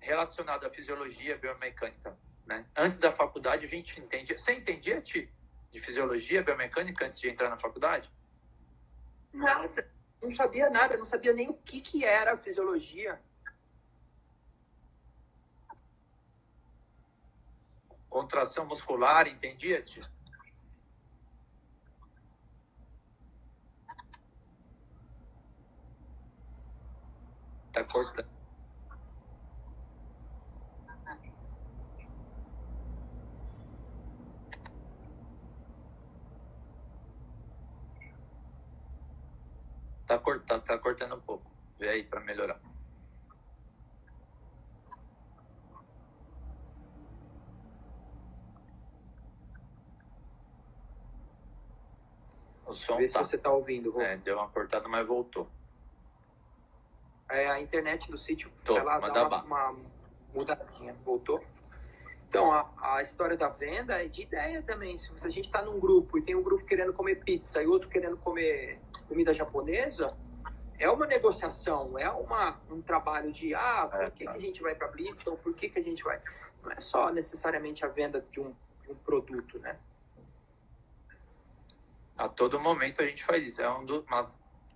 relacionado 0.00 0.66
à 0.66 0.70
fisiologia 0.70 1.36
biomecânica. 1.38 2.18
Né? 2.46 2.66
Antes 2.76 2.98
da 2.98 3.12
faculdade 3.12 3.64
a 3.64 3.68
gente 3.68 4.00
entendia. 4.00 4.36
Você 4.36 4.52
entendia, 4.52 5.00
Ti, 5.00 5.32
de 5.70 5.80
fisiologia 5.80 6.42
biomecânica 6.42 7.04
antes 7.04 7.20
de 7.20 7.28
entrar 7.28 7.48
na 7.48 7.56
faculdade? 7.56 8.10
Nada. 9.32 9.88
não 10.20 10.30
sabia 10.30 10.68
nada, 10.68 10.96
não 10.96 11.04
sabia 11.04 11.32
nem 11.32 11.48
o 11.48 11.54
que, 11.54 11.80
que 11.80 12.04
era 12.04 12.32
a 12.34 12.36
fisiologia. 12.36 13.20
Contração 18.10 18.66
muscular, 18.66 19.28
entendia, 19.28 19.80
tia? 19.82 20.02
Tá 27.72 27.84
cortando. 27.84 28.28
Tá 40.04 40.18
cortando, 40.18 40.64
tá 40.64 40.78
cortando 40.78 41.14
um 41.14 41.20
pouco. 41.20 41.54
Vê 41.78 41.88
aí 41.88 42.02
para 42.02 42.20
melhorar. 42.20 42.60
O 52.70 52.72
som 52.72 52.96
Vê 52.96 53.08
tá. 53.08 53.24
se 53.24 53.30
você 53.30 53.36
tá 53.36 53.50
ouvindo. 53.50 53.90
Rô. 53.90 54.00
É, 54.00 54.16
deu 54.16 54.36
uma 54.36 54.48
cortada, 54.48 54.88
mas 54.88 55.06
voltou. 55.08 55.48
É, 57.28 57.48
a 57.48 57.60
internet 57.60 58.08
do 58.08 58.16
sítio, 58.16 58.50
Tô, 58.64 58.76
ela 58.76 58.98
dá 58.98 59.26
uma, 59.26 59.42
uma 59.42 59.76
mudadinha. 60.32 60.94
Voltou? 61.04 61.42
Então, 62.28 62.52
a, 62.52 62.70
a 62.94 63.02
história 63.02 63.36
da 63.36 63.48
venda 63.48 64.00
é 64.00 64.06
de 64.06 64.22
ideia 64.22 64.62
também. 64.62 64.96
Se 64.96 65.10
a 65.24 65.30
gente 65.30 65.46
está 65.46 65.62
num 65.62 65.80
grupo 65.80 66.16
e 66.16 66.22
tem 66.22 66.36
um 66.36 66.42
grupo 66.42 66.64
querendo 66.64 66.92
comer 66.92 67.16
pizza 67.24 67.60
e 67.60 67.66
outro 67.66 67.88
querendo 67.88 68.16
comer 68.16 68.80
comida 69.08 69.34
japonesa, 69.34 70.16
é 70.78 70.88
uma 70.88 71.06
negociação, 71.06 71.98
é 71.98 72.08
uma, 72.08 72.60
um 72.70 72.80
trabalho 72.80 73.32
de, 73.32 73.52
ah, 73.52 73.88
por 73.90 74.00
É, 74.00 74.10
que, 74.12 74.24
tá. 74.24 74.32
que 74.32 74.38
a 74.38 74.40
gente 74.40 74.62
vai 74.62 74.76
para 74.76 74.86
Blitz 74.88 75.26
ou 75.26 75.36
por 75.36 75.54
que, 75.54 75.68
que 75.68 75.78
a 75.80 75.82
gente 75.82 76.04
vai... 76.04 76.20
Não 76.62 76.70
é 76.70 76.78
só 76.78 77.10
necessariamente 77.10 77.84
a 77.84 77.88
venda 77.88 78.24
de 78.30 78.40
um, 78.40 78.54
de 78.82 78.92
um 78.92 78.94
produto, 78.94 79.58
né? 79.58 79.76
A 82.20 82.28
todo 82.28 82.60
momento 82.60 83.00
a 83.00 83.06
gente 83.06 83.24
faz 83.24 83.46
isso. 83.46 83.62
É 83.62 83.68
uma 83.68 84.22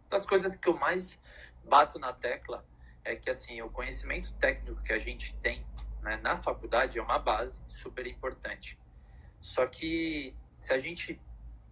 das 0.08 0.24
coisas 0.24 0.56
que 0.56 0.66
eu 0.66 0.78
mais 0.78 1.20
bato 1.62 1.98
na 1.98 2.10
tecla 2.10 2.64
é 3.04 3.14
que 3.16 3.28
assim 3.28 3.60
o 3.60 3.68
conhecimento 3.68 4.32
técnico 4.36 4.82
que 4.82 4.94
a 4.94 4.98
gente 4.98 5.36
tem 5.36 5.62
né, 6.00 6.16
na 6.22 6.38
faculdade 6.38 6.98
é 6.98 7.02
uma 7.02 7.18
base 7.18 7.60
super 7.68 8.06
importante. 8.06 8.78
Só 9.42 9.66
que 9.66 10.34
se 10.58 10.72
a 10.72 10.78
gente 10.78 11.20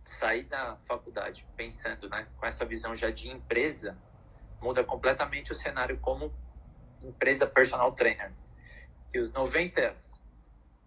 sair 0.05 0.45
da 0.45 0.77
faculdade 0.85 1.47
pensando 1.57 2.07
né, 2.07 2.29
com 2.37 2.45
essa 2.45 2.67
visão 2.67 2.95
já 2.95 3.11
de 3.11 3.31
empresa, 3.31 3.97
muda 4.61 4.85
completamente 4.85 5.53
o 5.53 5.55
cenário 5.55 5.99
como 6.01 6.35
empresa 7.03 7.47
personal 7.47 7.93
trainer. 7.93 8.31
E 9.15 9.19
os 9.19 9.33
90, 9.33 9.95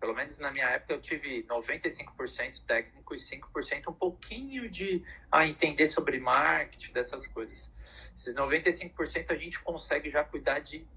pelo 0.05 0.13
menos 0.13 0.37
na 0.37 0.51
minha 0.51 0.67
época, 0.67 0.93
eu 0.93 1.01
tive 1.01 1.41
95% 1.45 2.63
técnico 2.67 3.15
e 3.15 3.17
5% 3.17 3.87
um 3.87 3.93
pouquinho 3.93 4.69
de 4.69 5.03
ah, 5.31 5.47
entender 5.47 5.87
sobre 5.87 6.19
marketing, 6.19 6.93
dessas 6.93 7.25
coisas. 7.25 7.73
Esses 8.15 8.35
95% 8.35 9.31
a 9.31 9.35
gente 9.35 9.59
consegue 9.61 10.11
já 10.11 10.23
cuidar 10.23 10.59
de 10.59 10.87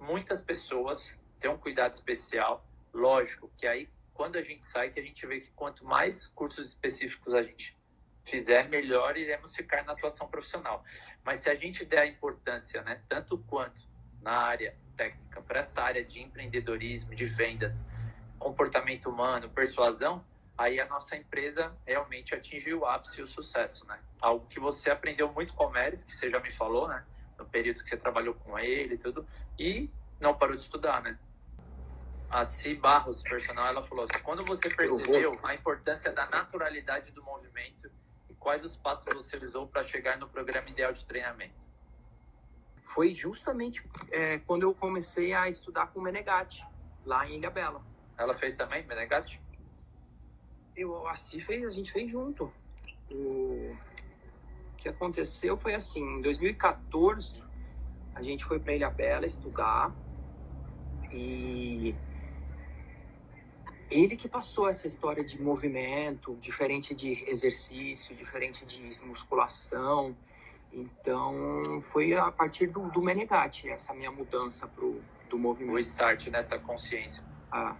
muitas 0.00 0.42
pessoas, 0.42 1.16
ter 1.38 1.48
um 1.48 1.56
cuidado 1.56 1.92
especial. 1.92 2.66
Lógico 2.92 3.48
que 3.56 3.68
aí, 3.68 3.88
quando 4.12 4.34
a 4.34 4.42
gente 4.42 4.64
sai, 4.64 4.90
que 4.90 4.98
a 4.98 5.04
gente 5.04 5.24
vê 5.24 5.38
que 5.38 5.52
quanto 5.52 5.84
mais 5.84 6.26
cursos 6.26 6.66
específicos 6.66 7.34
a 7.34 7.42
gente 7.42 7.78
fizer, 8.24 8.68
melhor 8.68 9.16
iremos 9.16 9.54
ficar 9.54 9.84
na 9.84 9.92
atuação 9.92 10.26
profissional. 10.26 10.82
Mas 11.22 11.38
se 11.38 11.48
a 11.48 11.54
gente 11.54 11.84
der 11.84 12.00
a 12.00 12.06
importância, 12.06 12.82
né, 12.82 13.00
tanto 13.06 13.38
quanto 13.38 13.88
na 14.20 14.32
área 14.32 14.76
técnica, 14.96 15.40
para 15.42 15.60
essa 15.60 15.80
área 15.80 16.04
de 16.04 16.20
empreendedorismo, 16.20 17.14
de 17.14 17.24
vendas, 17.24 17.86
comportamento 18.38 19.10
humano, 19.10 19.48
persuasão, 19.50 20.24
aí 20.56 20.80
a 20.80 20.86
nossa 20.86 21.16
empresa 21.16 21.72
realmente 21.86 22.34
atingiu 22.34 22.80
o 22.80 22.86
ápice 22.86 23.20
e 23.20 23.22
o 23.22 23.26
sucesso, 23.26 23.86
né? 23.86 23.98
Algo 24.20 24.46
que 24.46 24.58
você 24.58 24.90
aprendeu 24.90 25.32
muito 25.32 25.54
com 25.54 25.66
o 25.66 25.70
Meres, 25.70 26.02
que 26.02 26.14
você 26.14 26.30
já 26.30 26.40
me 26.40 26.50
falou, 26.50 26.88
né? 26.88 27.04
No 27.38 27.46
período 27.46 27.82
que 27.82 27.88
você 27.88 27.96
trabalhou 27.96 28.34
com 28.34 28.58
ele 28.58 28.94
e 28.94 28.98
tudo, 28.98 29.26
e 29.58 29.88
não 30.18 30.34
parou 30.34 30.56
de 30.56 30.62
estudar, 30.62 31.02
né? 31.02 31.18
A 32.28 32.44
Si 32.44 32.74
Barros, 32.74 33.22
personal, 33.22 33.66
ela 33.68 33.80
falou 33.80 34.04
assim, 34.04 34.22
quando 34.22 34.44
você 34.44 34.68
percebeu 34.68 35.38
a 35.42 35.54
importância 35.54 36.12
da 36.12 36.26
naturalidade 36.26 37.10
do 37.12 37.22
movimento 37.22 37.90
e 38.28 38.34
quais 38.34 38.64
os 38.64 38.76
passos 38.76 39.04
você 39.04 39.36
usou 39.38 39.66
para 39.66 39.82
chegar 39.82 40.18
no 40.18 40.28
programa 40.28 40.68
ideal 40.68 40.92
de 40.92 41.04
treinamento? 41.06 41.66
Foi 42.82 43.14
justamente 43.14 43.82
é, 44.10 44.38
quando 44.40 44.64
eu 44.64 44.74
comecei 44.74 45.32
a 45.32 45.48
estudar 45.48 45.86
com 45.88 46.00
o 46.00 46.02
Menegatti, 46.02 46.66
lá 47.06 47.26
em 47.26 47.36
Ilha 47.36 47.50
Bela. 47.50 47.82
Ela 48.18 48.34
fez 48.34 48.56
também, 48.56 48.84
Menegatti? 48.86 49.40
Eu, 50.76 51.06
assim, 51.06 51.40
fez, 51.40 51.64
a 51.64 51.70
gente 51.70 51.92
fez 51.92 52.10
junto. 52.10 52.52
O 53.10 53.76
que 54.76 54.88
aconteceu 54.88 55.56
foi 55.56 55.74
assim, 55.74 56.02
em 56.02 56.20
2014, 56.20 57.42
a 58.14 58.22
gente 58.22 58.44
foi 58.44 58.58
para 58.58 58.74
Ilha 58.74 58.90
Bela 58.90 59.24
estudar 59.24 59.94
e 61.12 61.94
ele 63.90 64.16
que 64.16 64.28
passou 64.28 64.68
essa 64.68 64.86
história 64.86 65.24
de 65.24 65.40
movimento, 65.40 66.36
diferente 66.36 66.94
de 66.94 67.24
exercício, 67.28 68.14
diferente 68.14 68.66
de 68.66 69.04
musculação. 69.04 70.16
Então, 70.72 71.80
foi 71.82 72.14
a 72.14 72.30
partir 72.30 72.66
do, 72.66 72.90
do 72.90 73.00
Menegatti, 73.00 73.68
essa 73.70 73.94
minha 73.94 74.10
mudança 74.10 74.66
pro, 74.68 75.00
do 75.30 75.36
O 75.36 75.38
movimento. 75.38 75.78
start 75.78 76.26
nessa 76.28 76.58
consciência. 76.58 77.24
Ah, 77.50 77.74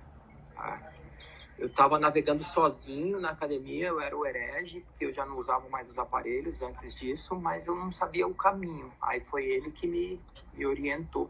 Eu 1.59 1.67
estava 1.67 1.99
navegando 1.99 2.43
sozinho 2.43 3.19
na 3.19 3.31
academia, 3.31 3.89
eu 3.89 4.01
era 4.01 4.17
o 4.17 4.25
herege, 4.25 4.81
porque 4.81 5.07
eu 5.07 5.13
já 5.13 5.27
não 5.27 5.37
usava 5.37 5.69
mais 5.69 5.89
os 5.89 5.99
aparelhos 5.99 6.63
antes 6.63 6.95
disso, 6.95 7.35
mas 7.35 7.67
eu 7.67 7.75
não 7.75 7.91
sabia 7.91 8.29
o 8.29 8.35
caminho. 8.35 8.93
Aí 9.03 9.21
foi 9.21 9.45
ele 9.45 9.73
que 9.73 9.87
me, 9.87 10.21
me 10.55 10.65
orientou 10.65 11.29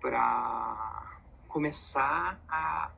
para 0.00 1.18
começar 1.48 2.38
a 2.46 2.92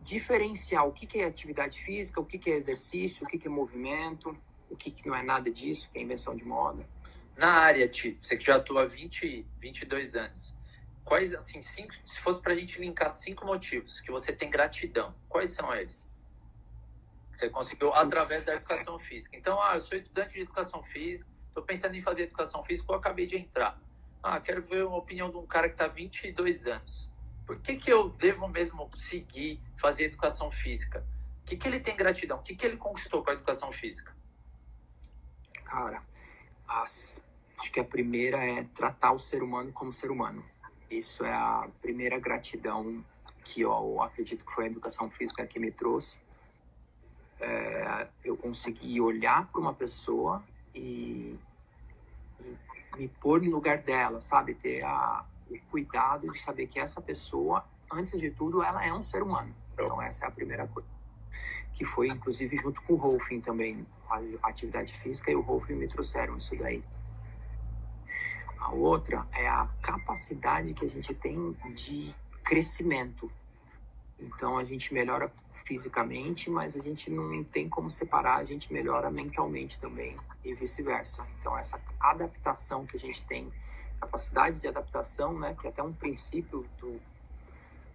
diferenciar 0.00 0.86
o 0.86 0.92
que, 0.92 1.06
que 1.06 1.18
é 1.18 1.24
atividade 1.24 1.82
física, 1.82 2.20
o 2.20 2.24
que, 2.24 2.38
que 2.38 2.50
é 2.50 2.54
exercício, 2.54 3.24
o 3.24 3.28
que, 3.28 3.38
que 3.38 3.48
é 3.48 3.50
movimento, 3.50 4.36
o 4.70 4.76
que, 4.76 4.90
que 4.90 5.08
não 5.08 5.16
é 5.16 5.22
nada 5.22 5.50
disso, 5.50 5.90
que 5.90 5.98
é 5.98 6.02
invenção 6.02 6.36
de 6.36 6.44
moda. 6.44 6.86
Na 7.36 7.54
área, 7.54 7.88
Ti, 7.88 8.16
você 8.20 8.36
que 8.36 8.44
já 8.44 8.56
atua 8.56 8.82
há 8.82 8.86
20, 8.86 9.44
22 9.58 10.14
anos, 10.14 10.53
quais, 11.04 11.34
assim, 11.34 11.60
cinco, 11.60 11.92
se 12.06 12.18
fosse 12.20 12.40
pra 12.40 12.54
gente 12.54 12.80
linkar 12.80 13.10
cinco 13.10 13.44
motivos 13.46 14.00
que 14.00 14.10
você 14.10 14.32
tem 14.32 14.48
gratidão, 14.50 15.14
quais 15.28 15.50
são 15.50 15.74
eles? 15.74 16.08
Você 17.30 17.50
conseguiu 17.50 17.92
através 17.94 18.44
da 18.44 18.54
educação 18.54 18.98
física. 18.98 19.36
Então, 19.36 19.60
ah, 19.60 19.74
eu 19.74 19.80
sou 19.80 19.98
estudante 19.98 20.34
de 20.34 20.40
educação 20.40 20.82
física, 20.82 21.28
tô 21.52 21.62
pensando 21.62 21.94
em 21.96 22.00
fazer 22.02 22.24
educação 22.24 22.64
física, 22.64 22.92
eu 22.92 22.96
acabei 22.96 23.26
de 23.26 23.36
entrar. 23.36 23.80
Ah, 24.22 24.40
quero 24.40 24.62
ver 24.62 24.84
uma 24.86 24.96
opinião 24.96 25.30
de 25.30 25.36
um 25.36 25.46
cara 25.46 25.68
que 25.68 25.76
tá 25.76 25.84
há 25.84 25.88
22 25.88 26.66
anos. 26.66 27.10
Por 27.44 27.60
que, 27.60 27.76
que 27.76 27.92
eu 27.92 28.08
devo 28.08 28.48
mesmo 28.48 28.88
seguir 28.96 29.60
fazer 29.76 30.04
educação 30.04 30.50
física? 30.50 31.06
O 31.42 31.44
que, 31.44 31.56
que 31.56 31.68
ele 31.68 31.78
tem 31.78 31.94
gratidão? 31.94 32.38
O 32.38 32.42
que, 32.42 32.54
que 32.56 32.64
ele 32.64 32.78
conquistou 32.78 33.22
com 33.22 33.30
a 33.30 33.34
educação 33.34 33.70
física? 33.70 34.16
Cara, 35.64 36.02
as- 36.66 37.22
acho 37.58 37.70
que 37.70 37.80
a 37.80 37.84
primeira 37.84 38.38
é 38.38 38.64
tratar 38.64 39.12
o 39.12 39.18
ser 39.18 39.42
humano 39.42 39.72
como 39.72 39.92
ser 39.92 40.10
humano. 40.10 40.42
Isso 40.98 41.24
é 41.24 41.32
a 41.32 41.68
primeira 41.82 42.20
gratidão 42.20 43.04
que 43.42 43.62
eu 43.62 44.00
acredito 44.00 44.44
que 44.44 44.52
foi 44.52 44.64
a 44.64 44.66
educação 44.68 45.10
física 45.10 45.44
que 45.44 45.58
me 45.58 45.70
trouxe. 45.70 46.18
É, 47.40 48.08
eu 48.24 48.36
consegui 48.36 49.00
olhar 49.00 49.48
para 49.50 49.60
uma 49.60 49.74
pessoa 49.74 50.42
e, 50.72 51.36
e 52.40 52.56
me 52.96 53.08
pôr 53.08 53.42
no 53.42 53.50
lugar 53.50 53.78
dela, 53.78 54.20
sabe? 54.20 54.54
Ter 54.54 54.84
a, 54.84 55.24
o 55.50 55.58
cuidado 55.70 56.32
de 56.32 56.38
saber 56.38 56.68
que 56.68 56.78
essa 56.78 57.02
pessoa, 57.02 57.64
antes 57.92 58.20
de 58.20 58.30
tudo, 58.30 58.62
ela 58.62 58.86
é 58.86 58.92
um 58.92 59.02
ser 59.02 59.20
humano. 59.20 59.52
Então, 59.72 60.00
essa 60.00 60.24
é 60.24 60.28
a 60.28 60.30
primeira 60.30 60.66
coisa. 60.68 60.88
Que 61.74 61.84
foi, 61.84 62.06
inclusive, 62.06 62.56
junto 62.56 62.80
com 62.82 62.92
o 62.92 62.96
Rolfing 62.96 63.40
também. 63.40 63.84
A 64.08 64.48
atividade 64.48 64.94
física 64.94 65.32
e 65.32 65.34
o 65.34 65.40
Rolfing 65.40 65.74
me 65.74 65.88
trouxeram 65.88 66.36
isso 66.36 66.54
daí. 66.56 66.84
A 68.64 68.72
outra 68.72 69.28
é 69.30 69.46
a 69.46 69.68
capacidade 69.82 70.72
que 70.72 70.86
a 70.86 70.88
gente 70.88 71.12
tem 71.12 71.54
de 71.74 72.14
crescimento. 72.42 73.30
Então, 74.18 74.56
a 74.56 74.64
gente 74.64 74.94
melhora 74.94 75.30
fisicamente, 75.66 76.48
mas 76.48 76.74
a 76.74 76.80
gente 76.80 77.10
não 77.10 77.44
tem 77.44 77.68
como 77.68 77.90
separar, 77.90 78.38
a 78.38 78.44
gente 78.44 78.72
melhora 78.72 79.10
mentalmente 79.10 79.78
também 79.78 80.16
e 80.42 80.54
vice-versa. 80.54 81.26
Então, 81.38 81.58
essa 81.58 81.78
adaptação 82.00 82.86
que 82.86 82.96
a 82.96 83.00
gente 83.00 83.22
tem, 83.26 83.52
capacidade 84.00 84.58
de 84.58 84.66
adaptação, 84.66 85.38
né, 85.38 85.54
que 85.60 85.66
é 85.66 85.70
até 85.70 85.82
um 85.82 85.92
princípio 85.92 86.66
do, 86.78 86.98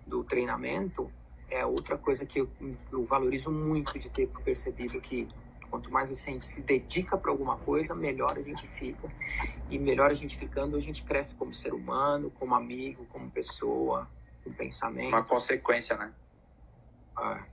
do 0.05 0.23
treinamento, 0.23 1.12
é 1.49 1.65
outra 1.65 1.97
coisa 1.97 2.27
que 2.27 2.41
eu, 2.41 2.49
eu 2.91 3.03
valorizo 3.05 3.51
muito 3.51 3.97
de 3.97 4.08
ter 4.08 4.27
percebido 4.45 5.01
que 5.01 5.27
Quanto 5.69 5.91
mais 5.91 6.12
a 6.12 6.15
gente 6.15 6.45
se 6.45 6.62
dedica 6.62 7.17
para 7.17 7.32
alguma 7.32 7.58
coisa, 7.58 7.93
melhor 7.93 8.38
a 8.38 8.41
gente 8.41 8.67
fica. 8.67 9.08
E 9.69 9.77
melhor 9.77 10.10
a 10.10 10.13
gente 10.13 10.38
ficando, 10.38 10.75
a 10.75 10.79
gente 10.79 11.03
cresce 11.03 11.36
como 11.36 11.53
ser 11.53 11.73
humano, 11.73 12.32
como 12.32 12.55
amigo, 12.55 13.05
como 13.05 13.29
pessoa, 13.29 14.10
com 14.43 14.51
pensamento. 14.51 15.10
Uma 15.10 15.23
consequência, 15.23 15.95
né? 15.95 16.12
É, 17.19 17.43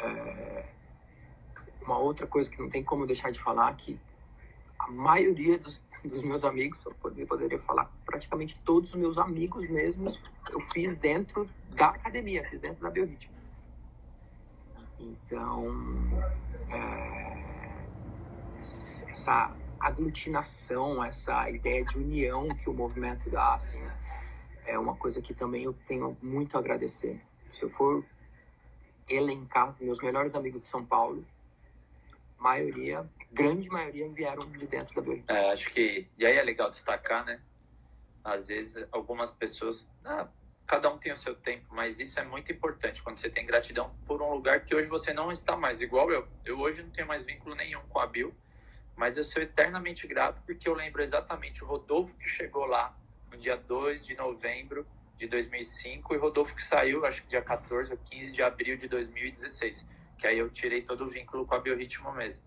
é, 0.00 0.68
uma 1.82 1.98
outra 1.98 2.26
coisa 2.26 2.48
que 2.48 2.60
não 2.60 2.68
tem 2.68 2.82
como 2.82 3.06
deixar 3.06 3.30
de 3.30 3.40
falar 3.40 3.74
que 3.74 3.98
a 4.78 4.90
maioria 4.90 5.58
dos, 5.58 5.80
dos 6.04 6.22
meus 6.22 6.44
amigos, 6.44 6.84
eu 6.84 6.94
poderia, 6.94 7.26
poderia 7.26 7.58
falar 7.58 7.90
praticamente 8.04 8.58
todos 8.64 8.90
os 8.90 8.96
meus 8.96 9.18
amigos 9.18 9.68
mesmos, 9.68 10.20
eu 10.50 10.60
fiz 10.60 10.96
dentro 10.96 11.46
da 11.70 11.88
academia, 11.88 12.44
fiz 12.48 12.60
dentro 12.60 12.82
da 12.82 12.90
Biorritmo. 12.90 13.39
Então, 15.00 15.66
é, 16.70 17.30
essa 18.58 19.56
aglutinação, 19.80 21.02
essa 21.02 21.50
ideia 21.50 21.84
de 21.84 21.96
união 21.96 22.48
que 22.48 22.68
o 22.68 22.74
movimento 22.74 23.30
dá, 23.30 23.54
assim, 23.54 23.80
é 24.66 24.78
uma 24.78 24.94
coisa 24.94 25.22
que 25.22 25.32
também 25.32 25.64
eu 25.64 25.72
tenho 25.88 26.16
muito 26.22 26.56
a 26.56 26.60
agradecer. 26.60 27.20
Se 27.50 27.62
eu 27.62 27.70
for 27.70 28.04
elencar 29.08 29.74
meus 29.80 30.00
melhores 30.00 30.34
amigos 30.34 30.60
de 30.60 30.66
São 30.68 30.84
Paulo, 30.84 31.24
maioria, 32.38 33.08
grande 33.32 33.68
maioria 33.68 34.08
vieram 34.08 34.46
de 34.50 34.66
dentro 34.66 34.94
da 34.94 35.02
Biorritmo. 35.02 35.30
É, 35.30 35.52
acho 35.52 35.70
que, 35.72 36.06
e 36.16 36.26
aí 36.26 36.36
é 36.36 36.42
legal 36.42 36.70
destacar, 36.70 37.24
né? 37.24 37.40
Às 38.22 38.48
vezes 38.48 38.86
algumas 38.92 39.34
pessoas, 39.34 39.88
ah, 40.04 40.28
cada 40.70 40.88
um 40.88 40.96
tem 40.96 41.10
o 41.10 41.16
seu 41.16 41.34
tempo, 41.34 41.66
mas 41.74 41.98
isso 41.98 42.20
é 42.20 42.24
muito 42.24 42.52
importante 42.52 43.02
quando 43.02 43.18
você 43.18 43.28
tem 43.28 43.44
gratidão 43.44 43.92
por 44.06 44.22
um 44.22 44.32
lugar 44.32 44.64
que 44.64 44.72
hoje 44.72 44.86
você 44.86 45.12
não 45.12 45.32
está 45.32 45.56
mais, 45.56 45.80
igual 45.80 46.12
eu. 46.12 46.28
Eu 46.44 46.60
hoje 46.60 46.80
não 46.84 46.90
tenho 46.90 47.08
mais 47.08 47.24
vínculo 47.24 47.56
nenhum 47.56 47.80
com 47.88 47.98
a 47.98 48.06
Bill, 48.06 48.32
mas 48.94 49.16
eu 49.16 49.24
sou 49.24 49.42
eternamente 49.42 50.06
grato 50.06 50.40
porque 50.46 50.68
eu 50.68 50.74
lembro 50.74 51.02
exatamente 51.02 51.64
o 51.64 51.66
Rodolfo 51.66 52.16
que 52.16 52.28
chegou 52.28 52.66
lá 52.66 52.96
no 53.32 53.36
dia 53.36 53.56
2 53.56 54.06
de 54.06 54.14
novembro 54.14 54.86
de 55.16 55.26
2005 55.26 56.14
e 56.14 56.18
Rodolfo 56.18 56.54
que 56.54 56.62
saiu, 56.62 57.04
acho 57.04 57.22
que 57.22 57.28
dia 57.30 57.42
14 57.42 57.90
ou 57.90 57.98
15 57.98 58.32
de 58.32 58.40
abril 58.40 58.76
de 58.76 58.86
2016, 58.86 59.84
que 60.16 60.24
aí 60.28 60.38
eu 60.38 60.48
tirei 60.48 60.82
todo 60.82 61.02
o 61.02 61.08
vínculo 61.08 61.44
com 61.44 61.56
a 61.56 61.58
Biorritmo 61.58 62.12
mesmo. 62.12 62.44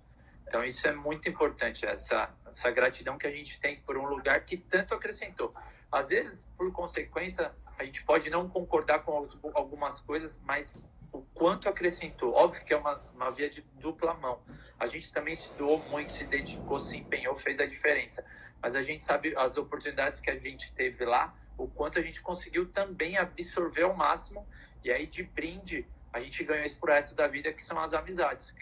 Então 0.48 0.64
isso 0.64 0.88
é 0.88 0.94
muito 0.94 1.28
importante, 1.28 1.86
essa, 1.86 2.34
essa 2.48 2.72
gratidão 2.72 3.18
que 3.18 3.28
a 3.28 3.32
gente 3.32 3.60
tem 3.60 3.82
por 3.82 3.98
um 3.98 4.06
lugar 4.06 4.46
que 4.46 4.56
tanto 4.56 4.94
acrescentou. 4.94 5.54
Às 5.92 6.08
vezes, 6.08 6.50
por 6.58 6.72
consequência, 6.72 7.54
a 7.78 7.84
gente 7.84 8.04
pode 8.04 8.30
não 8.30 8.48
concordar 8.48 9.00
com 9.00 9.26
algumas 9.54 10.00
coisas, 10.02 10.40
mas 10.44 10.82
o 11.12 11.22
quanto 11.34 11.70
acrescentou. 11.70 12.34
Óbvio 12.34 12.64
que 12.64 12.74
é 12.74 12.78
uma, 12.78 12.98
uma 13.14 13.32
via 13.32 13.50
de 13.50 13.62
dupla 13.62 14.14
mão. 14.16 14.42
A 14.80 14.88
gente 14.88 15.14
também 15.14 15.36
se 15.36 15.50
doou 15.54 15.78
muito, 15.90 16.12
se 16.12 16.26
dedicou, 16.26 16.80
se 16.80 16.98
empenhou, 16.98 17.36
fez 17.36 17.60
a 17.60 17.66
diferença. 17.66 18.26
Mas 18.62 18.76
a 18.76 18.82
gente 18.82 19.04
sabe 19.04 19.36
as 19.38 19.58
oportunidades 19.58 20.20
que 20.20 20.30
a 20.30 20.38
gente 20.38 20.74
teve 20.74 21.06
lá, 21.06 21.36
o 21.58 21.68
quanto 21.68 22.00
a 22.00 22.02
gente 22.02 22.22
conseguiu 22.22 22.70
também 22.70 23.18
absorver 23.18 23.84
ao 23.84 23.96
máximo. 23.96 24.48
E 24.84 24.92
aí, 24.92 25.06
de 25.06 25.24
brinde, 25.24 25.88
a 26.12 26.20
gente 26.20 26.44
ganhou 26.44 26.68
pro 26.80 26.92
resto 26.92 27.16
da 27.16 27.28
vida, 27.28 27.54
que 27.54 27.62
são 27.62 27.80
as 27.80 27.94
amizades. 27.94 28.54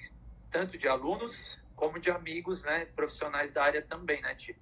Tanto 0.49 0.77
de 0.77 0.87
alunos, 0.87 1.59
como 1.75 1.99
de 1.99 2.11
amigos, 2.11 2.63
né? 2.63 2.85
Profissionais 2.85 3.51
da 3.51 3.63
área 3.63 3.81
também, 3.81 4.21
né, 4.21 4.35
Tio? 4.35 4.55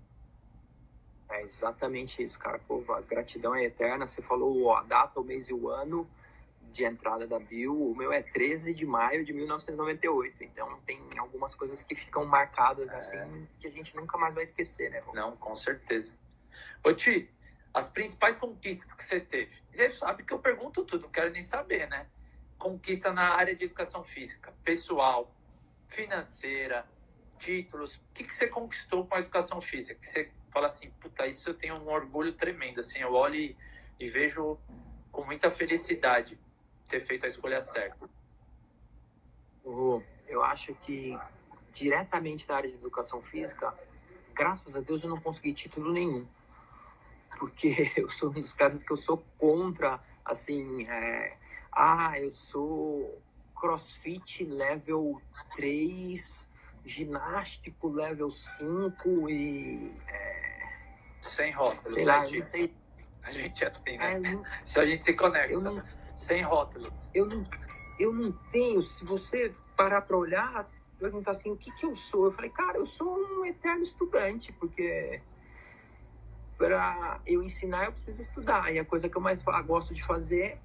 É 1.30 1.42
exatamente 1.42 2.24
isso, 2.24 2.39
cara. 2.39 2.60
Pô, 2.68 2.84
a 2.89 3.02
gratidão 3.02 3.54
é 3.54 3.63
eterna. 3.65 4.08
Você 4.08 4.22
falou 4.22 4.76
a 4.76 4.82
data, 4.84 5.20
o 5.20 5.24
mês 5.24 5.48
e 5.48 5.54
o 5.54 5.70
ano 5.70 6.10
de 6.72 6.84
entrada 6.84 7.28
da 7.28 7.39
Bill. 7.39 7.74
O 7.74 7.96
meu 7.96 8.12
é 8.12 8.22
13 8.22 8.74
de 8.74 8.86
maio 8.86 9.24
de 9.24 9.32
1998. 9.34 10.44
Então 10.44 10.80
tem 10.86 11.00
algumas 11.18 11.54
coisas 11.54 11.84
que 11.84 11.96
ficam 11.96 12.26
marcadas 12.26 12.88
é. 12.88 12.96
assim 12.96 13.48
que 13.60 13.68
a 13.68 13.72
gente 13.72 13.96
nunca 13.96 14.18
mais 14.18 14.34
vai 14.34 14.44
esquecer, 14.44 14.89
né? 14.89 15.04
Não, 15.13 15.36
com 15.38 15.54
certeza. 15.54 16.13
Ô 16.84 16.94
Ti, 16.94 17.30
as 17.74 17.88
principais 17.88 18.36
conquistas 18.36 18.92
que 18.94 19.04
você 19.04 19.20
teve. 19.20 19.62
Você 19.72 19.89
sabe 19.92 20.24
que 20.24 20.34
eu 20.34 20.39
pergunto 20.39 20.84
tudo, 20.84 21.04
não 21.04 21.10
quero 21.10 21.32
nem 21.32 21.42
saber, 21.42 21.88
né? 21.88 22.08
Conquista 22.58 23.13
na 23.13 23.36
área 23.36 23.56
de 23.56 23.65
educação 23.65 24.04
física, 24.04 24.54
pessoal, 24.63 25.34
financeira, 25.86 26.86
títulos. 27.38 27.96
O 27.96 28.02
que, 28.13 28.24
que 28.24 28.34
você 28.34 28.48
conquistou 28.48 29.06
com 29.06 29.15
a 29.15 29.20
educação 29.20 29.62
física? 29.62 30.00
Que 30.00 30.08
você 30.08 30.32
fala 30.52 30.66
assim, 30.66 30.90
puta, 31.00 31.28
isso 31.28 31.50
eu 31.50 31.54
tenho 31.54 31.80
um 31.80 31.90
orgulho 31.90 32.34
tremendo, 32.34 32.80
assim, 32.80 33.00
eu 33.00 33.14
olho 33.14 33.36
e, 33.36 33.58
e 34.00 34.10
vejo 34.10 34.58
com 35.12 35.26
muita 35.26 35.50
felicidade 35.50 36.40
ter 36.88 37.00
feito 37.00 37.26
a 37.26 37.28
escolha 37.28 37.60
certa. 37.60 38.10
Oh, 39.64 40.02
eu 40.28 40.44
acho 40.44 40.74
que 40.76 41.18
diretamente 41.72 42.48
da 42.48 42.56
área 42.56 42.70
de 42.70 42.76
educação 42.76 43.22
física, 43.22 43.74
graças 44.34 44.76
a 44.76 44.80
Deus 44.80 45.04
eu 45.04 45.10
não 45.10 45.18
consegui 45.18 45.54
título 45.54 45.92
nenhum. 45.92 46.28
Porque 47.38 47.92
eu 47.98 48.10
sou 48.10 48.30
um 48.30 48.42
dos 48.42 48.54
caras 48.54 48.84
que 48.84 48.92
eu 48.92 48.98
sou 48.98 49.24
contra, 49.38 50.00
assim, 50.26 50.88
é, 50.88 51.38
ah, 51.72 52.20
eu 52.20 52.30
sou 52.30 53.22
crossfit 53.56 54.46
level 54.46 55.22
3, 55.56 56.48
ginástico 56.86 57.90
level 57.90 58.32
5 58.32 59.30
e 59.30 59.92
sem 61.22 61.52
rótulos. 61.52 61.94
Sei 61.94 62.06
lá, 62.06 62.22
não 62.22 62.46
sei. 62.46 62.74
A 63.24 63.32
gente 63.32 63.64
é 63.64 63.68
assim, 63.68 63.98
né? 63.98 64.14
É, 64.14 64.20
não... 64.20 64.44
Se 64.64 64.80
a 64.80 64.86
gente 64.86 65.04
se 65.04 65.14
conecta. 65.14 65.60
Não... 65.60 65.84
Sem 66.16 66.42
rótulos. 66.44 67.10
Eu 67.14 67.26
não, 67.26 67.46
eu 68.00 68.14
não 68.14 68.32
tenho. 68.52 68.82
Se 68.82 69.04
você 69.06 69.54
parar 69.76 70.02
para 70.02 70.18
olhar, 70.18 70.66
perguntar 70.98 71.32
assim, 71.32 71.52
o 71.52 71.56
que, 71.56 71.72
que 71.72 71.86
eu 71.86 71.96
sou? 71.96 72.26
Eu 72.26 72.32
falei, 72.32 72.50
cara, 72.50 72.78
eu 72.78 72.86
sou 72.86 73.18
um 73.18 73.46
eterno 73.46 73.82
estudante, 73.82 74.52
porque 74.54 75.22
para 76.58 77.22
eu 77.26 77.42
ensinar 77.42 77.86
eu 77.86 77.92
preciso 77.94 78.22
estudar. 78.22 78.74
E 78.74 78.80
a 78.80 78.86
coisa 78.86 79.08
que 79.08 79.16
eu 79.16 79.22
mais 79.22 79.42
gosto 79.66 79.94
de 79.94 80.04
fazer 80.04 80.60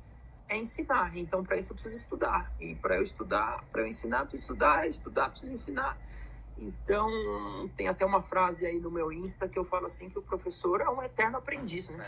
é 0.49 0.57
ensinar. 0.57 1.17
Então, 1.17 1.45
para 1.45 1.57
isso 1.57 1.71
eu 1.71 1.75
preciso 1.75 1.97
estudar. 1.97 2.53
E 2.61 2.75
para 2.75 2.97
eu 2.97 3.03
estudar, 3.03 3.65
para 3.71 3.83
eu 3.83 3.87
ensinar, 3.87 4.21
eu 4.21 4.27
preciso 4.27 4.53
estudar, 4.53 4.89
estudar, 4.89 5.31
preciso 5.31 5.53
ensinar. 5.53 5.99
Então, 6.57 7.69
tem 7.77 7.89
até 7.89 8.05
uma 8.05 8.23
frase 8.23 8.65
aí 8.65 8.79
no 8.81 8.91
meu 8.91 9.13
Insta 9.13 9.49
que 9.49 9.59
eu 9.59 9.65
falo 9.65 9.87
assim 9.87 10.09
que 10.09 10.19
o 10.19 10.23
professor 10.23 10.81
é 10.81 10.89
um 10.89 11.03
eterno 11.03 11.39
aprendiz, 11.39 11.89
né? 11.91 12.07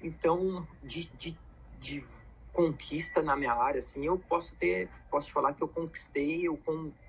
Então, 0.00 0.66
de, 0.82 1.06
de, 1.18 1.36
de 1.78 2.04
conquista 2.52 3.22
na 3.22 3.36
minha 3.36 3.54
área, 3.54 3.80
assim, 3.80 4.06
eu 4.06 4.18
posso 4.18 4.54
ter, 4.54 4.88
posso 5.10 5.28
te 5.28 5.32
falar 5.32 5.52
que 5.52 5.62
eu 5.62 5.68
conquistei, 5.68 6.46
eu 6.46 6.58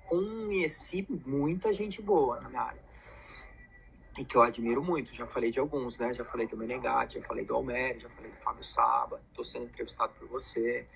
conheci 0.06 1.06
muita 1.24 1.72
gente 1.72 2.02
boa 2.02 2.40
na 2.40 2.48
minha 2.48 2.62
área 2.62 2.87
e 4.18 4.24
que 4.24 4.36
eu 4.36 4.42
admiro 4.42 4.82
muito. 4.82 5.14
Já 5.14 5.24
falei 5.24 5.50
de 5.50 5.60
alguns, 5.60 5.96
né? 5.96 6.12
Já 6.12 6.24
falei 6.24 6.46
do 6.46 6.56
Menegatti, 6.56 7.20
já 7.20 7.22
falei 7.22 7.44
do 7.44 7.54
Almério, 7.54 8.00
já 8.00 8.08
falei 8.10 8.30
do 8.30 8.36
Fábio 8.38 8.64
Saba. 8.64 9.22
Estou 9.30 9.44
sendo 9.44 9.66
entrevistado 9.66 10.12
por 10.18 10.26
você. 10.28 10.86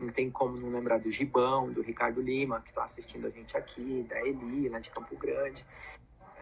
Não 0.00 0.08
tem 0.08 0.28
como 0.30 0.58
não 0.58 0.68
lembrar 0.68 0.98
do 0.98 1.08
Gibão, 1.08 1.72
do 1.72 1.80
Ricardo 1.80 2.20
Lima, 2.20 2.60
que 2.60 2.70
está 2.70 2.82
assistindo 2.82 3.26
a 3.28 3.30
gente 3.30 3.56
aqui, 3.56 4.04
da 4.08 4.20
Eli, 4.26 4.68
lá 4.68 4.80
de 4.80 4.90
Campo 4.90 5.16
Grande, 5.16 5.64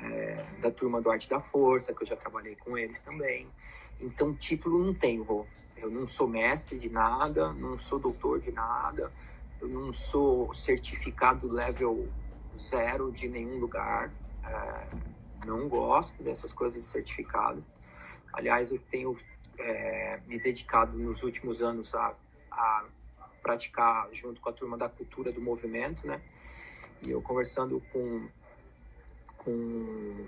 é, 0.01 0.47
da 0.61 0.71
turma 0.71 1.01
do 1.03 1.11
Arte 1.11 1.29
da 1.29 1.41
Força, 1.41 1.93
que 1.93 2.03
eu 2.03 2.07
já 2.07 2.17
trabalhei 2.17 2.57
com 2.57 2.79
eles 2.79 3.01
também. 3.01 3.47
Então, 4.01 4.35
título 4.35 4.83
não 4.83 4.95
tenho, 4.95 5.23
Rô. 5.23 5.47
Eu 5.77 5.91
não 5.91 6.07
sou 6.07 6.27
mestre 6.27 6.79
de 6.79 6.89
nada, 6.89 7.53
não 7.53 7.77
sou 7.77 7.99
doutor 7.99 8.41
de 8.41 8.51
nada, 8.51 9.13
eu 9.61 9.69
não 9.69 9.93
sou 9.93 10.53
certificado 10.55 11.51
level 11.51 12.09
zero 12.57 13.13
de 13.13 13.29
nenhum 13.29 13.59
lugar. 13.59 14.11
É, 14.43 15.20
não 15.45 15.69
gosto 15.69 16.23
dessas 16.23 16.53
coisas 16.53 16.81
de 16.81 16.87
certificado. 16.87 17.65
Aliás, 18.33 18.71
eu 18.71 18.79
tenho 18.79 19.17
é, 19.59 20.21
me 20.27 20.39
dedicado 20.39 20.97
nos 20.97 21.23
últimos 21.23 21.61
anos 21.61 21.95
a, 21.95 22.15
a 22.51 22.85
praticar 23.43 24.09
junto 24.13 24.41
com 24.41 24.49
a 24.49 24.53
turma 24.53 24.77
da 24.77 24.89
cultura 24.89 25.33
do 25.33 25.41
movimento, 25.41 26.07
né? 26.07 26.21
E 27.03 27.11
eu 27.11 27.23
conversando 27.23 27.83
com, 27.93 28.29
com 29.39 30.27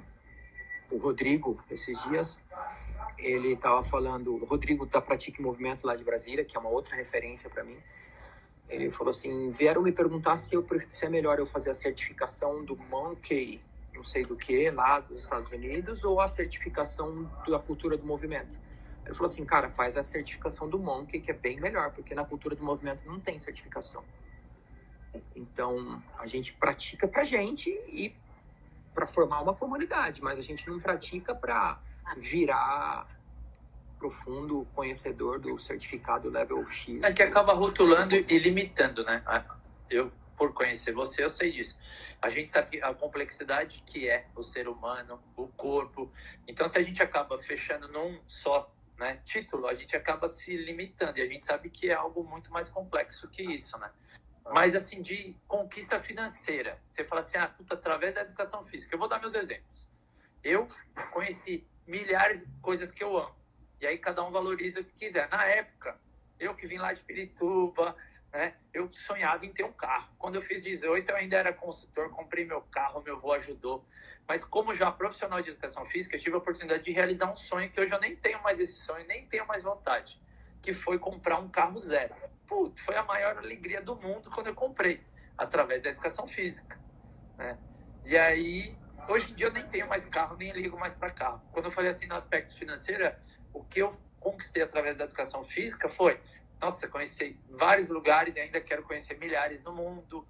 o 0.91 0.97
Rodrigo 0.97 1.63
esses 1.71 2.03
dias, 2.05 2.39
ele 3.19 3.53
estava 3.53 3.83
falando, 3.83 4.35
o 4.35 4.45
Rodrigo 4.45 4.87
da 4.87 5.01
Pratique 5.01 5.41
Movimento 5.41 5.87
lá 5.87 5.95
de 5.95 6.03
Brasília, 6.03 6.45
que 6.45 6.57
é 6.57 6.61
uma 6.61 6.71
outra 6.71 6.97
referência 6.97 7.49
para 7.51 7.63
mim. 7.63 7.77
Ele 8.69 8.91
falou 8.91 9.11
assim: 9.11 9.51
vieram 9.51 9.83
me 9.83 9.93
perguntar 9.93 10.37
se, 10.39 10.55
eu, 10.55 10.67
se 10.89 11.05
é 11.05 11.09
melhor 11.09 11.39
eu 11.39 11.47
fazer 11.47 11.71
a 11.71 11.75
certificação 11.75 12.65
do 12.65 12.77
Monkey 12.77 13.61
não 14.03 14.05
sei 14.05 14.25
do 14.25 14.35
que 14.35 14.69
lá 14.73 14.99
dos 14.99 15.23
Estados 15.23 15.53
Unidos 15.53 16.03
ou 16.03 16.21
a 16.21 16.27
certificação 16.27 17.31
da 17.47 17.59
cultura 17.61 17.97
do 17.97 18.05
movimento. 18.05 18.59
Ele 19.05 19.15
falou 19.15 19.31
assim, 19.31 19.45
cara, 19.45 19.71
faz 19.71 19.97
a 19.97 20.03
certificação 20.03 20.69
do 20.69 20.77
Monkey, 20.77 21.21
que 21.21 21.31
é 21.31 21.35
bem 21.35 21.61
melhor, 21.61 21.93
porque 21.93 22.13
na 22.13 22.25
cultura 22.25 22.57
do 22.57 22.65
movimento 22.65 23.07
não 23.07 23.21
tem 23.21 23.39
certificação. 23.39 24.03
Então, 25.37 26.03
a 26.19 26.27
gente 26.27 26.53
pratica 26.55 27.07
pra 27.07 27.23
gente 27.23 27.71
e 27.87 28.13
para 28.93 29.07
formar 29.07 29.41
uma 29.41 29.55
comunidade, 29.55 30.21
mas 30.21 30.37
a 30.37 30.43
gente 30.43 30.69
não 30.69 30.81
pratica 30.81 31.33
para 31.33 31.79
virar 32.17 33.07
profundo 34.01 34.67
conhecedor 34.75 35.39
do 35.39 35.57
certificado 35.59 36.29
level 36.29 36.67
X. 36.67 37.05
É 37.05 37.13
que 37.13 37.23
acaba 37.23 37.53
rotulando 37.53 38.17
e 38.17 38.39
limitando, 38.39 39.05
né? 39.05 39.23
Eu 39.89 40.11
por 40.43 40.53
conhecer 40.53 40.93
você, 40.93 41.23
eu 41.23 41.31
sei 41.31 41.53
disso. 41.53 41.79
A 42.21 42.29
gente 42.29 42.51
sabe 42.51 42.83
a 42.83 42.93
complexidade 42.93 43.81
que 43.87 44.09
é 44.09 44.27
o 44.35 44.43
ser 44.43 44.67
humano, 44.67 45.23
o 45.37 45.47
corpo. 45.47 46.11
Então, 46.49 46.67
se 46.67 46.77
a 46.77 46.83
gente 46.83 47.01
acaba 47.01 47.39
fechando 47.39 47.87
num 47.87 48.21
só 48.27 48.69
né, 48.99 49.21
título, 49.25 49.69
a 49.69 49.75
gente 49.75 49.95
acaba 49.95 50.27
se 50.27 50.57
limitando. 50.57 51.17
E 51.21 51.23
a 51.23 51.27
gente 51.27 51.45
sabe 51.45 51.71
que 51.71 51.91
é 51.91 51.95
algo 51.95 52.25
muito 52.25 52.53
mais 52.53 52.69
complexo 52.69 53.29
que 53.29 53.41
isso, 53.41 53.79
né? 53.79 53.89
Mas, 54.53 54.75
assim, 54.75 55.01
de 55.01 55.37
conquista 55.47 56.01
financeira. 56.01 56.77
Você 56.89 57.05
fala 57.05 57.21
assim, 57.21 57.39
ah, 57.39 57.47
puta, 57.47 57.75
através 57.75 58.15
da 58.15 58.23
educação 58.23 58.65
física. 58.65 58.93
Eu 58.93 58.99
vou 58.99 59.07
dar 59.07 59.21
meus 59.21 59.35
exemplos. 59.35 59.89
Eu 60.43 60.67
conheci 61.13 61.65
milhares 61.87 62.41
de 62.41 62.53
coisas 62.61 62.91
que 62.91 63.05
eu 63.05 63.17
amo. 63.17 63.37
E 63.81 63.87
aí 63.87 63.97
cada 63.97 64.25
um 64.25 64.31
valoriza 64.31 64.81
o 64.81 64.85
que 64.85 64.93
quiser. 65.07 65.29
Na 65.29 65.45
época, 65.45 65.97
eu 66.41 66.53
que 66.53 66.67
vim 66.67 66.79
lá 66.79 66.93
de 66.93 67.01
Pirituba, 67.01 67.95
né? 68.33 68.55
Eu 68.73 68.91
sonhava 68.93 69.45
em 69.45 69.53
ter 69.53 69.65
um 69.65 69.73
carro. 69.73 70.09
Quando 70.19 70.37
eu 70.37 70.41
fiz 70.41 70.63
18, 70.63 71.11
eu 71.11 71.17
ainda 71.17 71.37
era 71.37 71.53
consultor, 71.53 72.09
comprei 72.11 72.45
meu 72.47 72.63
carro, 72.63 73.03
meu 73.03 73.17
avô 73.17 73.33
ajudou. 73.33 73.87
Mas 74.27 74.45
como 74.45 74.75
já 74.75 74.91
profissional 74.91 75.43
de 75.43 75.51
educação 75.51 75.85
física, 75.85 76.17
eu 76.17 76.21
tive 76.21 76.35
a 76.35 76.39
oportunidade 76.39 76.83
de 76.85 76.93
realizar 76.93 77.31
um 77.31 77.35
sonho 77.35 77.71
que 77.71 77.79
eu 77.79 77.87
já 77.87 77.99
nem 77.99 78.17
tenho 78.17 78.43
mais 78.43 78.59
esse 78.59 78.75
sonho, 78.75 79.07
nem 79.07 79.27
tenho 79.27 79.47
mais 79.47 79.63
vontade, 79.63 80.21
que 80.63 80.73
foi 80.73 80.99
comprar 80.99 81.39
um 81.39 81.49
carro 81.49 81.79
zero. 81.79 82.15
Putz, 82.47 82.81
foi 82.81 82.97
a 82.97 83.05
maior 83.05 83.37
alegria 83.37 83.83
do 83.83 83.95
mundo 83.97 84.31
quando 84.31 84.47
eu 84.47 84.55
comprei, 84.55 85.05
através 85.37 85.83
da 85.83 85.91
educação 85.91 86.27
física, 86.27 86.81
né? 87.37 87.59
E 88.05 88.17
aí, 88.17 88.77
hoje 89.09 89.31
em 89.31 89.35
dia 89.35 89.47
eu 89.47 89.53
nem 89.53 89.67
tenho 89.69 89.89
mais 89.89 90.07
carro, 90.07 90.37
nem 90.37 90.53
ligo 90.53 90.79
mais 90.79 90.95
para 90.95 91.11
carro. 91.11 91.43
Quando 91.53 91.67
eu 91.67 91.71
falei 91.71 91.91
assim 91.91 92.07
no 92.07 92.15
aspecto 92.15 92.55
financeiro, 92.55 93.15
o 93.53 93.63
que 93.63 93.81
eu 93.81 93.91
conquistei 94.19 94.63
através 94.63 94.97
da 94.97 95.05
educação 95.05 95.45
física 95.45 95.89
foi 95.89 96.21
nossa, 96.63 96.87
conheci 96.87 97.37
vários 97.51 97.89
lugares 97.89 98.37
e 98.37 98.41
ainda 98.41 98.61
quero 98.61 98.85
conhecer 98.85 99.19
milhares 99.19 99.65
no 99.65 99.73
mundo. 99.73 100.25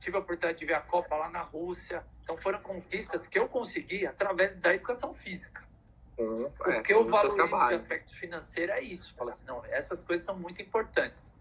Tive 0.00 0.16
a 0.16 0.20
oportunidade 0.20 0.58
de 0.58 0.66
ver 0.66 0.74
a 0.74 0.80
Copa 0.80 1.14
lá 1.14 1.30
na 1.30 1.42
Rússia. 1.42 2.04
Então 2.24 2.36
foram 2.36 2.60
conquistas 2.60 3.28
que 3.28 3.38
eu 3.38 3.46
consegui 3.46 4.04
através 4.04 4.56
da 4.56 4.74
educação 4.74 5.14
física. 5.14 5.62
Hum, 6.18 6.50
o 6.66 6.70
é, 6.70 6.82
que 6.82 6.92
eu 6.92 7.06
valorizo 7.06 7.46
do 7.46 7.54
aspecto 7.54 8.12
financeiro 8.16 8.72
é 8.72 8.80
isso. 8.80 9.14
Fala 9.14 9.30
assim, 9.30 9.44
não, 9.44 9.64
essas 9.66 10.02
coisas 10.02 10.26
são 10.26 10.36
muito 10.36 10.60
importantes. 10.60 11.32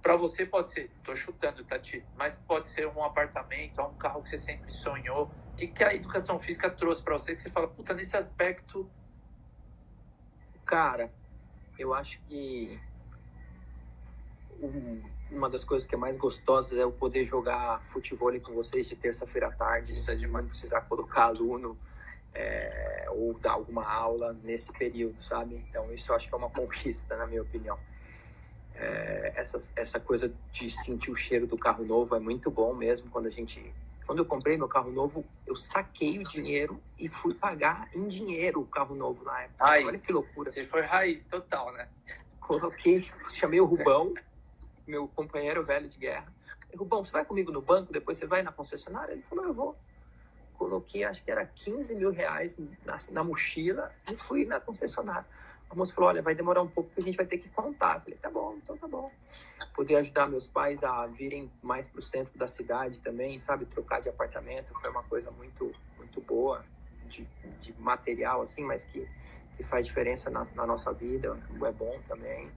Para 0.00 0.14
você 0.14 0.46
pode 0.46 0.68
ser, 0.68 0.90
estou 0.98 1.16
chutando, 1.16 1.64
Tati, 1.64 2.04
mas 2.14 2.36
pode 2.46 2.68
ser 2.68 2.86
um 2.86 3.02
apartamento, 3.02 3.82
um 3.82 3.94
carro 3.94 4.22
que 4.22 4.28
você 4.28 4.38
sempre 4.38 4.70
sonhou. 4.70 5.32
O 5.52 5.56
que, 5.56 5.66
que 5.66 5.82
a 5.82 5.92
educação 5.92 6.38
física 6.38 6.70
trouxe 6.70 7.02
para 7.02 7.18
você 7.18 7.34
que 7.34 7.40
você 7.40 7.50
fala, 7.50 7.66
puta, 7.66 7.92
nesse 7.92 8.16
aspecto. 8.16 8.88
Cara, 10.64 11.12
eu 11.76 11.92
acho 11.92 12.20
que 12.22 12.80
uma 15.30 15.48
das 15.48 15.64
coisas 15.64 15.86
que 15.86 15.94
é 15.94 15.98
mais 15.98 16.16
gostosas 16.16 16.78
é 16.78 16.84
o 16.84 16.92
poder 16.92 17.24
jogar 17.24 17.82
futebol 17.84 18.32
com 18.40 18.52
vocês 18.54 18.88
de 18.88 18.96
terça-feira 18.96 19.48
à 19.48 19.52
tarde. 19.52 19.92
Isso 19.92 20.10
é 20.10 20.14
de 20.14 20.26
não 20.26 20.44
precisar 20.46 20.82
colocar 20.82 21.24
aluno 21.24 21.76
é, 22.32 23.06
ou 23.10 23.34
dar 23.38 23.52
alguma 23.52 23.84
aula 23.84 24.36
nesse 24.42 24.72
período, 24.72 25.22
sabe? 25.22 25.56
Então, 25.68 25.92
isso 25.92 26.10
eu 26.10 26.16
acho 26.16 26.28
que 26.28 26.34
é 26.34 26.38
uma 26.38 26.50
conquista, 26.50 27.16
na 27.16 27.26
minha 27.26 27.42
opinião. 27.42 27.78
É, 28.74 29.32
essa, 29.36 29.56
essa 29.76 30.00
coisa 30.00 30.32
de 30.50 30.68
sentir 30.68 31.10
o 31.10 31.16
cheiro 31.16 31.46
do 31.46 31.56
carro 31.56 31.84
novo 31.84 32.14
é 32.16 32.20
muito 32.20 32.50
bom 32.50 32.74
mesmo. 32.74 33.08
Quando 33.10 33.26
a 33.26 33.30
gente. 33.30 33.72
Quando 34.04 34.18
eu 34.18 34.26
comprei 34.26 34.58
meu 34.58 34.68
carro 34.68 34.92
novo, 34.92 35.24
eu 35.46 35.56
saquei 35.56 36.18
o 36.18 36.22
dinheiro 36.22 36.78
e 36.98 37.08
fui 37.08 37.32
pagar 37.34 37.88
em 37.94 38.06
dinheiro 38.06 38.60
o 38.60 38.66
carro 38.66 38.94
novo 38.94 39.24
na 39.24 39.42
época. 39.42 39.64
Raiz. 39.64 39.86
Olha 39.86 39.98
que 39.98 40.12
loucura. 40.12 40.50
Você 40.50 40.66
foi 40.66 40.82
raiz 40.82 41.24
total, 41.24 41.72
né? 41.72 41.88
Coloquei, 42.38 43.10
chamei 43.30 43.60
o 43.60 43.64
Rubão 43.64 44.12
meu 44.86 45.08
companheiro 45.08 45.64
velho 45.64 45.88
de 45.88 45.98
guerra. 45.98 46.32
Rubão, 46.76 47.04
você 47.04 47.12
vai 47.12 47.24
comigo 47.24 47.52
no 47.52 47.62
banco, 47.62 47.92
depois 47.92 48.18
você 48.18 48.26
vai 48.26 48.42
na 48.42 48.52
concessionária? 48.52 49.12
Ele 49.12 49.22
falou, 49.22 49.44
eu 49.44 49.54
vou. 49.54 49.76
Coloquei, 50.54 51.04
acho 51.04 51.24
que 51.24 51.30
era 51.30 51.44
15 51.46 51.94
mil 51.94 52.10
reais 52.10 52.56
na, 52.84 52.98
na 53.10 53.24
mochila 53.24 53.92
e 54.10 54.16
fui 54.16 54.44
na 54.44 54.60
concessionária. 54.60 55.26
A 55.68 55.74
moça 55.74 55.92
falou, 55.92 56.10
olha, 56.10 56.22
vai 56.22 56.34
demorar 56.34 56.62
um 56.62 56.68
pouco 56.68 56.90
porque 56.90 57.00
a 57.00 57.04
gente 57.04 57.16
vai 57.16 57.26
ter 57.26 57.38
que 57.38 57.48
contar. 57.48 57.96
Eu 57.96 58.00
falei, 58.02 58.18
tá 58.18 58.30
bom, 58.30 58.54
então 58.56 58.76
tá 58.76 58.86
bom. 58.86 59.10
Poder 59.74 59.96
ajudar 59.96 60.28
meus 60.28 60.46
pais 60.46 60.84
a 60.84 61.06
virem 61.06 61.50
mais 61.62 61.88
para 61.88 61.98
o 61.98 62.02
centro 62.02 62.38
da 62.38 62.46
cidade 62.46 63.00
também, 63.00 63.38
sabe? 63.38 63.66
Trocar 63.66 64.00
de 64.00 64.08
apartamento 64.08 64.72
foi 64.80 64.90
uma 64.90 65.02
coisa 65.02 65.30
muito, 65.32 65.74
muito 65.96 66.20
boa, 66.20 66.64
de, 67.06 67.26
de 67.58 67.72
material, 67.80 68.40
assim, 68.40 68.62
mas 68.62 68.84
que, 68.84 69.08
que 69.56 69.64
faz 69.64 69.86
diferença 69.86 70.30
na, 70.30 70.44
na 70.54 70.66
nossa 70.66 70.92
vida, 70.92 71.36
é 71.66 71.72
bom 71.72 72.00
também. 72.06 72.52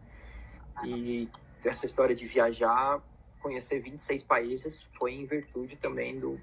E 0.86 1.28
essa 1.64 1.86
história 1.86 2.16
de 2.16 2.26
viajar, 2.26 3.02
conhecer 3.42 3.80
26 3.80 4.24
países, 4.24 4.88
foi 4.94 5.14
em 5.14 5.26
virtude 5.26 5.76
também 5.76 6.20
do, 6.20 6.40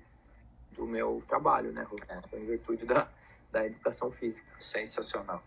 do 0.72 0.86
meu 0.86 1.22
trabalho, 1.26 1.72
né, 1.72 1.86
Foi 2.30 2.40
em 2.40 2.46
virtude 2.46 2.84
da, 2.84 3.08
da 3.50 3.66
educação 3.66 4.10
física. 4.10 4.50
Sensacional. 4.58 5.42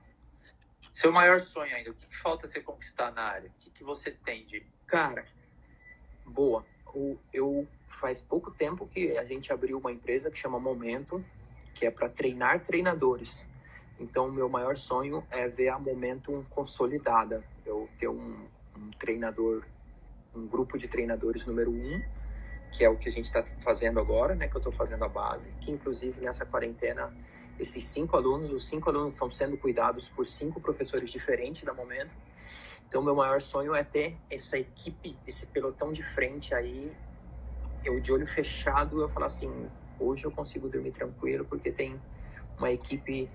Seu 0.94 1.12
maior 1.12 1.40
sonho 1.40 1.76
ainda, 1.76 1.92
o 1.92 1.94
que, 1.94 2.08
que 2.08 2.18
falta 2.18 2.48
você 2.48 2.60
conquistar 2.60 3.12
na 3.12 3.22
área? 3.22 3.50
O 3.50 3.54
que, 3.60 3.70
que 3.70 3.84
você 3.84 4.12
tem 4.12 4.44
de. 4.44 4.66
Cara, 4.88 5.26
boa. 6.26 6.66
O, 6.94 7.18
eu 7.32 7.68
faz 7.88 8.22
pouco 8.22 8.50
tempo 8.50 8.88
que 8.88 9.18
a 9.18 9.24
gente 9.24 9.54
abriu 9.54 9.78
uma 9.78 9.92
empresa 9.92 10.32
que 10.32 10.38
chama 10.38 10.60
Momento, 10.60 11.24
que 11.76 11.86
é 11.86 11.92
para 11.92 12.10
treinar 12.10 12.64
treinadores. 12.64 13.46
Então, 14.00 14.32
meu 14.32 14.50
maior 14.50 14.76
sonho 14.76 15.24
é 15.30 15.48
ver 15.48 15.70
a 15.70 15.78
Momentum 15.78 16.44
consolidada. 16.50 17.44
Eu 17.66 17.90
ter 18.00 18.08
um, 18.08 18.48
um 18.78 18.92
treinador, 18.92 19.64
um 20.36 20.48
grupo 20.48 20.78
de 20.78 20.88
treinadores 20.88 21.46
número 21.46 21.72
um, 21.72 22.02
que 22.72 22.84
é 22.84 22.90
o 22.90 22.98
que 22.98 23.10
a 23.10 23.12
gente 23.12 23.26
está 23.26 23.44
fazendo 23.62 24.00
agora, 24.00 24.36
né? 24.36 24.48
Que 24.48 24.56
eu 24.56 24.60
estou 24.60 24.72
fazendo 24.72 25.04
a 25.04 25.08
base, 25.08 25.52
que 25.62 25.72
inclusive 25.72 26.22
nessa 26.22 26.46
quarentena 26.46 27.12
esses 27.60 27.84
cinco 27.86 28.16
alunos, 28.16 28.52
os 28.52 28.68
cinco 28.68 28.90
alunos 28.90 29.14
estão 29.14 29.32
sendo 29.32 29.58
cuidados 29.58 30.08
por 30.10 30.26
cinco 30.26 30.62
professores 30.62 31.10
diferentes 31.10 31.64
da 31.64 31.74
momento. 31.74 32.14
Então, 32.88 33.02
meu 33.02 33.16
maior 33.16 33.42
sonho 33.42 33.76
é 33.76 33.84
ter 33.84 34.16
essa 34.30 34.58
equipe, 34.58 35.18
esse 35.26 35.48
pelotão 35.48 35.92
de 35.92 36.04
frente 36.04 36.54
aí, 36.54 36.96
eu 37.84 38.00
de 38.00 38.12
olho 38.12 38.28
fechado, 38.28 39.02
eu 39.02 39.10
falar 39.10 39.26
assim, 39.26 39.68
hoje 40.00 40.26
eu 40.26 40.32
consigo 40.32 40.70
dormir 40.70 40.92
tranquilo 40.92 41.46
porque 41.46 41.72
tem 41.72 42.00
uma 42.58 42.72
equipe 42.72 43.30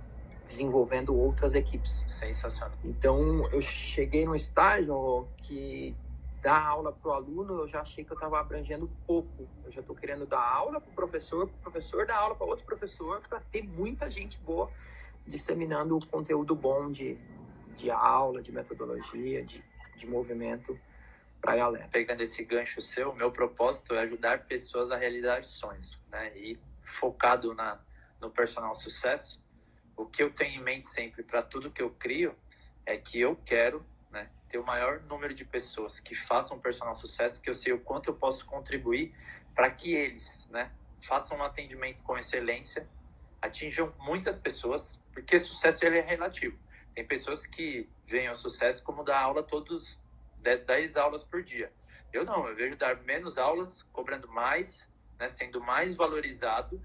desenvolvendo 0.44 1.16
outras 1.16 1.54
equipes. 1.54 2.04
Sensacional. 2.06 2.76
Então, 2.84 3.48
eu 3.50 3.60
cheguei 3.60 4.24
num 4.24 4.34
estágio 4.34 5.28
que 5.38 5.96
dar 6.42 6.66
aula 6.66 6.92
para 6.92 7.08
o 7.08 7.12
aluno, 7.12 7.60
eu 7.60 7.68
já 7.68 7.80
achei 7.80 8.04
que 8.04 8.10
eu 8.10 8.16
estava 8.16 8.40
abrangendo 8.40 8.90
pouco. 9.06 9.48
Eu 9.64 9.70
já 9.70 9.80
estou 9.80 9.94
querendo 9.94 10.26
dar 10.26 10.42
aula 10.42 10.80
para 10.80 10.90
o 10.90 10.94
professor, 10.94 11.46
para 11.46 11.56
o 11.56 11.60
professor 11.60 12.04
dar 12.04 12.18
aula 12.18 12.34
para 12.34 12.46
outro 12.46 12.66
professor, 12.66 13.20
para 13.28 13.40
ter 13.40 13.62
muita 13.62 14.10
gente 14.10 14.38
boa 14.40 14.68
disseminando 15.24 15.96
o 15.96 16.06
conteúdo 16.06 16.56
bom 16.56 16.90
de, 16.90 17.16
de 17.76 17.90
aula, 17.90 18.42
de 18.42 18.50
metodologia, 18.50 19.44
de, 19.44 19.64
de 19.96 20.06
movimento 20.06 20.78
para 21.40 21.52
a 21.52 21.56
galera. 21.56 21.88
Pegando 21.90 22.20
esse 22.22 22.44
gancho 22.44 22.80
seu, 22.80 23.14
meu 23.14 23.30
propósito 23.30 23.94
é 23.94 24.00
ajudar 24.00 24.44
pessoas 24.46 24.90
a 24.90 24.96
realizar 24.96 25.42
sonhos, 25.42 26.00
né? 26.10 26.36
E 26.36 26.58
focado 26.80 27.52
na, 27.54 27.80
no 28.20 28.30
personal 28.30 28.74
sucesso, 28.74 29.41
o 30.02 30.06
que 30.06 30.22
eu 30.22 30.32
tenho 30.32 30.60
em 30.60 30.62
mente 30.62 30.86
sempre 30.86 31.22
para 31.22 31.42
tudo 31.42 31.70
que 31.70 31.80
eu 31.80 31.90
crio 31.90 32.34
é 32.84 32.96
que 32.96 33.20
eu 33.20 33.36
quero 33.36 33.84
né, 34.10 34.28
ter 34.48 34.58
o 34.58 34.66
maior 34.66 35.00
número 35.02 35.32
de 35.32 35.44
pessoas 35.44 36.00
que 36.00 36.14
façam 36.14 36.58
personal 36.58 36.94
sucesso, 36.94 37.40
que 37.40 37.48
eu 37.48 37.54
sei 37.54 37.72
o 37.72 37.80
quanto 37.80 38.10
eu 38.10 38.14
posso 38.14 38.44
contribuir 38.46 39.14
para 39.54 39.70
que 39.70 39.94
eles 39.94 40.46
né, 40.50 40.72
façam 41.00 41.38
um 41.38 41.42
atendimento 41.42 42.02
com 42.02 42.18
excelência, 42.18 42.88
atinjam 43.40 43.92
muitas 43.98 44.38
pessoas, 44.38 44.98
porque 45.12 45.38
sucesso 45.38 45.84
ele 45.84 45.98
é 45.98 46.02
relativo. 46.02 46.58
Tem 46.94 47.06
pessoas 47.06 47.46
que 47.46 47.88
veem 48.04 48.28
o 48.28 48.34
sucesso 48.34 48.82
como 48.82 49.04
dar 49.04 49.20
aula 49.20 49.42
todos 49.42 49.98
10 50.40 50.96
aulas 50.96 51.22
por 51.22 51.42
dia. 51.42 51.72
Eu 52.12 52.24
não, 52.24 52.46
eu 52.46 52.54
vejo 52.54 52.76
dar 52.76 52.96
menos 53.02 53.38
aulas, 53.38 53.82
cobrando 53.92 54.28
mais, 54.28 54.92
né, 55.18 55.28
sendo 55.28 55.60
mais 55.60 55.94
valorizado, 55.94 56.82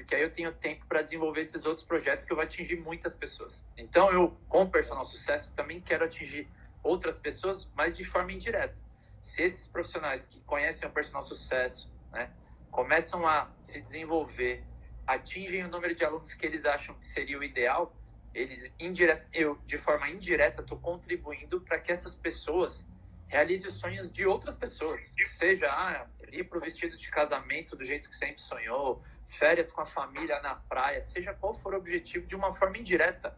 porque 0.00 0.14
aí 0.14 0.22
eu 0.22 0.32
tenho 0.32 0.50
tempo 0.52 0.86
para 0.86 1.02
desenvolver 1.02 1.42
esses 1.42 1.64
outros 1.66 1.86
projetos 1.86 2.24
que 2.24 2.32
eu 2.32 2.36
vou 2.36 2.42
atingir 2.42 2.76
muitas 2.76 3.12
pessoas. 3.12 3.64
Então, 3.76 4.10
eu, 4.10 4.34
com 4.48 4.62
o 4.62 4.70
personal 4.70 5.04
sucesso, 5.04 5.52
também 5.54 5.78
quero 5.80 6.04
atingir 6.04 6.48
outras 6.82 7.18
pessoas, 7.18 7.68
mas 7.76 7.96
de 7.96 8.04
forma 8.04 8.32
indireta. 8.32 8.80
Se 9.20 9.42
esses 9.42 9.66
profissionais 9.66 10.24
que 10.24 10.40
conhecem 10.40 10.88
o 10.88 10.90
personal 10.90 11.22
sucesso, 11.22 11.92
né, 12.10 12.30
começam 12.70 13.26
a 13.28 13.50
se 13.62 13.80
desenvolver, 13.80 14.64
atingem 15.06 15.64
o 15.64 15.68
número 15.68 15.94
de 15.94 16.02
alunos 16.02 16.32
que 16.32 16.46
eles 16.46 16.64
acham 16.64 16.94
que 16.94 17.06
seria 17.06 17.38
o 17.38 17.44
ideal, 17.44 17.94
eles 18.32 18.72
indireta, 18.78 19.26
eu 19.34 19.58
de 19.66 19.76
forma 19.76 20.08
indireta 20.08 20.62
estou 20.62 20.78
contribuindo 20.78 21.60
para 21.60 21.78
que 21.78 21.92
essas 21.92 22.14
pessoas 22.14 22.86
realizem 23.26 23.68
os 23.68 23.74
sonhos 23.74 24.10
de 24.10 24.26
outras 24.26 24.56
pessoas, 24.56 25.12
seja 25.26 25.66
ah, 25.70 26.06
ir 26.32 26.44
para 26.44 26.56
o 26.56 26.60
vestido 26.60 26.96
de 26.96 27.10
casamento 27.10 27.76
do 27.76 27.84
jeito 27.84 28.08
que 28.08 28.14
sempre 28.14 28.40
sonhou, 28.40 29.04
férias 29.36 29.70
com 29.70 29.80
a 29.80 29.86
família 29.86 30.40
na 30.40 30.54
praia, 30.54 31.00
seja 31.00 31.34
qual 31.34 31.52
for 31.52 31.74
o 31.74 31.76
objetivo, 31.76 32.26
de 32.26 32.36
uma 32.36 32.52
forma 32.52 32.78
indireta. 32.78 33.36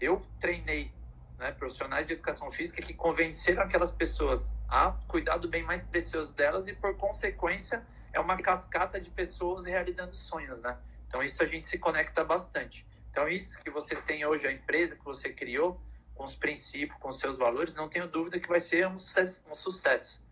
Eu 0.00 0.22
treinei 0.38 0.92
né, 1.38 1.52
profissionais 1.52 2.06
de 2.06 2.14
educação 2.14 2.50
física 2.50 2.82
que 2.82 2.94
convenceram 2.94 3.62
aquelas 3.62 3.94
pessoas 3.94 4.52
a 4.68 4.92
cuidar 5.08 5.38
do 5.38 5.48
bem 5.48 5.62
mais 5.62 5.82
precioso 5.82 6.32
delas 6.34 6.68
e, 6.68 6.74
por 6.74 6.96
consequência, 6.96 7.86
é 8.12 8.20
uma 8.20 8.36
cascata 8.36 9.00
de 9.00 9.10
pessoas 9.10 9.64
realizando 9.64 10.14
sonhos, 10.14 10.60
né? 10.60 10.78
Então 11.06 11.22
isso 11.22 11.42
a 11.42 11.46
gente 11.46 11.66
se 11.66 11.78
conecta 11.78 12.24
bastante. 12.24 12.86
Então 13.10 13.28
isso 13.28 13.58
que 13.62 13.70
você 13.70 13.96
tem 13.96 14.24
hoje, 14.24 14.46
a 14.46 14.52
empresa 14.52 14.96
que 14.96 15.04
você 15.04 15.32
criou, 15.32 15.80
com 16.14 16.24
os 16.24 16.34
princípios, 16.34 16.98
com 16.98 17.08
os 17.08 17.18
seus 17.18 17.38
valores, 17.38 17.74
não 17.74 17.88
tenho 17.88 18.06
dúvida 18.06 18.38
que 18.38 18.48
vai 18.48 18.60
ser 18.60 18.86
um 18.86 18.96
sucesso. 18.96 19.42
Um 19.50 19.54
sucesso 19.54 20.22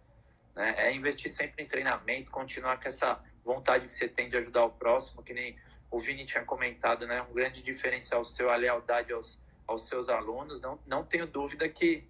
né? 0.58 0.74
É 0.76 0.94
investir 0.94 1.30
sempre 1.30 1.62
em 1.62 1.66
treinamento, 1.66 2.32
continuar 2.32 2.78
com 2.78 2.88
essa 2.88 3.22
vontade 3.48 3.86
que 3.86 3.94
você 3.94 4.06
tem 4.06 4.28
de 4.28 4.36
ajudar 4.36 4.64
o 4.64 4.70
próximo, 4.70 5.22
que 5.22 5.32
nem 5.32 5.56
o 5.90 5.98
Vini 5.98 6.26
tinha 6.26 6.44
comentado, 6.44 7.06
né? 7.06 7.22
Um 7.22 7.32
grande 7.32 7.62
diferencial 7.62 8.22
seu, 8.22 8.50
a 8.50 8.56
lealdade 8.56 9.10
aos, 9.10 9.40
aos 9.66 9.88
seus 9.88 10.10
alunos. 10.10 10.60
Não, 10.60 10.78
não 10.86 11.02
tenho 11.02 11.26
dúvida 11.26 11.66
que, 11.66 12.06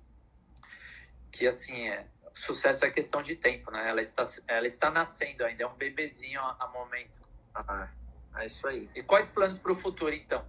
que 1.30 1.46
assim, 1.46 1.88
é, 1.88 2.04
sucesso 2.34 2.84
é 2.84 2.90
questão 2.90 3.22
de 3.22 3.36
tempo, 3.36 3.70
né? 3.70 3.88
Ela 3.88 4.00
está, 4.00 4.22
ela 4.48 4.66
está 4.66 4.90
nascendo 4.90 5.44
ainda, 5.44 5.62
é 5.62 5.66
um 5.66 5.76
bebezinho 5.76 6.40
a, 6.40 6.56
a 6.58 6.66
momento. 6.66 7.20
Ah, 7.54 7.88
é 8.36 8.46
isso 8.46 8.66
aí. 8.66 8.90
E 8.96 9.02
quais 9.02 9.28
planos 9.28 9.60
para 9.60 9.70
o 9.70 9.76
futuro, 9.76 10.12
então? 10.12 10.44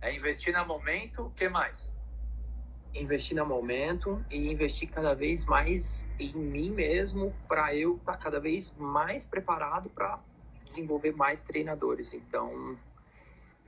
É 0.00 0.14
investir 0.14 0.56
no 0.56 0.64
momento, 0.64 1.26
o 1.26 1.30
que 1.30 1.46
mais? 1.46 1.92
Investir 2.94 3.36
no 3.36 3.46
momento 3.46 4.24
e 4.30 4.50
investir 4.50 4.88
cada 4.90 5.14
vez 5.14 5.46
mais 5.46 6.08
em 6.18 6.34
mim 6.34 6.70
mesmo 6.70 7.34
para 7.48 7.74
eu 7.74 7.96
estar 7.96 8.12
tá 8.12 8.18
cada 8.18 8.38
vez 8.38 8.74
mais 8.78 9.24
preparado 9.24 9.88
para 9.88 10.20
desenvolver 10.64 11.12
mais 11.12 11.42
treinadores. 11.42 12.12
Então, 12.12 12.78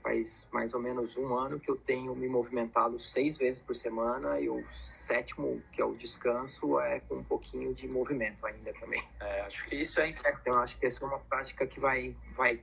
faz 0.05 0.47
mais 0.53 0.75
ou 0.75 0.81
menos 0.81 1.17
um 1.17 1.35
ano 1.35 1.59
que 1.59 1.71
eu 1.71 1.77
tenho 1.77 2.15
me 2.15 2.29
movimentado 2.29 2.99
seis 2.99 3.39
vezes 3.39 3.59
por 3.59 3.75
semana 3.75 4.39
e 4.39 4.51
o 4.51 4.63
sétimo, 4.71 5.63
que 5.73 5.81
é 5.81 5.85
o 5.85 5.95
descanso, 5.95 6.79
é 6.79 7.01
com 7.01 7.17
um 7.17 7.25
pouquinho 7.25 7.73
de 7.73 7.89
movimento 7.89 8.47
ainda 8.47 8.73
também. 8.75 9.03
É, 9.19 9.41
acho 9.41 9.67
que 9.67 9.77
isso 9.77 9.99
é. 10.01 10.11
Então, 10.11 10.59
acho 10.59 10.79
que 10.79 10.85
essa 10.85 11.03
é 11.03 11.09
uma 11.09 11.19
prática 11.21 11.67
que 11.67 11.81
vai, 11.81 12.15
vai 12.35 12.63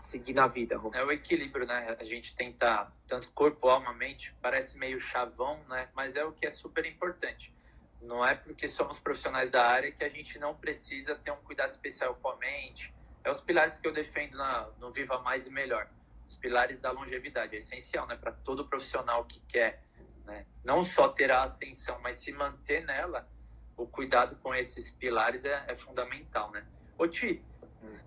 seguir 0.00 0.32
na 0.32 0.46
vida. 0.46 0.76
Rô. 0.76 0.90
É 0.94 1.04
o 1.04 1.10
equilíbrio, 1.10 1.66
né? 1.66 1.96
A 1.98 2.04
gente 2.04 2.34
tenta 2.34 2.90
tanto 3.06 3.30
corpo, 3.32 3.68
alma, 3.68 3.92
mente, 3.92 4.34
parece 4.40 4.78
meio 4.78 4.98
chavão, 4.98 5.62
né? 5.68 5.88
Mas 5.94 6.16
é 6.16 6.24
o 6.24 6.32
que 6.32 6.46
é 6.46 6.50
super 6.50 6.84
importante. 6.86 7.54
Não 8.00 8.24
é 8.24 8.34
porque 8.34 8.66
somos 8.66 8.98
profissionais 8.98 9.50
da 9.50 9.66
área 9.66 9.92
que 9.92 10.02
a 10.02 10.08
gente 10.08 10.38
não 10.38 10.54
precisa 10.54 11.14
ter 11.14 11.30
um 11.30 11.42
cuidado 11.42 11.68
especial 11.68 12.14
com 12.14 12.28
a 12.28 12.36
mente. 12.36 12.94
É 13.22 13.30
os 13.30 13.40
pilares 13.40 13.76
que 13.76 13.86
eu 13.86 13.92
defendo 13.92 14.36
na, 14.38 14.68
no 14.78 14.90
Viva 14.90 15.18
Mais 15.20 15.46
e 15.46 15.50
Melhor 15.50 15.88
os 16.26 16.36
pilares 16.36 16.78
da 16.80 16.92
longevidade. 16.92 17.54
É 17.54 17.58
essencial, 17.58 18.06
né? 18.06 18.16
Para 18.16 18.32
todo 18.32 18.66
profissional 18.66 19.24
que 19.24 19.40
quer, 19.40 19.82
né? 20.24 20.46
Não 20.64 20.84
só 20.84 21.08
ter 21.08 21.30
a 21.30 21.42
ascensão, 21.42 22.00
mas 22.00 22.16
se 22.16 22.32
manter 22.32 22.84
nela, 22.84 23.28
o 23.76 23.86
cuidado 23.86 24.36
com 24.36 24.54
esses 24.54 24.90
pilares 24.90 25.44
é, 25.44 25.64
é 25.66 25.74
fundamental, 25.74 26.50
né? 26.52 26.64
Ô 26.96 27.06
Ti, 27.06 27.44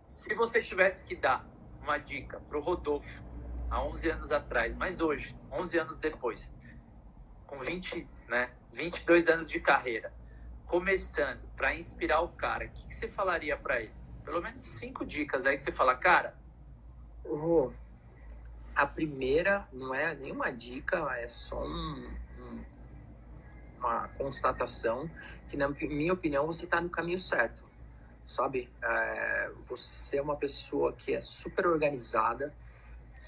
se 0.08 0.34
você 0.36 0.62
tivesse 0.62 1.04
que 1.04 1.16
dar 1.16 1.46
uma 1.84 1.98
dica 1.98 2.40
para 2.40 2.58
o 2.58 2.62
Rodolfo, 2.62 3.22
há 3.70 3.84
11 3.84 4.10
anos 4.10 4.32
atrás, 4.32 4.76
mas 4.76 5.02
hoje, 5.02 5.36
11 5.52 5.80
anos 5.80 5.98
depois, 5.98 6.52
com 7.46 7.60
20, 7.60 8.08
né, 8.28 8.52
22 8.72 9.28
anos 9.28 9.50
de 9.50 9.60
carreira, 9.60 10.14
começando 10.66 11.42
para 11.56 11.76
inspirar 11.76 12.22
o 12.22 12.30
cara, 12.30 12.66
o 12.66 12.70
que, 12.70 12.88
que 12.88 12.94
você 12.94 13.08
falaria 13.08 13.58
para 13.58 13.82
ele? 13.82 13.94
Pelo 14.24 14.42
menos 14.42 14.62
cinco 14.62 15.06
dicas 15.06 15.46
aí 15.46 15.56
que 15.56 15.62
você 15.62 15.72
fala, 15.72 15.96
cara. 15.96 16.36
Oh, 17.26 17.72
a 18.74 18.86
primeira 18.86 19.68
não 19.72 19.94
é 19.94 20.16
nenhuma 20.16 20.52
dica, 20.52 20.98
é 21.18 21.28
só 21.28 21.64
um, 21.64 22.10
um, 22.40 22.66
uma 23.78 24.08
constatação 24.10 25.10
que, 25.50 25.58
na 25.58 25.68
minha 25.68 26.14
opinião, 26.14 26.46
você 26.48 26.66
está 26.66 26.80
no 26.80 26.90
caminho 26.90 27.20
certo, 27.20 27.64
sabe? 28.26 28.70
É, 28.82 29.52
você 29.66 30.18
é 30.18 30.22
uma 30.22 30.36
pessoa 30.36 30.94
que 30.94 31.14
é 31.14 31.22
super 31.22 31.68
organizada, 31.68 32.54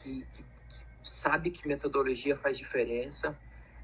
que, 0.01 0.25
que, 0.33 0.43
que 0.43 0.85
sabe 1.03 1.51
que 1.51 1.67
metodologia 1.67 2.35
faz 2.35 2.57
diferença, 2.57 3.37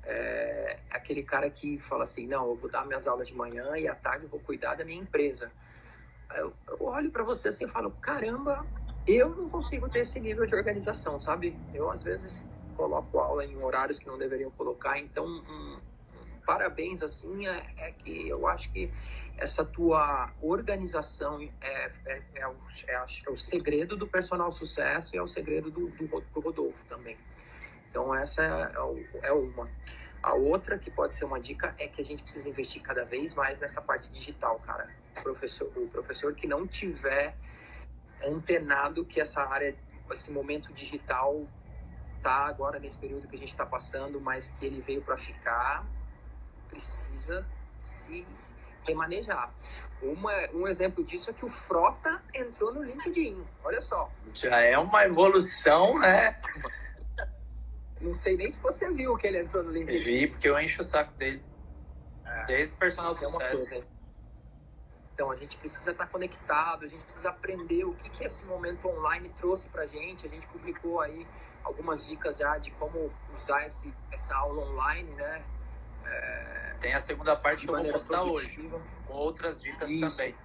é, 0.03 0.79
é 0.89 0.97
aquele 0.97 1.23
cara 1.23 1.49
que 1.49 1.77
fala 1.79 2.03
assim, 2.03 2.27
não, 2.27 2.47
eu 2.47 2.55
vou 2.55 2.69
dar 2.69 2.85
minhas 2.85 3.07
aulas 3.07 3.27
de 3.27 3.35
manhã 3.35 3.75
e 3.77 3.87
à 3.87 3.95
tarde 3.95 4.25
eu 4.25 4.29
vou 4.29 4.39
cuidar 4.39 4.75
da 4.75 4.83
minha 4.83 4.99
empresa. 4.99 5.51
Eu, 6.33 6.53
eu 6.67 6.83
olho 6.83 7.11
para 7.11 7.23
você 7.23 7.49
assim 7.49 7.65
e 7.65 7.69
falo, 7.69 7.91
caramba, 8.01 8.65
eu 9.07 9.29
não 9.29 9.49
consigo 9.49 9.89
ter 9.89 9.99
esse 9.99 10.19
nível 10.19 10.45
de 10.45 10.55
organização, 10.55 11.19
sabe? 11.19 11.57
Eu, 11.73 11.89
às 11.89 12.01
vezes, 12.01 12.45
coloco 12.75 13.19
aula 13.19 13.45
em 13.45 13.57
horários 13.61 13.99
que 13.99 14.07
não 14.07 14.17
deveriam 14.17 14.51
colocar, 14.51 14.97
então, 14.97 15.25
um, 15.25 15.79
parabéns, 16.45 17.01
assim, 17.01 17.47
é, 17.47 17.65
é, 17.77 17.91
que 17.91 18.27
eu 18.27 18.47
acho 18.47 18.71
que 18.71 18.91
essa 19.37 19.65
tua 19.65 20.31
organização 20.41 21.41
é, 21.61 21.91
é, 22.05 22.21
é, 22.35 22.47
o, 22.47 22.55
é, 22.87 22.93
é 22.93 23.29
o 23.29 23.37
segredo 23.37 23.95
do 23.97 24.07
personal 24.07 24.51
sucesso 24.51 25.15
e 25.15 25.17
é 25.17 25.21
o 25.21 25.27
segredo 25.27 25.71
do, 25.71 25.87
do, 25.89 26.07
do 26.07 26.39
Rodolfo 26.39 26.85
também. 26.85 27.17
Então, 27.89 28.13
essa 28.15 28.43
é, 28.43 29.27
é 29.27 29.31
uma. 29.31 29.69
A 30.23 30.35
outra 30.35 30.77
que 30.77 30.91
pode 30.91 31.15
ser 31.15 31.25
uma 31.25 31.39
dica 31.39 31.73
é 31.79 31.87
que 31.87 31.99
a 31.99 32.05
gente 32.05 32.21
precisa 32.21 32.47
investir 32.47 32.81
cada 32.81 33.03
vez 33.03 33.33
mais 33.33 33.59
nessa 33.59 33.81
parte 33.81 34.09
digital, 34.11 34.59
cara. 34.59 34.87
O 35.17 35.23
professor, 35.23 35.71
o 35.75 35.87
professor 35.87 36.33
que 36.35 36.47
não 36.47 36.67
tiver 36.67 37.35
antenado 38.23 39.03
que 39.03 39.19
essa 39.19 39.41
área, 39.41 39.75
esse 40.11 40.31
momento 40.31 40.71
digital 40.73 41.47
tá 42.21 42.45
agora 42.45 42.79
nesse 42.79 42.97
período 42.97 43.27
que 43.27 43.35
a 43.35 43.39
gente 43.39 43.51
está 43.51 43.65
passando, 43.65 44.21
mas 44.21 44.51
que 44.51 44.65
ele 44.65 44.79
veio 44.79 45.01
para 45.01 45.17
ficar, 45.17 45.85
precisa 46.71 47.45
se 47.77 48.25
remanejar. 48.87 49.53
Uma, 50.01 50.33
um 50.53 50.67
exemplo 50.67 51.03
disso 51.03 51.29
é 51.29 51.33
que 51.33 51.45
o 51.45 51.49
Frota 51.49 52.23
entrou 52.33 52.73
no 52.73 52.81
LinkedIn. 52.81 53.43
Olha 53.63 53.81
só. 53.81 54.09
Já 54.33 54.59
é 54.61 54.77
uma 54.77 55.05
evolução, 55.05 55.99
né? 55.99 56.41
Não 57.99 58.13
sei 58.15 58.35
nem 58.35 58.49
se 58.49 58.59
você 58.59 58.89
viu 58.91 59.15
que 59.15 59.27
ele 59.27 59.41
entrou 59.41 59.63
no 59.63 59.71
LinkedIn. 59.71 60.03
Vi, 60.03 60.27
porque 60.27 60.49
eu 60.49 60.59
encho 60.59 60.81
o 60.81 60.83
saco 60.83 61.13
dele. 61.13 61.43
É, 62.25 62.45
Desde 62.45 62.73
o 62.73 62.77
personal 62.77 63.13
sucesso. 63.13 63.25
É 63.25 63.37
uma 63.37 63.49
coisa, 63.51 63.87
então, 65.13 65.29
a 65.29 65.35
gente 65.35 65.55
precisa 65.57 65.91
estar 65.91 66.07
conectado, 66.07 66.83
a 66.83 66.87
gente 66.87 67.03
precisa 67.03 67.29
aprender 67.29 67.83
o 67.83 67.93
que, 67.93 68.09
que 68.09 68.23
esse 68.23 68.43
momento 68.45 68.87
online 68.87 69.29
trouxe 69.37 69.69
para 69.69 69.83
a 69.83 69.85
gente. 69.85 70.25
A 70.25 70.29
gente 70.29 70.47
publicou 70.47 70.99
aí 70.99 71.27
algumas 71.63 72.07
dicas 72.07 72.37
já 72.37 72.57
de 72.57 72.71
como 72.71 73.11
usar 73.35 73.63
esse, 73.63 73.93
essa 74.11 74.35
aula 74.35 74.63
online, 74.63 75.11
né? 75.11 75.43
É, 76.05 76.75
Tem 76.79 76.93
a 76.93 76.99
segunda 76.99 77.35
parte 77.35 77.65
que 77.65 77.71
eu 77.71 77.75
vou 77.75 77.91
postar 77.91 78.23
hoje, 78.23 78.69
com 79.07 79.13
outras 79.13 79.61
dicas 79.61 79.89
Isso. 79.89 80.17
também, 80.17 80.35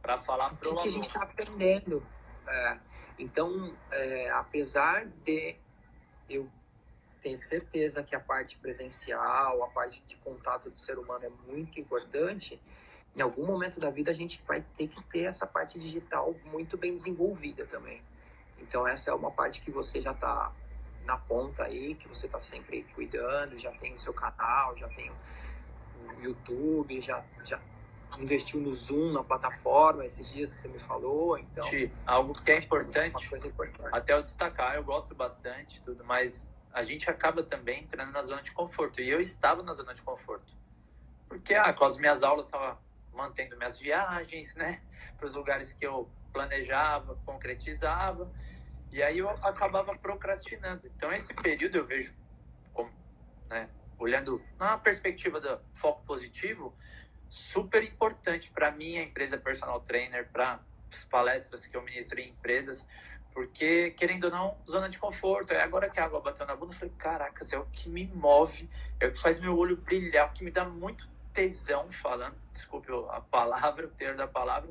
para 0.00 0.18
falar 0.18 0.54
para 0.54 0.68
o 0.68 0.76
que, 0.76 0.82
que 0.82 0.88
a 0.88 0.90
gente 0.92 1.06
está 1.06 1.22
aprendendo. 1.22 2.06
É, 2.46 2.78
então, 3.18 3.76
é, 3.90 4.30
apesar 4.30 5.06
de 5.06 5.56
eu 6.28 6.48
ter 7.20 7.36
certeza 7.36 8.02
que 8.02 8.16
a 8.16 8.20
parte 8.20 8.58
presencial, 8.58 9.62
a 9.62 9.68
parte 9.68 10.02
de 10.02 10.16
contato 10.16 10.68
do 10.68 10.78
ser 10.78 10.98
humano 10.98 11.24
é 11.24 11.30
muito 11.50 11.78
importante, 11.78 12.60
em 13.14 13.20
algum 13.20 13.46
momento 13.46 13.78
da 13.78 13.90
vida 13.90 14.10
a 14.10 14.14
gente 14.14 14.42
vai 14.46 14.60
ter 14.60 14.88
que 14.88 15.02
ter 15.04 15.24
essa 15.24 15.46
parte 15.46 15.78
digital 15.78 16.34
muito 16.46 16.76
bem 16.76 16.92
desenvolvida 16.92 17.64
também. 17.66 18.02
Então 18.58 18.86
essa 18.86 19.10
é 19.10 19.14
uma 19.14 19.30
parte 19.30 19.60
que 19.60 19.70
você 19.70 20.00
já 20.00 20.12
está 20.12 20.52
na 21.04 21.16
ponta 21.16 21.64
aí, 21.64 21.94
que 21.94 22.08
você 22.08 22.26
está 22.26 22.38
sempre 22.38 22.84
cuidando, 22.94 23.58
já 23.58 23.70
tem 23.72 23.94
o 23.94 23.98
seu 23.98 24.12
canal, 24.12 24.76
já 24.76 24.88
tem 24.88 25.10
o 25.10 26.22
YouTube, 26.22 27.00
já, 27.00 27.24
já 27.44 27.60
investiu 28.18 28.60
no 28.60 28.72
Zoom, 28.72 29.12
na 29.12 29.24
plataforma, 29.24 30.04
esses 30.04 30.30
dias 30.30 30.52
que 30.52 30.60
você 30.60 30.68
me 30.68 30.78
falou, 30.78 31.38
então... 31.38 31.64
algo 32.06 32.34
que 32.34 32.50
é 32.50 32.58
importante, 32.58 33.26
importante, 33.26 33.88
até 33.92 34.12
eu 34.12 34.22
destacar, 34.22 34.76
eu 34.76 34.84
gosto 34.84 35.14
bastante, 35.14 35.80
tudo, 35.82 36.04
mas 36.04 36.50
a 36.72 36.82
gente 36.82 37.10
acaba 37.10 37.42
também 37.42 37.82
entrando 37.82 38.12
na 38.12 38.22
zona 38.22 38.42
de 38.42 38.52
conforto, 38.52 39.00
e 39.00 39.08
eu 39.08 39.20
estava 39.20 39.62
na 39.62 39.72
zona 39.72 39.94
de 39.94 40.02
conforto, 40.02 40.54
porque 41.28 41.54
ah, 41.54 41.72
com 41.72 41.84
as 41.84 41.96
minhas 41.96 42.22
aulas 42.22 42.46
estava 42.46 42.78
mantendo 43.12 43.56
minhas 43.56 43.78
viagens, 43.78 44.54
né, 44.54 44.82
para 45.16 45.26
os 45.26 45.34
lugares 45.34 45.72
que 45.72 45.86
eu 45.86 46.08
planejava, 46.32 47.18
concretizava, 47.24 48.30
e 48.92 49.02
aí 49.02 49.18
eu 49.18 49.28
acabava 49.28 49.96
procrastinando. 49.96 50.86
Então 50.94 51.12
esse 51.12 51.34
período 51.34 51.78
eu 51.78 51.84
vejo 51.84 52.14
como, 52.72 52.90
né, 53.48 53.68
olhando 53.98 54.42
na 54.58 54.76
perspectiva 54.76 55.40
do 55.40 55.58
foco 55.72 56.04
positivo, 56.04 56.76
super 57.28 57.82
importante 57.82 58.50
para 58.50 58.70
mim 58.70 58.98
a 58.98 59.02
empresa 59.02 59.38
personal 59.38 59.80
trainer, 59.80 60.28
para 60.30 60.60
as 60.92 61.04
palestras 61.04 61.66
que 61.66 61.74
eu 61.74 61.82
ministro 61.82 62.20
em 62.20 62.28
empresas, 62.28 62.86
porque, 63.32 63.92
querendo 63.92 64.24
ou 64.24 64.30
não, 64.30 64.58
zona 64.68 64.88
de 64.88 64.98
conforto. 64.98 65.52
É 65.52 65.62
agora 65.62 65.88
que 65.88 65.98
a 65.98 66.04
água 66.04 66.20
bateu 66.20 66.44
na 66.46 66.54
bunda, 66.54 66.74
eu 66.74 66.78
falei, 66.78 66.94
caracas, 66.98 67.50
é 67.52 67.58
o 67.58 67.64
que 67.66 67.88
me 67.88 68.06
move, 68.06 68.68
é 69.00 69.06
o 69.06 69.12
que 69.12 69.18
faz 69.18 69.38
meu 69.38 69.56
olho 69.56 69.76
brilhar, 69.76 70.28
o 70.28 70.32
que 70.34 70.44
me 70.44 70.50
dá 70.50 70.64
muito 70.66 71.08
tesão 71.32 71.88
falando, 71.88 72.36
desculpe 72.52 72.88
a 73.10 73.20
palavra, 73.20 73.86
o 73.86 73.90
termo 73.90 74.16
da 74.16 74.26
palavra, 74.26 74.70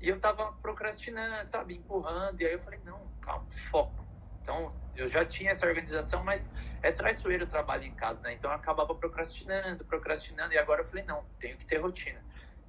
e 0.00 0.08
eu 0.08 0.18
tava 0.18 0.52
procrastinando, 0.54 1.48
sabe, 1.48 1.76
empurrando, 1.76 2.40
e 2.40 2.46
aí 2.46 2.52
eu 2.52 2.58
falei, 2.58 2.80
não, 2.84 3.06
calma, 3.20 3.46
foco. 3.50 4.06
Então, 4.42 4.74
eu 4.96 5.08
já 5.08 5.24
tinha 5.24 5.50
essa 5.50 5.66
organização, 5.66 6.24
mas 6.24 6.52
é 6.82 6.90
traiçoeiro 6.90 7.44
o 7.44 7.48
trabalho 7.48 7.84
em 7.84 7.94
casa, 7.94 8.22
né? 8.22 8.32
Então, 8.32 8.50
eu 8.50 8.56
acabava 8.56 8.94
procrastinando, 8.94 9.84
procrastinando, 9.84 10.54
e 10.54 10.58
agora 10.58 10.80
eu 10.80 10.86
falei, 10.86 11.04
não, 11.04 11.24
tenho 11.38 11.56
que 11.56 11.66
ter 11.66 11.76
rotina. 11.76 12.20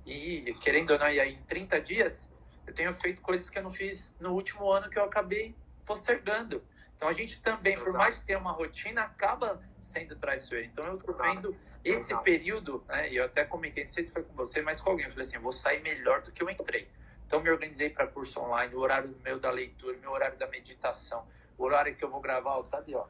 E, 0.06 0.54
querendo 0.62 0.92
ou 0.92 1.00
não, 1.00 1.10
e 1.10 1.20
aí 1.20 1.34
em 1.34 1.44
30 1.44 1.82
dias, 1.82 2.32
Eu 2.66 2.74
tenho 2.74 2.94
feito 2.94 3.22
coisas 3.22 3.50
que 3.50 3.58
eu 3.58 3.64
não 3.64 3.72
fiz 3.72 4.16
no 4.20 4.34
último 4.34 4.72
ano 4.72 4.90
que 4.90 4.98
eu 4.98 5.04
acabei 5.04 5.56
postergando. 5.86 6.64
Então 6.96 7.10
a 7.10 7.14
gente 7.14 7.42
também, 7.42 7.74
Exato. 7.74 7.92
por 7.92 7.98
mais 7.98 8.18
que 8.18 8.24
tenha 8.28 8.40
uma 8.40 8.52
rotina, 8.52 9.02
acaba 9.02 9.62
sendo 9.80 10.16
traiçoeiro. 10.16 10.68
Então 10.68 10.86
eu 10.86 10.98
tô 11.00 11.14
vendo 11.18 11.58
esse 11.84 12.16
período, 12.22 12.84
né? 12.88 13.10
E 13.10 13.16
eu 13.16 13.26
até 13.26 13.44
comentei, 13.44 13.84
não 13.84 13.92
sei 13.92 14.04
se 14.04 14.12
foi 14.12 14.24
com 14.24 14.34
você, 14.34 14.62
mas 14.62 14.80
com 14.80 14.92
alguém. 14.92 15.06
Eu 15.06 15.12
falei 15.12 15.26
assim: 15.26 15.36
eu 15.36 15.42
vou 15.42 15.52
sair 15.52 15.82
melhor 15.82 16.22
do 16.22 16.32
que 16.32 16.44
eu 16.44 16.50
entrei. 16.50 16.88
Então 17.26 17.42
me 17.42 17.50
organizei 17.50 17.90
para 17.90 18.08
curso 18.08 18.40
online, 18.42 18.76
o 18.76 18.80
horário 18.80 19.16
meu 19.24 19.40
da 19.40 19.50
leitura, 19.50 19.98
meu 19.98 20.12
horário 20.12 20.38
da 20.38 20.48
meditação, 20.48 21.26
o 21.58 21.64
horário 21.64 21.96
que 21.96 22.04
eu 22.04 22.10
vou 22.10 22.20
gravar, 22.20 22.62
sabe, 22.66 22.94
ó, 22.94 23.08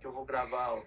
que 0.00 0.06
eu 0.06 0.12
vou 0.12 0.24
gravar 0.24 0.72
ó, 0.72 0.82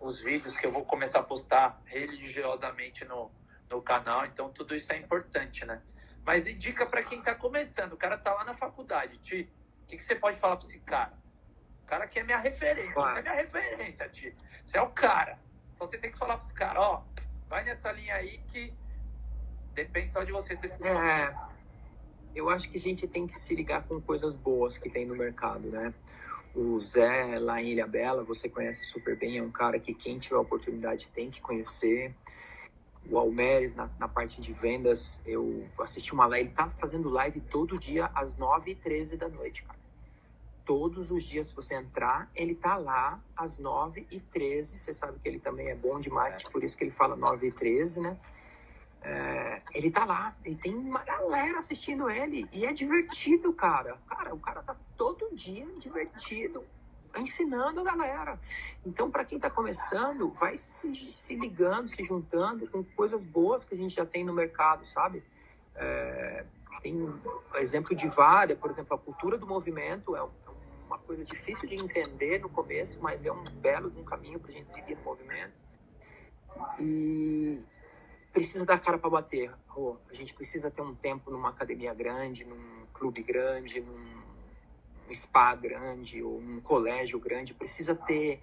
os 0.00 0.20
vídeos 0.20 0.56
que 0.56 0.66
eu 0.66 0.72
vou 0.72 0.84
começar 0.84 1.20
a 1.20 1.22
postar 1.22 1.80
religiosamente 1.84 3.04
no, 3.04 3.30
no 3.70 3.80
canal. 3.80 4.26
Então 4.26 4.50
tudo 4.50 4.74
isso 4.74 4.92
é 4.92 4.96
importante, 4.96 5.64
né? 5.64 5.80
Mas 6.24 6.46
e 6.46 6.52
dica 6.52 6.84
para 6.84 7.02
quem 7.02 7.20
está 7.20 7.34
começando, 7.34 7.92
o 7.92 7.96
cara 7.96 8.18
tá 8.18 8.34
lá 8.34 8.44
na 8.44 8.54
faculdade, 8.54 9.16
Ti, 9.18 9.48
o 9.84 9.86
que, 9.86 9.96
que 9.96 10.02
você 10.02 10.14
pode 10.14 10.36
falar 10.36 10.56
para 10.56 10.66
esse 10.66 10.80
cara? 10.80 11.12
O 11.84 11.86
cara 11.86 12.06
que 12.06 12.18
é 12.18 12.22
minha 12.22 12.38
referência, 12.38 12.92
claro. 12.92 13.12
você 13.14 13.18
é 13.20 13.22
minha 13.22 13.34
referência, 13.34 14.08
Ti. 14.08 14.36
Você 14.66 14.76
é 14.76 14.82
o 14.82 14.90
cara. 14.90 15.38
Então 15.78 15.86
você 15.86 15.96
tem 15.96 16.10
que 16.10 16.18
falar 16.18 16.36
para 16.36 16.44
esse 16.44 16.52
cara, 16.52 16.80
ó, 16.80 17.02
vai 17.48 17.62
nessa 17.62 17.92
linha 17.92 18.12
aí 18.12 18.40
que 18.48 18.74
depende 19.74 20.10
só 20.10 20.24
de 20.24 20.32
você 20.32 20.56
ter. 20.56 20.72
É, 20.84 21.32
eu 22.34 22.50
acho 22.50 22.68
que 22.68 22.76
a 22.76 22.80
gente 22.80 23.06
tem 23.06 23.28
que 23.28 23.38
se 23.38 23.54
ligar 23.54 23.84
com 23.84 24.00
coisas 24.00 24.34
boas 24.34 24.76
que 24.76 24.90
tem 24.90 25.06
no 25.06 25.14
mercado, 25.14 25.70
né? 25.70 25.94
O 26.52 26.80
Zé, 26.80 27.38
lá 27.38 27.62
em 27.62 27.68
Ilha 27.68 27.86
Bela, 27.86 28.24
você 28.24 28.48
conhece 28.48 28.86
super 28.86 29.16
bem, 29.16 29.38
é 29.38 29.42
um 29.42 29.52
cara 29.52 29.78
que 29.78 29.94
quem 29.94 30.18
tiver 30.18 30.38
oportunidade 30.38 31.08
tem 31.10 31.30
que 31.30 31.40
conhecer. 31.40 32.12
O 33.08 33.16
Almeres, 33.16 33.76
na, 33.76 33.88
na 34.00 34.08
parte 34.08 34.40
de 34.40 34.52
vendas, 34.52 35.20
eu 35.24 35.64
assisti 35.78 36.12
uma 36.12 36.26
live, 36.26 36.48
ele 36.48 36.56
tá 36.56 36.68
fazendo 36.70 37.08
live 37.08 37.40
todo 37.40 37.78
dia 37.78 38.10
às 38.16 38.36
9h13 38.36 39.16
da 39.16 39.28
noite, 39.28 39.62
cara 39.62 39.78
todos 40.68 41.10
os 41.10 41.24
dias, 41.24 41.46
se 41.46 41.54
você 41.54 41.74
entrar, 41.74 42.30
ele 42.36 42.54
tá 42.54 42.76
lá 42.76 43.18
às 43.34 43.58
9h13. 43.58 44.76
Você 44.76 44.92
sabe 44.92 45.18
que 45.18 45.26
ele 45.26 45.38
também 45.38 45.70
é 45.70 45.74
bom 45.74 45.98
de 45.98 46.10
marketing, 46.10 46.50
por 46.50 46.62
isso 46.62 46.76
que 46.76 46.84
ele 46.84 46.90
fala 46.90 47.16
9h13, 47.16 48.02
né? 48.02 48.18
É, 49.00 49.62
ele 49.72 49.90
tá 49.90 50.04
lá, 50.04 50.36
ele 50.44 50.56
tem 50.56 50.74
uma 50.74 51.02
galera 51.02 51.56
assistindo 51.56 52.10
ele 52.10 52.46
e 52.52 52.66
é 52.66 52.72
divertido, 52.74 53.50
cara. 53.54 53.96
Cara, 54.06 54.34
o 54.34 54.38
cara 54.38 54.62
tá 54.62 54.76
todo 54.94 55.34
dia 55.34 55.66
divertido, 55.78 56.62
ensinando 57.16 57.80
a 57.80 57.84
galera. 57.84 58.38
Então, 58.84 59.10
para 59.10 59.24
quem 59.24 59.38
tá 59.38 59.48
começando, 59.48 60.28
vai 60.34 60.54
se, 60.56 60.94
se 61.10 61.34
ligando, 61.34 61.88
se 61.88 62.04
juntando 62.04 62.68
com 62.68 62.84
coisas 62.84 63.24
boas 63.24 63.64
que 63.64 63.74
a 63.74 63.78
gente 63.78 63.94
já 63.94 64.04
tem 64.04 64.22
no 64.22 64.34
mercado, 64.34 64.84
sabe? 64.84 65.24
É, 65.74 66.44
tem 66.82 67.10
exemplo 67.54 67.96
de 67.96 68.06
várias, 68.06 68.58
por 68.58 68.70
exemplo, 68.70 68.94
a 68.94 68.98
cultura 68.98 69.38
do 69.38 69.46
movimento 69.46 70.14
é, 70.14 70.28
uma 70.88 70.98
coisa 70.98 71.24
difícil 71.24 71.68
de 71.68 71.76
entender 71.76 72.40
no 72.40 72.48
começo, 72.48 73.00
mas 73.02 73.24
é 73.24 73.30
um 73.30 73.44
belo 73.44 73.92
um 73.96 74.04
caminho 74.04 74.40
para 74.40 74.50
a 74.50 74.54
gente 74.54 74.70
seguir 74.70 74.96
no 74.96 75.02
movimento. 75.02 75.52
E 76.80 77.62
precisa 78.32 78.64
dar 78.64 78.78
cara 78.78 78.98
para 78.98 79.10
bater. 79.10 79.54
Oh, 79.76 79.96
a 80.10 80.14
gente 80.14 80.34
precisa 80.34 80.70
ter 80.70 80.80
um 80.80 80.94
tempo 80.94 81.30
numa 81.30 81.50
academia 81.50 81.92
grande, 81.94 82.44
num 82.44 82.86
clube 82.92 83.22
grande, 83.22 83.80
num 83.80 83.94
um 83.94 84.17
spa 85.14 85.54
grande 85.54 86.22
ou 86.22 86.38
um 86.38 86.60
colégio 86.60 87.18
grande, 87.18 87.54
precisa 87.54 87.94
ter 87.94 88.40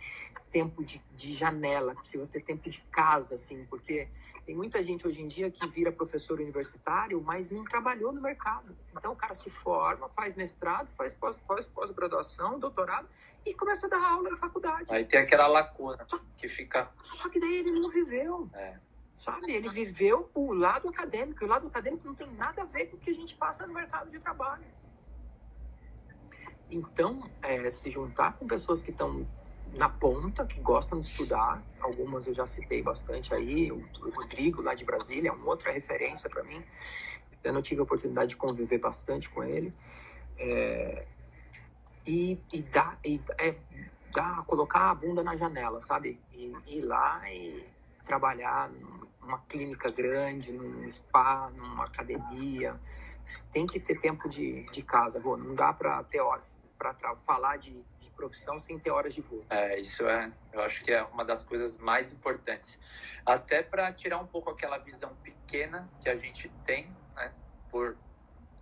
tempo 0.51 0.84
de, 0.84 1.01
de 1.13 1.34
janela, 1.34 1.95
precisa 1.95 2.26
ter 2.28 2.41
tempo 2.41 2.70
de 2.70 2.82
casa, 2.91 3.36
assim, 3.36 3.66
porque 3.66 4.07
tem 4.45 4.55
muita 4.55 4.84
gente 4.84 5.07
hoje 5.07 5.22
em 5.22 5.28
dia 5.28 5.49
que 5.49 5.68
vira 5.68 5.91
professor 5.91 6.39
universitário, 6.39 7.22
mas 7.22 7.49
não 7.49 7.63
trabalhou 7.63 8.13
no 8.13 8.22
mercado. 8.22 8.76
Então 8.95 9.11
o 9.11 9.16
cara 9.16 9.36
se 9.36 9.49
forma, 9.49 10.07
faz 10.09 10.36
mestrado, 10.36 10.88
faz 10.95 11.13
pós-graduação, 11.16 12.51
pós, 12.51 12.59
doutorado 12.59 13.09
e 13.45 13.53
começa 13.53 13.88
a 13.88 13.89
dar 13.89 14.11
aula 14.11 14.30
na 14.30 14.38
faculdade. 14.38 14.86
Aí 14.89 15.05
tem 15.05 15.20
aquela 15.20 15.47
lacuna 15.47 16.03
só, 16.07 16.20
que 16.38 16.47
fica. 16.47 16.89
Só 17.03 17.30
que 17.30 17.39
daí 17.39 17.57
ele 17.57 17.72
não 17.72 17.89
viveu. 17.89 18.49
É. 18.53 18.78
Sabe? 19.16 19.51
Ele 19.51 19.70
viveu 19.70 20.30
o 20.34 20.53
lado 20.53 20.89
acadêmico. 20.89 21.43
E 21.43 21.45
o 21.45 21.49
lado 21.49 21.68
acadêmico 21.68 22.05
não 22.05 22.16
tem 22.16 22.28
nada 22.34 22.63
a 22.63 22.66
ver 22.66 22.88
com 22.88 22.97
o 22.97 22.99
que 22.99 23.09
a 23.09 23.13
gente 23.13 23.36
passa 23.36 23.66
no 23.66 23.74
mercado 23.74 24.09
de 24.09 24.20
trabalho. 24.20 24.66
Então, 26.70 27.30
é, 27.41 27.70
se 27.70 27.91
juntar 27.91 28.34
com 28.34 28.47
pessoas 28.47 28.82
que 28.82 28.91
estão 28.91 29.26
na 29.78 29.89
ponta, 29.89 30.45
que 30.45 30.59
gostam 30.59 30.99
de 30.99 31.05
estudar, 31.05 31.61
algumas 31.80 32.26
eu 32.28 32.34
já 32.34 32.47
citei 32.47 32.82
bastante 32.82 33.34
aí, 33.34 33.72
o, 33.72 33.84
Rodrigo 34.16 34.61
lá 34.61 34.74
de 34.74 34.86
Brasília 34.86 35.30
é 35.30 35.32
uma 35.32 35.45
outra 35.45 35.72
referência 35.72 36.30
para 36.30 36.43
mim, 36.43 36.63
eu 37.43 37.53
não 37.53 37.61
tive 37.61 37.82
a 37.82 37.84
oportunidade 37.84 38.30
de 38.30 38.38
conviver 38.38 38.80
bastante 38.80 39.30
com 39.30 39.43
ele, 39.43 39.74
é, 40.38 41.05
e, 42.07 42.39
e, 42.53 42.61
dá, 42.61 42.97
e 43.03 43.22
é, 43.38 43.55
dá, 44.13 44.43
colocar 44.47 44.91
a 44.91 44.95
bunda 44.95 45.24
na 45.24 45.36
janela, 45.36 45.82
sabe? 45.82 46.20
E, 46.34 46.53
ir 46.68 46.82
lá 46.82 47.22
e 47.32 47.66
trabalhar 48.03 48.72
numa 49.22 49.39
clínica 49.39 49.91
grande, 49.91 50.51
num 50.51 50.88
spa, 50.89 51.51
numa 51.55 51.86
academia, 51.86 52.80
tem 53.51 53.65
que 53.65 53.80
ter 53.80 53.99
tempo 53.99 54.30
de, 54.30 54.63
de 54.71 54.82
casa, 54.82 55.19
Rô. 55.19 55.38
Não 55.38 55.53
dá 55.53 55.73
para 55.73 56.03
ter 56.03 56.19
horas 56.19 56.59
para 56.78 57.15
falar 57.17 57.57
de, 57.57 57.71
de, 57.97 58.09
profissão 58.11 58.59
sem 58.59 58.78
ter 58.78 58.91
horas 58.91 59.13
de 59.13 59.21
voo. 59.21 59.43
É, 59.49 59.80
isso 59.80 60.07
é, 60.07 60.32
eu 60.53 60.61
acho 60.61 60.84
que 60.84 60.91
é 60.91 61.03
uma 61.03 61.23
das 61.23 61.43
coisas 61.43 61.78
mais 61.78 62.13
importantes. 62.13 62.80
Até 63.26 63.63
para 63.63 63.91
tirar 63.91 64.19
um 64.19 64.28
pouco 64.28 64.49
aquela 64.49 64.78
visão 64.78 65.15
pequena 65.23 65.89
que 66.01 66.09
a 66.09 66.15
gente 66.15 66.49
tem, 66.63 66.93
né, 67.15 67.34
por 67.69 67.97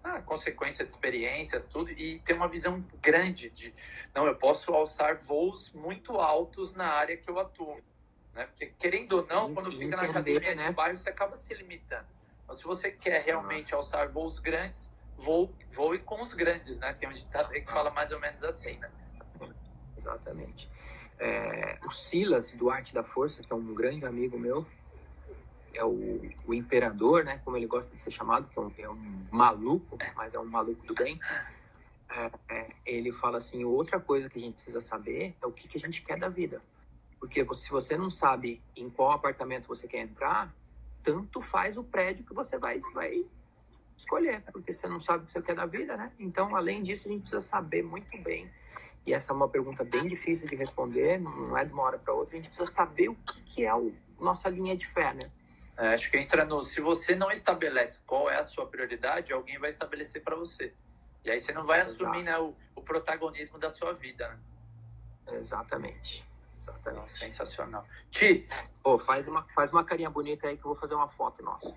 ah, 0.03 0.22
consequência 0.22 0.86
de 0.86 0.91
experiências, 0.91 1.66
tudo, 1.66 1.89
e 1.91 2.20
ter 2.20 2.34
uma 2.34 2.47
visão 2.47 2.84
grande 3.01 3.49
de, 3.49 3.74
não, 4.14 4.28
eu 4.28 4.36
posso 4.36 4.74
alçar 4.74 5.16
voos 5.16 5.72
muito 5.72 6.20
altos 6.20 6.74
na 6.74 6.88
área 6.88 7.16
que 7.18 7.30
eu 7.30 7.39
atuo. 7.39 7.76
Né? 8.34 8.45
Porque, 8.47 8.68
querendo 8.78 9.14
ou 9.14 9.26
não, 9.28 9.53
quando 9.53 9.72
fica 9.72 9.95
na 9.95 10.03
academia 10.03 10.55
né? 10.55 10.68
de 10.68 10.74
bairro, 10.74 10.97
você 10.97 11.09
acaba 11.09 11.36
se 11.36 11.53
limitando. 11.53 12.07
Então, 12.44 12.56
se 12.56 12.64
você 12.64 12.91
quer 12.91 13.22
realmente 13.22 13.74
alçar 13.74 14.12
voos 14.12 14.39
grandes, 14.39 14.91
voe, 15.18 15.50
voe 15.72 16.00
com 16.00 16.22
os 16.22 16.34
grandes, 16.34 16.80
né? 16.80 16.94
Tem 16.94 17.10
um 17.10 17.14
ditado 17.14 17.52
aí 17.52 17.62
que 17.62 17.72
fala 17.72 17.89
mais 17.89 18.12
ou 18.12 18.20
menos 18.20 18.44
assim, 18.44 18.78
né? 18.78 18.91
Exatamente. 19.98 20.70
É, 21.18 21.80
o 21.86 21.91
Silas, 21.91 22.52
do 22.54 22.70
Arte 22.70 22.94
da 22.94 23.04
Força, 23.04 23.41
que 23.41 23.52
é 23.52 23.56
um 23.56 23.74
grande 23.74 24.06
amigo 24.06 24.38
meu, 24.38 24.66
é 25.74 25.84
o, 25.84 26.22
o 26.46 26.54
imperador, 26.54 27.24
né? 27.24 27.39
Como 27.44 27.58
ele 27.58 27.66
gosta 27.66 27.94
de 27.94 28.00
ser 28.00 28.12
chamado, 28.12 28.48
que 28.50 28.60
é 28.60 28.62
um, 28.62 28.72
é 28.78 28.89
um 28.89 29.28
maluco, 29.32 29.98
mas 30.16 30.34
é 30.34 30.39
um 30.39 30.46
maluco 30.46 30.86
do 30.86 30.94
bem. 30.94 31.20
É, 32.10 32.32
é, 32.50 32.70
ele 32.86 33.12
fala 33.12 33.38
assim, 33.38 33.64
outra 33.64 34.00
coisa 34.00 34.30
que 34.30 34.38
a 34.38 34.41
gente 34.41 34.56
precisa 34.56 34.82
saber 34.82 35.36
é 35.41 35.48
o 35.48 35.52
que, 35.52 35.68
que 35.68 35.78
a 35.78 35.80
gente 35.80 36.04
quer 36.04 36.20
da 36.20 36.30
vida. 36.30 36.62
Porque 37.20 37.46
se 37.56 37.72
você 37.72 37.98
não 37.98 38.10
sabe 38.10 38.62
em 38.76 38.89
qual 38.89 39.12
apartamento 39.12 39.68
você 39.68 39.88
quer 39.88 40.00
entrar, 40.00 40.54
tanto 41.04 41.41
faz 41.41 41.78
o 41.78 41.84
prédio 41.84 42.26
que 42.26 42.34
você 42.34 42.58
vai, 42.58 42.80
vai 42.93 43.26
escolher, 43.95 44.41
porque 44.51 44.74
você 44.74 44.88
não 44.88 44.99
sabe 44.99 45.24
o 45.24 45.26
que 45.26 45.32
você 45.32 45.41
quer 45.41 45.56
da 45.56 45.66
vida, 45.66 45.95
né? 45.97 46.12
Então, 46.20 46.56
além 46.56 46.82
disso, 46.82 47.08
a 47.08 47.12
gente 47.12 47.22
precisa 47.22 47.41
saber 47.41 47.84
muito 47.84 48.18
bem. 48.20 48.49
E 49.06 49.14
essa 49.14 49.34
é 49.34 49.36
uma 49.36 49.49
pergunta 49.49 49.84
bem 49.84 50.08
difícil 50.08 50.47
de 50.47 50.56
responder, 50.56 51.20
não 51.20 51.58
é 51.58 51.66
de 51.66 51.74
uma 51.74 51.84
hora 51.84 51.99
para 51.99 52.14
outra. 52.14 52.36
A 52.36 52.38
gente 52.38 52.47
precisa 52.47 52.70
saber 52.70 53.10
o 53.10 53.16
que, 53.16 53.43
que 53.43 53.66
é 53.66 53.70
a 53.70 53.80
nossa 54.20 54.49
linha 54.49 54.76
de 54.76 54.88
fé, 54.88 55.14
né? 55.14 55.30
É, 55.76 55.93
acho 55.93 56.10
que 56.10 56.18
entra 56.18 56.45
no. 56.45 56.62
Se 56.62 56.80
você 56.80 57.16
não 57.16 57.32
estabelece 57.32 57.99
qual 58.06 58.30
é 58.30 58.38
a 58.38 58.43
sua 58.43 58.68
prioridade, 58.68 59.34
alguém 59.34 59.58
vai 59.58 59.70
estabelecer 59.70 60.24
para 60.24 60.36
você. 60.36 60.74
E 61.26 61.32
aí 61.32 61.39
você 61.39 61.51
não 61.51 61.66
vai 61.66 61.82
Exato. 61.82 62.06
assumir 62.06 62.24
né, 62.24 62.38
o, 62.38 62.54
o, 62.76 62.82
protagonismo 62.82 63.58
da 63.58 63.70
sua 63.70 63.93
vida, 63.93 64.30
né? 64.30 64.39
Exatamente. 65.38 66.28
Exatamente. 66.60 67.01
Nossa, 67.01 67.18
sensacional. 67.18 67.86
Ti! 68.12 68.47
Oh, 68.86 69.00
faz, 69.00 69.26
uma, 69.28 69.48
faz 69.56 69.72
uma 69.72 69.86
carinha 69.86 70.10
bonita 70.10 70.48
aí 70.48 70.58
que 70.58 70.66
eu 70.66 70.72
vou 70.72 70.76
fazer 70.76 70.94
uma 70.94 71.08
foto 71.08 71.42
nossa. 71.42 71.74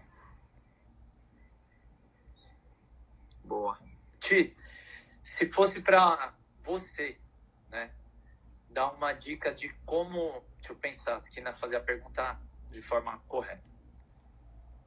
Boa. 3.45 3.79
Ti, 4.19 4.57
se 5.23 5.49
fosse 5.53 5.83
para 5.83 6.35
você, 6.63 7.17
né, 7.69 7.95
dar 8.69 8.91
uma 8.91 9.13
dica 9.13 9.55
de 9.55 9.69
como, 9.85 10.45
deixa 10.57 10.73
eu 10.73 10.77
pensar 10.77 11.17
aqui 11.19 11.41
na 11.41 11.53
fazer 11.53 11.77
a 11.77 11.81
pergunta 11.81 12.41
de 12.71 12.83
forma 12.83 13.17
correta. 13.29 13.71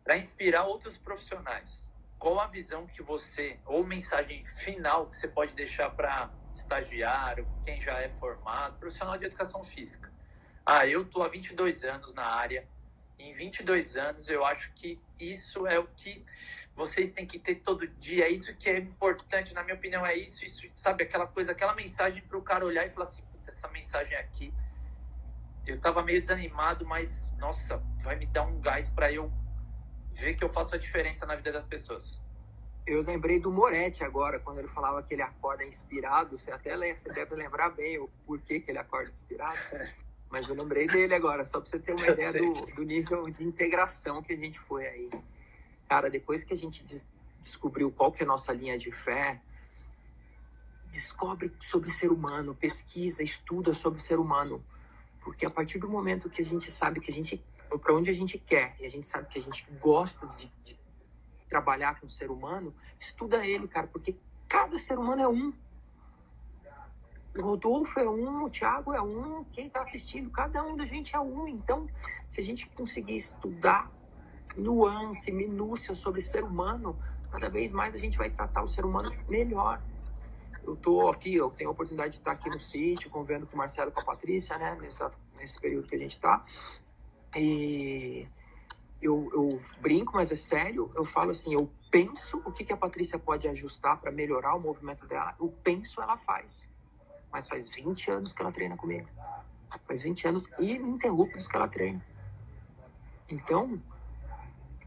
Para 0.03 0.17
inspirar 0.17 0.65
outros 0.65 0.97
profissionais, 0.97 1.89
qual 2.17 2.37
a 2.37 2.47
visão 2.47 2.85
que 2.85 3.01
você, 3.01 3.61
ou 3.65 3.85
mensagem 3.85 4.43
final 4.43 5.09
que 5.09 5.15
você 5.15 5.29
pode 5.29 5.53
deixar 5.55 5.89
para 5.91 6.29
estagiário, 6.53 7.47
quem 7.63 7.79
já 7.79 7.97
é 8.01 8.09
formado, 8.09 8.77
profissional 8.77 9.17
de 9.17 9.25
educação 9.25 9.63
física? 9.63 10.18
Ah, 10.71 10.85
eu 10.85 11.01
estou 11.01 11.23
há 11.23 11.27
22 11.27 11.83
anos 11.83 12.13
na 12.13 12.23
área. 12.23 12.63
Em 13.17 13.33
22 13.33 13.97
anos, 13.97 14.29
eu 14.29 14.45
acho 14.45 14.71
que 14.73 14.99
isso 15.19 15.65
é 15.65 15.79
o 15.79 15.87
que 15.87 16.23
vocês 16.75 17.09
têm 17.09 17.25
que 17.25 17.39
ter 17.39 17.55
todo 17.55 17.87
dia, 17.87 18.25
é 18.25 18.29
isso 18.29 18.55
que 18.55 18.69
é 18.69 18.77
importante, 18.77 19.51
na 19.55 19.63
minha 19.63 19.75
opinião, 19.75 20.05
é 20.05 20.15
isso, 20.15 20.45
isso, 20.45 20.67
sabe, 20.75 21.05
aquela 21.05 21.25
coisa, 21.25 21.53
aquela 21.53 21.73
mensagem 21.73 22.21
para 22.21 22.37
o 22.37 22.43
cara 22.43 22.63
olhar 22.63 22.85
e 22.85 22.89
falar 22.89 23.07
assim, 23.07 23.23
essa 23.47 23.67
mensagem 23.69 24.15
aqui, 24.15 24.53
eu 25.65 25.73
estava 25.73 26.03
meio 26.03 26.21
desanimado, 26.21 26.85
mas, 26.85 27.27
nossa, 27.39 27.77
vai 28.03 28.15
me 28.15 28.27
dar 28.27 28.43
um 28.43 28.61
gás 28.61 28.89
para 28.89 29.11
eu 29.11 29.33
ver 30.11 30.35
que 30.35 30.43
eu 30.43 30.49
faço 30.49 30.75
a 30.75 30.77
diferença 30.77 31.25
na 31.25 31.35
vida 31.35 31.51
das 31.51 31.65
pessoas. 31.65 32.21
Eu 32.85 33.01
lembrei 33.01 33.39
do 33.39 33.51
Moretti 33.51 34.03
agora, 34.03 34.39
quando 34.39 34.59
ele 34.59 34.67
falava 34.67 35.01
que 35.01 35.15
ele 35.15 35.23
acorda 35.23 35.63
inspirado. 35.63 36.37
Você 36.37 36.51
até 36.51 36.77
você 36.77 37.11
deve 37.11 37.33
lembrar 37.33 37.69
bem 37.69 37.97
o 37.97 38.07
porquê 38.25 38.59
que 38.59 38.69
ele 38.69 38.77
acorda 38.77 39.09
inspirado. 39.09 39.57
Mas 40.29 40.47
eu 40.47 40.55
lembrei 40.55 40.87
dele 40.87 41.13
agora, 41.15 41.43
só 41.45 41.59
para 41.59 41.69
você 41.69 41.79
ter 41.79 41.93
uma 41.93 42.05
eu 42.07 42.13
ideia 42.13 42.33
do, 42.33 42.65
do, 42.75 42.83
nível 42.83 43.29
de 43.29 43.43
integração 43.43 44.21
que 44.21 44.33
a 44.33 44.37
gente 44.37 44.59
foi 44.59 44.85
aí. 44.85 45.09
Cara, 45.87 46.09
depois 46.09 46.43
que 46.43 46.53
a 46.53 46.57
gente 46.57 46.83
des 46.83 47.05
descobriu 47.39 47.89
qual 47.89 48.11
que 48.11 48.21
é 48.21 48.25
a 48.25 48.27
nossa 48.27 48.51
linha 48.51 48.77
de 48.77 48.91
fé, 48.91 49.41
descobre 50.91 51.53
sobre 51.57 51.89
ser 51.89 52.11
humano, 52.11 52.53
pesquisa, 52.53 53.23
estuda 53.23 53.73
sobre 53.73 54.01
ser 54.01 54.19
humano. 54.19 54.61
Porque 55.21 55.45
a 55.45 55.49
partir 55.49 55.79
do 55.79 55.87
momento 55.87 56.29
que 56.29 56.41
a 56.41 56.45
gente 56.45 56.69
sabe 56.69 56.99
que 56.99 57.09
a 57.09 57.13
gente 57.13 57.41
para 57.77 57.93
onde 57.93 58.09
a 58.09 58.13
gente 58.13 58.37
quer 58.39 58.75
e 58.79 58.85
a 58.85 58.89
gente 58.89 59.07
sabe 59.07 59.27
que 59.29 59.37
a 59.37 59.41
gente 59.41 59.65
gosta 59.79 60.25
de, 60.27 60.51
de 60.63 60.77
trabalhar 61.47 61.99
com 61.99 62.07
o 62.07 62.09
ser 62.09 62.31
humano, 62.31 62.73
estuda 62.99 63.45
ele, 63.45 63.67
cara, 63.67 63.87
porque 63.87 64.15
cada 64.47 64.77
ser 64.79 64.97
humano 64.97 65.21
é 65.21 65.27
um. 65.27 65.53
Rodolfo 67.37 67.99
é 67.99 68.09
um, 68.09 68.45
o 68.45 68.49
Thiago 68.49 68.93
é 68.93 69.01
um, 69.01 69.43
quem 69.45 69.67
está 69.67 69.81
assistindo, 69.81 70.29
cada 70.31 70.63
um 70.63 70.75
da 70.75 70.85
gente 70.85 71.15
é 71.15 71.19
um. 71.19 71.47
Então, 71.47 71.87
se 72.27 72.41
a 72.41 72.43
gente 72.43 72.67
conseguir 72.69 73.15
estudar 73.15 73.91
nuance, 74.55 75.31
minúcia 75.31 75.93
sobre 75.93 76.21
ser 76.21 76.43
humano, 76.43 76.97
cada 77.31 77.49
vez 77.49 77.71
mais 77.71 77.93
a 77.93 77.99
gente 77.99 78.17
vai 78.17 78.29
tratar 78.29 78.63
o 78.63 78.67
ser 78.67 78.83
humano 78.83 79.11
melhor. 79.27 79.81
Eu 80.63 80.75
tô 80.75 81.09
aqui, 81.09 81.35
eu 81.35 81.49
tenho 81.51 81.69
a 81.69 81.73
oportunidade 81.73 82.13
de 82.13 82.17
estar 82.17 82.31
aqui 82.31 82.49
no 82.49 82.59
sítio, 82.59 83.09
convivendo 83.09 83.45
com 83.45 83.55
o 83.55 83.57
Marcelo 83.57 83.91
com 83.91 84.01
a 84.01 84.05
Patrícia, 84.05 84.57
né, 84.57 84.77
nessa, 84.81 85.11
nesse 85.37 85.59
período 85.59 85.87
que 85.87 85.95
a 85.95 85.99
gente 85.99 86.15
está. 86.15 86.43
E 87.35 88.27
eu, 89.01 89.29
eu 89.33 89.61
brinco, 89.79 90.13
mas 90.15 90.31
é 90.31 90.35
sério, 90.35 90.91
eu 90.95 91.05
falo 91.05 91.31
assim, 91.31 91.53
eu 91.53 91.71
penso 91.89 92.41
o 92.43 92.51
que, 92.51 92.65
que 92.65 92.73
a 92.73 92.77
Patrícia 92.77 93.17
pode 93.17 93.47
ajustar 93.47 93.99
para 93.99 94.11
melhorar 94.11 94.55
o 94.55 94.59
movimento 94.59 95.07
dela, 95.07 95.35
eu 95.39 95.53
penso, 95.63 96.01
ela 96.01 96.17
faz 96.17 96.68
mas 97.31 97.47
faz 97.47 97.69
20 97.69 98.11
anos 98.11 98.33
que 98.33 98.41
ela 98.41 98.51
treina 98.51 98.75
comigo. 98.75 99.07
Faz 99.85 100.01
20 100.01 100.27
anos 100.27 100.49
ininterruptos 100.59 101.47
que 101.47 101.55
ela 101.55 101.67
treina. 101.67 102.03
Então, 103.29 103.81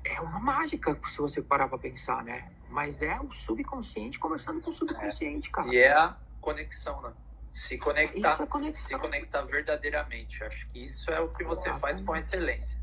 é 0.05 0.21
uma 0.21 0.41
mágica 0.41 0.99
se 1.09 1.19
você 1.19 1.41
parar 1.41 1.69
pra 1.69 1.79
pensar, 1.79 2.25
né? 2.25 2.51
Mas 2.69 3.03
é 3.03 3.21
o 3.21 3.31
subconsciente 3.31 4.19
conversando 4.19 4.61
com 4.61 4.71
o 4.71 4.73
subconsciente, 4.73 5.49
é. 5.49 5.53
cara. 5.53 5.69
E 5.69 5.79
é 5.79 5.93
a 5.93 6.17
conexão, 6.41 7.01
né? 7.03 7.13
Se 7.51 7.77
conectar, 7.79 8.43
é 8.43 8.47
conexão. 8.47 8.99
se 8.99 8.99
conectar 8.99 9.43
verdadeiramente. 9.43 10.43
Acho 10.43 10.67
que 10.69 10.83
isso 10.83 11.11
é 11.11 11.21
o 11.21 11.29
que 11.29 11.45
você 11.45 11.69
Exatamente. 11.69 11.81
faz 11.81 12.01
com 12.01 12.17
excelência. 12.17 12.81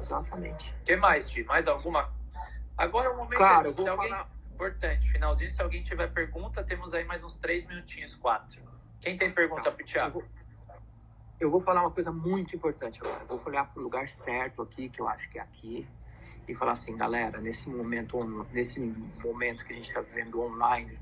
Exatamente. 0.00 0.72
O 0.80 0.84
que 0.84 0.96
mais, 0.96 1.28
Ti? 1.28 1.42
Mais 1.44 1.66
alguma? 1.66 2.12
Agora 2.78 3.08
é 3.08 3.10
o 3.10 3.16
momento. 3.16 3.38
Claro, 3.38 3.74
se 3.74 3.88
alguém... 3.88 4.08
Falar 4.08 4.35
Importante, 4.56 5.12
finalzinho, 5.12 5.50
se 5.50 5.60
alguém 5.60 5.82
tiver 5.82 6.10
pergunta, 6.14 6.64
temos 6.64 6.94
aí 6.94 7.04
mais 7.04 7.22
uns 7.22 7.36
três 7.36 7.66
minutinhos, 7.66 8.14
quatro. 8.14 8.62
Quem 8.98 9.14
tem 9.14 9.30
pergunta 9.30 9.70
para 9.70 9.82
o 9.82 9.84
Thiago? 9.84 10.24
Eu 11.38 11.50
vou, 11.50 11.60
falar 11.60 11.82
uma 11.82 11.90
coisa 11.90 12.10
muito 12.10 12.56
importante 12.56 12.98
agora. 13.02 13.20
Eu 13.28 13.36
vou 13.36 13.48
olhar 13.48 13.70
para 13.70 13.78
o 13.78 13.82
lugar 13.82 14.08
certo 14.08 14.62
aqui, 14.62 14.88
que 14.88 14.98
eu 14.98 15.06
acho 15.06 15.28
que 15.28 15.38
é 15.38 15.42
aqui, 15.42 15.86
e 16.48 16.54
falar 16.54 16.72
assim, 16.72 16.96
galera, 16.96 17.38
nesse 17.38 17.68
momento, 17.68 18.18
nesse 18.50 18.80
momento 19.22 19.62
que 19.62 19.74
a 19.74 19.76
gente 19.76 19.90
está 19.90 20.00
vivendo 20.00 20.40
online, 20.40 20.98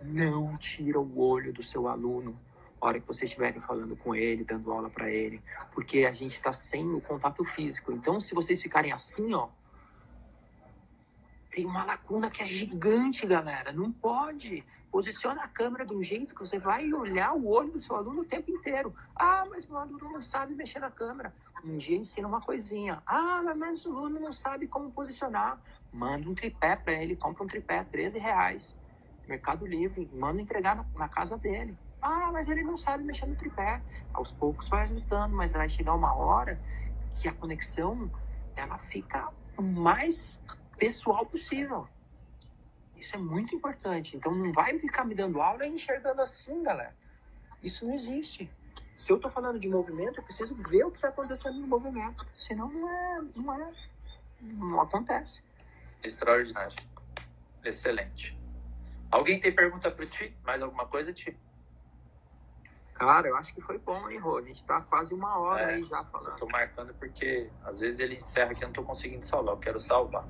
não 0.00 0.56
tira 0.56 1.00
o 1.00 1.20
olho 1.20 1.52
do 1.52 1.60
seu 1.60 1.88
aluno 1.88 2.38
hora 2.80 3.00
que 3.00 3.06
vocês 3.06 3.30
estiverem 3.30 3.60
falando 3.60 3.96
com 3.96 4.14
ele, 4.14 4.44
dando 4.44 4.72
aula 4.72 4.90
para 4.90 5.10
ele, 5.10 5.40
porque 5.72 6.04
a 6.04 6.12
gente 6.12 6.32
está 6.32 6.52
sem 6.52 6.92
o 6.92 7.00
contato 7.00 7.44
físico. 7.44 7.92
Então, 7.92 8.20
se 8.20 8.34
vocês 8.34 8.60
ficarem 8.60 8.92
assim, 8.92 9.32
ó, 9.34 9.48
tem 11.52 11.66
uma 11.66 11.84
lacuna 11.84 12.30
que 12.30 12.42
é 12.42 12.46
gigante, 12.46 13.26
galera. 13.26 13.72
Não 13.72 13.92
pode. 13.92 14.64
Posiciona 14.90 15.42
a 15.42 15.48
câmera 15.48 15.84
de 15.84 15.94
um 15.94 16.02
jeito 16.02 16.34
que 16.34 16.40
você 16.40 16.58
vai 16.58 16.90
olhar 16.92 17.34
o 17.34 17.46
olho 17.46 17.72
do 17.72 17.80
seu 17.80 17.94
aluno 17.94 18.22
o 18.22 18.24
tempo 18.24 18.50
inteiro. 18.50 18.94
Ah, 19.14 19.44
mas 19.48 19.66
meu 19.66 19.76
aluno 19.76 20.12
não 20.12 20.22
sabe 20.22 20.54
mexer 20.54 20.78
na 20.78 20.90
câmera. 20.90 21.34
Um 21.62 21.76
dia 21.76 21.98
ensina 21.98 22.26
uma 22.26 22.40
coisinha. 22.40 23.02
Ah, 23.06 23.42
mas 23.54 23.84
o 23.84 23.90
aluno 23.90 24.18
não 24.18 24.32
sabe 24.32 24.66
como 24.66 24.90
posicionar. 24.90 25.60
Manda 25.92 26.28
um 26.28 26.34
tripé 26.34 26.74
para 26.74 26.94
ele, 26.94 27.16
compra 27.16 27.44
um 27.44 27.46
tripé, 27.46 27.84
13 27.84 28.18
reais. 28.18 28.74
Mercado 29.28 29.66
Livre, 29.66 30.10
manda 30.14 30.40
entregar 30.40 30.74
na, 30.74 30.86
na 30.96 31.08
casa 31.08 31.36
dele. 31.36 31.76
Ah, 32.00 32.30
mas 32.32 32.48
ele 32.48 32.62
não 32.62 32.78
sabe 32.78 33.04
mexer 33.04 33.26
no 33.26 33.36
tripé. 33.36 33.82
Aos 34.14 34.32
poucos 34.32 34.70
vai 34.70 34.84
ajustando, 34.84 35.36
mas 35.36 35.52
vai 35.52 35.68
chegar 35.68 35.94
uma 35.94 36.14
hora 36.14 36.58
que 37.14 37.28
a 37.28 37.32
conexão 37.32 38.10
ela 38.56 38.78
fica 38.78 39.28
mais 39.60 40.40
pessoal 40.82 41.24
possível. 41.24 41.86
Isso 42.96 43.14
é 43.14 43.18
muito 43.18 43.54
importante. 43.54 44.16
Então 44.16 44.34
não 44.34 44.52
vai 44.52 44.76
ficar 44.80 45.04
me 45.04 45.14
dando 45.14 45.40
aula 45.40 45.64
e 45.64 45.70
enxergando 45.70 46.20
assim, 46.20 46.60
galera. 46.62 46.96
Isso 47.62 47.86
não 47.86 47.94
existe. 47.94 48.50
Se 48.96 49.12
eu 49.12 49.16
estou 49.16 49.30
falando 49.30 49.60
de 49.60 49.68
movimento, 49.68 50.18
eu 50.18 50.24
preciso 50.24 50.56
ver 50.56 50.84
o 50.84 50.90
que 50.90 50.98
está 50.98 51.08
acontecendo 51.08 51.58
no 51.58 51.68
movimento. 51.68 52.26
Senão 52.34 52.68
não 52.68 52.88
é, 52.88 53.22
não 53.36 53.54
é, 53.54 53.72
não 54.40 54.80
acontece. 54.80 55.40
Extraordinário. 56.02 56.74
Excelente. 57.64 58.36
Alguém 59.08 59.38
tem 59.38 59.54
pergunta 59.54 59.88
para 59.88 60.06
ti? 60.06 60.36
Mais 60.42 60.62
alguma 60.62 60.86
coisa, 60.86 61.12
Ti? 61.12 61.38
Cara, 62.94 63.28
eu 63.28 63.36
acho 63.36 63.54
que 63.54 63.60
foi 63.60 63.78
bom, 63.78 64.08
hein, 64.10 64.18
Rô? 64.18 64.38
A 64.38 64.42
gente 64.42 64.64
tá 64.64 64.80
quase 64.80 65.14
uma 65.14 65.38
hora 65.38 65.64
é, 65.64 65.74
aí 65.74 65.84
já 65.84 66.04
falando. 66.04 66.32
Eu 66.32 66.36
tô 66.36 66.48
marcando 66.48 66.92
porque 66.94 67.50
às 67.62 67.80
vezes 67.80 68.00
ele 68.00 68.16
encerra 68.16 68.54
que 68.54 68.64
eu 68.64 68.68
não 68.68 68.72
tô 68.72 68.82
conseguindo 68.82 69.24
salvar. 69.24 69.54
Eu 69.54 69.60
quero 69.60 69.78
salvar 69.78 70.26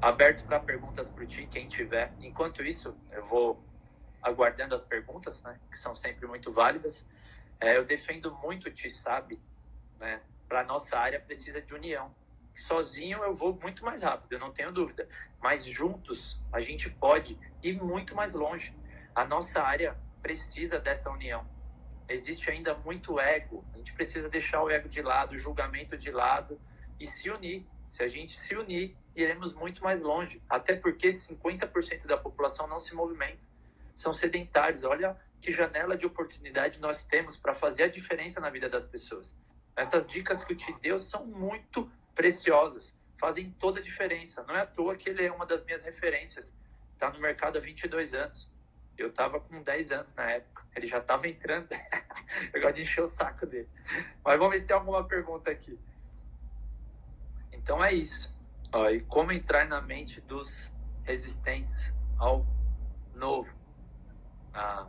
aberto 0.00 0.44
para 0.44 0.60
perguntas 0.60 1.10
para 1.10 1.26
ti, 1.26 1.46
quem 1.46 1.66
tiver. 1.66 2.12
Enquanto 2.20 2.62
isso, 2.62 2.96
eu 3.10 3.24
vou 3.24 3.62
aguardando 4.22 4.74
as 4.74 4.84
perguntas, 4.84 5.42
né, 5.42 5.58
que 5.70 5.76
são 5.76 5.94
sempre 5.94 6.26
muito 6.26 6.50
válidas. 6.50 7.06
É, 7.60 7.76
eu 7.76 7.84
defendo 7.84 8.34
muito, 8.36 8.70
te 8.70 8.88
sabe, 8.88 9.40
né, 9.98 10.20
para 10.48 10.64
nossa 10.64 10.98
área 10.98 11.20
precisa 11.20 11.60
de 11.60 11.74
união. 11.74 12.14
Sozinho 12.54 13.22
eu 13.22 13.32
vou 13.32 13.54
muito 13.60 13.84
mais 13.84 14.02
rápido, 14.02 14.32
eu 14.32 14.38
não 14.38 14.52
tenho 14.52 14.72
dúvida. 14.72 15.08
Mas 15.40 15.64
juntos 15.64 16.40
a 16.52 16.60
gente 16.60 16.90
pode 16.90 17.38
ir 17.62 17.80
muito 17.80 18.14
mais 18.14 18.34
longe. 18.34 18.74
A 19.14 19.24
nossa 19.24 19.62
área 19.62 19.96
precisa 20.22 20.80
dessa 20.80 21.10
união. 21.10 21.46
Existe 22.08 22.50
ainda 22.50 22.74
muito 22.74 23.20
ego. 23.20 23.64
A 23.74 23.76
gente 23.76 23.92
precisa 23.92 24.28
deixar 24.28 24.62
o 24.62 24.70
ego 24.70 24.88
de 24.88 25.02
lado, 25.02 25.34
o 25.34 25.36
julgamento 25.36 25.96
de 25.96 26.10
lado 26.10 26.60
e 26.98 27.06
se 27.06 27.30
unir. 27.30 27.66
Se 27.84 28.02
a 28.02 28.08
gente 28.08 28.38
se 28.38 28.56
unir, 28.56 28.96
iremos 29.22 29.54
muito 29.54 29.82
mais 29.82 30.00
longe. 30.00 30.42
Até 30.48 30.74
porque 30.74 31.08
50% 31.08 32.06
da 32.06 32.16
população 32.16 32.66
não 32.66 32.78
se 32.78 32.94
movimenta. 32.94 33.46
São 33.94 34.12
sedentários. 34.12 34.84
Olha 34.84 35.16
que 35.40 35.52
janela 35.52 35.96
de 35.96 36.06
oportunidade 36.06 36.80
nós 36.80 37.04
temos 37.04 37.36
para 37.36 37.54
fazer 37.54 37.84
a 37.84 37.88
diferença 37.88 38.40
na 38.40 38.50
vida 38.50 38.68
das 38.68 38.86
pessoas. 38.86 39.36
Essas 39.76 40.06
dicas 40.06 40.42
que 40.42 40.52
eu 40.52 40.56
te 40.56 40.72
deu 40.80 40.98
são 40.98 41.24
muito 41.24 41.90
preciosas, 42.14 42.96
fazem 43.16 43.50
toda 43.58 43.78
a 43.78 43.82
diferença. 43.82 44.42
Não 44.42 44.56
é 44.56 44.60
à 44.60 44.66
toa 44.66 44.96
que 44.96 45.08
ele 45.08 45.24
é 45.24 45.30
uma 45.30 45.46
das 45.46 45.64
minhas 45.64 45.84
referências. 45.84 46.52
Está 46.92 47.10
no 47.10 47.20
mercado 47.20 47.58
há 47.58 47.60
22 47.60 48.14
anos. 48.14 48.50
Eu 48.96 49.10
estava 49.10 49.38
com 49.38 49.62
10 49.62 49.92
anos 49.92 50.14
na 50.14 50.28
época. 50.28 50.66
Ele 50.74 50.88
já 50.88 50.98
estava 50.98 51.28
entrando. 51.28 51.68
eu 52.52 52.60
gosto 52.60 52.74
de 52.74 52.82
encher 52.82 53.02
o 53.02 53.06
saco 53.06 53.46
dele. 53.46 53.68
Mas 54.24 54.36
vamos 54.36 54.54
ver 54.54 54.60
se 54.60 54.66
tem 54.66 54.74
alguma 54.74 55.06
pergunta 55.06 55.48
aqui. 55.48 55.78
Então 57.52 57.84
é 57.84 57.92
isso. 57.92 58.36
Ó, 58.72 58.88
e 58.90 59.00
como 59.00 59.32
entrar 59.32 59.66
na 59.66 59.80
mente 59.80 60.20
dos 60.20 60.70
resistentes 61.04 61.90
ao 62.18 62.46
novo? 63.14 63.52
Ah. 64.52 64.86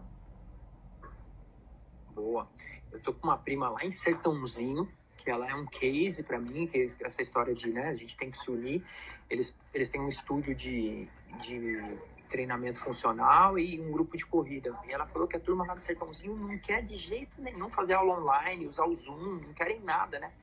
Boa. 2.13 2.49
Eu 2.91 2.99
tô 2.99 3.13
com 3.13 3.27
uma 3.27 3.37
prima 3.37 3.69
lá 3.69 3.85
em 3.85 3.91
Sertãozinho, 3.91 4.91
que 5.17 5.29
ela 5.29 5.49
é 5.49 5.55
um 5.55 5.65
case 5.65 6.23
para 6.23 6.39
mim, 6.39 6.67
que 6.67 6.93
essa 7.01 7.21
história 7.21 7.53
de, 7.53 7.69
né, 7.69 7.87
a 7.87 7.95
gente 7.95 8.17
tem 8.17 8.29
que 8.29 8.37
se 8.37 8.51
unir. 8.51 8.83
Eles, 9.29 9.55
eles 9.73 9.89
têm 9.89 10.01
um 10.01 10.09
estúdio 10.09 10.53
de, 10.53 11.07
de 11.41 11.97
treinamento 12.27 12.79
funcional 12.79 13.57
e 13.57 13.79
um 13.79 13.91
grupo 13.91 14.17
de 14.17 14.25
corrida. 14.25 14.77
E 14.87 14.91
ela 14.91 15.07
falou 15.07 15.27
que 15.27 15.37
a 15.37 15.39
turma 15.39 15.65
lá 15.65 15.75
do 15.75 15.81
Sertãozinho 15.81 16.35
não 16.35 16.57
quer 16.57 16.83
de 16.83 16.97
jeito 16.97 17.41
nenhum 17.41 17.69
fazer 17.69 17.93
aula 17.93 18.19
online, 18.19 18.67
usar 18.67 18.85
o 18.85 18.95
Zoom, 18.95 19.39
não 19.39 19.53
querem 19.53 19.79
nada, 19.79 20.19
né? 20.19 20.33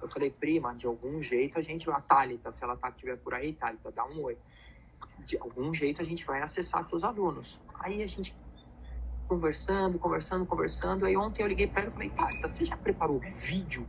Eu 0.00 0.08
falei, 0.08 0.30
prima, 0.30 0.72
de 0.74 0.86
algum 0.86 1.20
jeito 1.20 1.58
a 1.58 1.62
gente, 1.62 1.90
a 1.90 2.00
Thalita, 2.00 2.50
se 2.50 2.64
ela 2.64 2.76
tá, 2.76 2.88
estiver 2.88 3.16
por 3.16 3.34
aí, 3.34 3.52
Thalita, 3.52 3.90
dá 3.90 4.04
um 4.04 4.22
oi. 4.22 4.38
De 5.20 5.36
algum 5.38 5.72
jeito 5.72 6.00
a 6.00 6.04
gente 6.04 6.24
vai 6.24 6.40
acessar 6.42 6.84
seus 6.84 7.04
alunos. 7.04 7.60
Aí 7.78 8.02
a 8.02 8.06
gente 8.06 8.36
conversando, 9.28 9.98
conversando, 9.98 10.46
conversando. 10.46 11.06
Aí 11.06 11.16
ontem 11.16 11.42
eu 11.42 11.46
liguei 11.46 11.66
para 11.66 11.82
ela 11.82 11.90
e 11.90 11.92
falei, 11.92 12.10
Thalita, 12.10 12.48
você 12.48 12.64
já 12.64 12.76
preparou 12.76 13.20
vídeo 13.20 13.86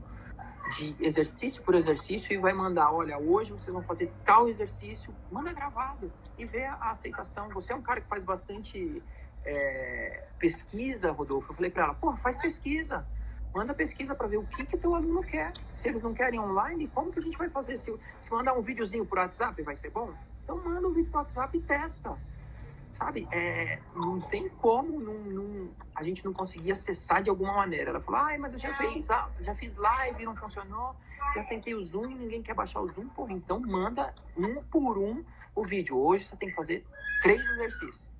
de 0.77 0.95
exercício 0.99 1.61
por 1.63 1.75
exercício 1.75 2.33
e 2.33 2.37
vai 2.37 2.53
mandar, 2.53 2.91
olha, 2.91 3.17
hoje 3.17 3.51
vocês 3.51 3.73
vão 3.73 3.83
fazer 3.83 4.11
tal 4.23 4.47
exercício, 4.47 5.13
manda 5.31 5.51
gravado 5.51 6.11
e 6.37 6.45
vê 6.45 6.63
a 6.65 6.91
aceitação. 6.91 7.49
Você 7.49 7.73
é 7.73 7.75
um 7.75 7.81
cara 7.81 7.99
que 7.99 8.07
faz 8.07 8.23
bastante 8.23 9.01
é, 9.43 10.27
pesquisa, 10.39 11.11
Rodolfo. 11.11 11.51
Eu 11.51 11.55
falei 11.55 11.71
para 11.71 11.85
ela, 11.85 11.93
porra, 11.93 12.15
faz 12.17 12.37
pesquisa 12.37 13.05
Manda 13.53 13.73
pesquisa 13.73 14.15
para 14.15 14.27
ver 14.27 14.37
o 14.37 14.45
que 14.45 14.65
que 14.65 14.77
teu 14.77 14.95
aluno 14.95 15.21
quer. 15.21 15.51
Se 15.71 15.89
eles 15.89 16.01
não 16.01 16.13
querem 16.13 16.39
online, 16.39 16.87
como 16.87 17.11
que 17.11 17.19
a 17.19 17.21
gente 17.21 17.37
vai 17.37 17.49
fazer? 17.49 17.77
Se, 17.77 17.93
se 18.19 18.31
mandar 18.31 18.53
um 18.53 18.61
videozinho 18.61 19.05
por 19.05 19.17
WhatsApp, 19.17 19.61
vai 19.61 19.75
ser 19.75 19.89
bom? 19.89 20.13
Então 20.43 20.57
manda 20.63 20.87
um 20.87 20.93
vídeo 20.93 21.11
por 21.11 21.19
WhatsApp 21.19 21.57
e 21.57 21.61
testa. 21.61 22.17
Sabe? 22.93 23.27
É, 23.31 23.79
não 23.95 24.19
tem 24.21 24.49
como 24.49 24.99
não, 24.99 25.13
não, 25.13 25.69
a 25.95 26.03
gente 26.03 26.23
não 26.25 26.33
conseguir 26.33 26.73
acessar 26.73 27.21
de 27.21 27.29
alguma 27.29 27.53
maneira. 27.53 27.89
Ela 27.89 28.01
falou, 28.01 28.21
ai, 28.21 28.37
mas 28.37 28.53
eu 28.53 28.59
já 28.59 28.73
fiz, 28.75 29.07
já 29.41 29.55
fiz 29.55 29.75
live, 29.75 30.25
não 30.25 30.35
funcionou. 30.35 30.95
Já 31.33 31.43
tentei 31.43 31.73
o 31.73 31.81
Zoom 31.81 32.09
e 32.09 32.15
ninguém 32.15 32.41
quer 32.41 32.53
baixar 32.53 32.81
o 32.81 32.87
Zoom. 32.87 33.07
Porra, 33.09 33.33
então 33.33 33.59
manda 33.59 34.13
um 34.37 34.63
por 34.63 34.97
um 34.97 35.23
o 35.53 35.63
vídeo. 35.63 35.97
Hoje 35.97 36.25
você 36.25 36.35
tem 36.37 36.49
que 36.49 36.55
fazer 36.55 36.85
três 37.21 37.41
exercícios 37.49 38.10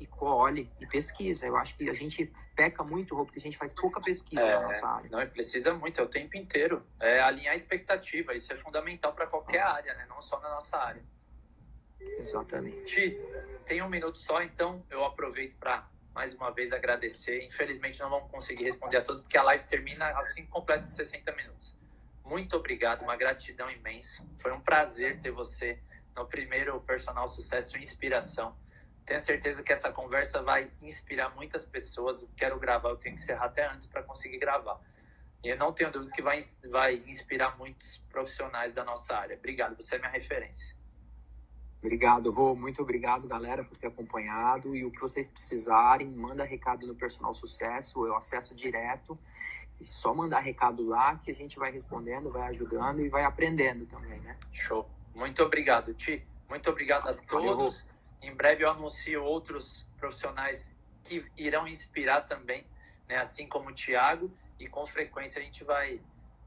e 0.00 0.06
colhe 0.06 0.70
e 0.80 0.86
pesquisa. 0.86 1.46
Eu 1.46 1.56
acho 1.56 1.76
que 1.76 1.88
a 1.88 1.94
gente 1.94 2.30
peca 2.54 2.82
muito, 2.84 3.16
porque 3.16 3.38
a 3.38 3.42
gente 3.42 3.56
faz 3.56 3.72
pouca 3.72 4.00
pesquisa 4.00 4.42
é, 4.42 4.66
nessa 4.66 4.86
área. 4.86 5.10
Não, 5.10 5.26
precisa 5.28 5.74
muito, 5.74 6.00
é 6.00 6.04
o 6.04 6.08
tempo 6.08 6.36
inteiro. 6.36 6.84
É 7.00 7.20
alinhar 7.20 7.54
a 7.54 7.56
expectativa, 7.56 8.34
isso 8.34 8.52
é 8.52 8.56
fundamental 8.56 9.12
para 9.12 9.26
qualquer 9.26 9.62
área, 9.62 9.94
né? 9.94 10.06
não 10.08 10.20
só 10.20 10.40
na 10.40 10.50
nossa 10.50 10.76
área. 10.76 11.02
Exatamente. 12.00 12.84
Ti, 12.84 13.20
tem 13.66 13.82
um 13.82 13.88
minuto 13.88 14.18
só, 14.18 14.42
então 14.42 14.84
eu 14.90 15.04
aproveito 15.04 15.56
para 15.56 15.88
mais 16.14 16.34
uma 16.34 16.50
vez 16.50 16.72
agradecer. 16.72 17.44
Infelizmente 17.44 18.00
não 18.00 18.10
vamos 18.10 18.30
conseguir 18.30 18.64
responder 18.64 18.98
a 18.98 19.02
todos, 19.02 19.20
porque 19.20 19.38
a 19.38 19.42
live 19.42 19.64
termina 19.64 20.08
assim 20.18 20.46
completa 20.46 20.82
60 20.82 21.32
minutos. 21.32 21.76
Muito 22.24 22.56
obrigado, 22.56 23.02
uma 23.02 23.16
gratidão 23.16 23.70
imensa. 23.70 24.24
Foi 24.36 24.52
um 24.52 24.60
prazer 24.60 25.18
ter 25.18 25.30
você 25.30 25.80
no 26.14 26.26
primeiro 26.26 26.80
Personal 26.80 27.26
Sucesso 27.28 27.76
e 27.78 27.80
Inspiração. 27.80 28.56
Tenho 29.08 29.20
certeza 29.20 29.62
que 29.62 29.72
essa 29.72 29.90
conversa 29.90 30.42
vai 30.42 30.70
inspirar 30.82 31.34
muitas 31.34 31.64
pessoas. 31.64 32.28
Quero 32.36 32.58
gravar, 32.58 32.90
eu 32.90 32.96
tenho 32.96 33.14
que 33.14 33.22
encerrar 33.22 33.46
até 33.46 33.66
antes 33.66 33.86
para 33.86 34.02
conseguir 34.02 34.36
gravar. 34.36 34.78
E 35.42 35.48
eu 35.48 35.56
não 35.56 35.72
tenho 35.72 35.90
dúvida 35.90 36.12
que 36.14 36.20
vai, 36.20 36.38
vai 36.70 36.96
inspirar 37.06 37.56
muitos 37.56 38.04
profissionais 38.10 38.74
da 38.74 38.84
nossa 38.84 39.16
área. 39.16 39.34
Obrigado, 39.34 39.74
você 39.76 39.94
é 39.94 39.98
minha 39.98 40.10
referência. 40.10 40.76
Obrigado, 41.82 42.30
Rô. 42.30 42.54
Muito 42.54 42.82
obrigado, 42.82 43.26
galera, 43.26 43.64
por 43.64 43.78
ter 43.78 43.86
acompanhado. 43.86 44.76
E 44.76 44.84
o 44.84 44.90
que 44.90 45.00
vocês 45.00 45.26
precisarem, 45.26 46.10
manda 46.10 46.44
recado 46.44 46.86
no 46.86 46.94
Personal 46.94 47.32
Sucesso, 47.32 48.06
eu 48.06 48.14
acesso 48.14 48.54
direto. 48.54 49.18
E 49.80 49.86
só 49.86 50.12
mandar 50.12 50.40
recado 50.40 50.86
lá 50.86 51.16
que 51.16 51.30
a 51.30 51.34
gente 51.34 51.58
vai 51.58 51.72
respondendo, 51.72 52.30
vai 52.30 52.48
ajudando 52.48 53.00
e 53.00 53.08
vai 53.08 53.24
aprendendo 53.24 53.86
também, 53.86 54.20
né? 54.20 54.36
Show. 54.52 54.86
Muito 55.14 55.42
obrigado, 55.42 55.94
Ti. 55.94 56.22
Muito 56.46 56.68
obrigado 56.68 57.08
a 57.08 57.14
todos. 57.14 57.30
Valeu, 57.30 57.97
em 58.22 58.34
breve 58.34 58.64
eu 58.64 58.70
anuncio 58.70 59.22
outros 59.22 59.86
profissionais 59.96 60.74
que 61.04 61.24
irão 61.36 61.66
inspirar 61.66 62.22
também, 62.22 62.66
né? 63.08 63.16
assim 63.16 63.46
como 63.46 63.70
o 63.70 63.74
Thiago, 63.74 64.30
e 64.58 64.66
com 64.66 64.84
frequência 64.86 65.40
a 65.40 65.44
gente 65.44 65.64
vai 65.64 66.00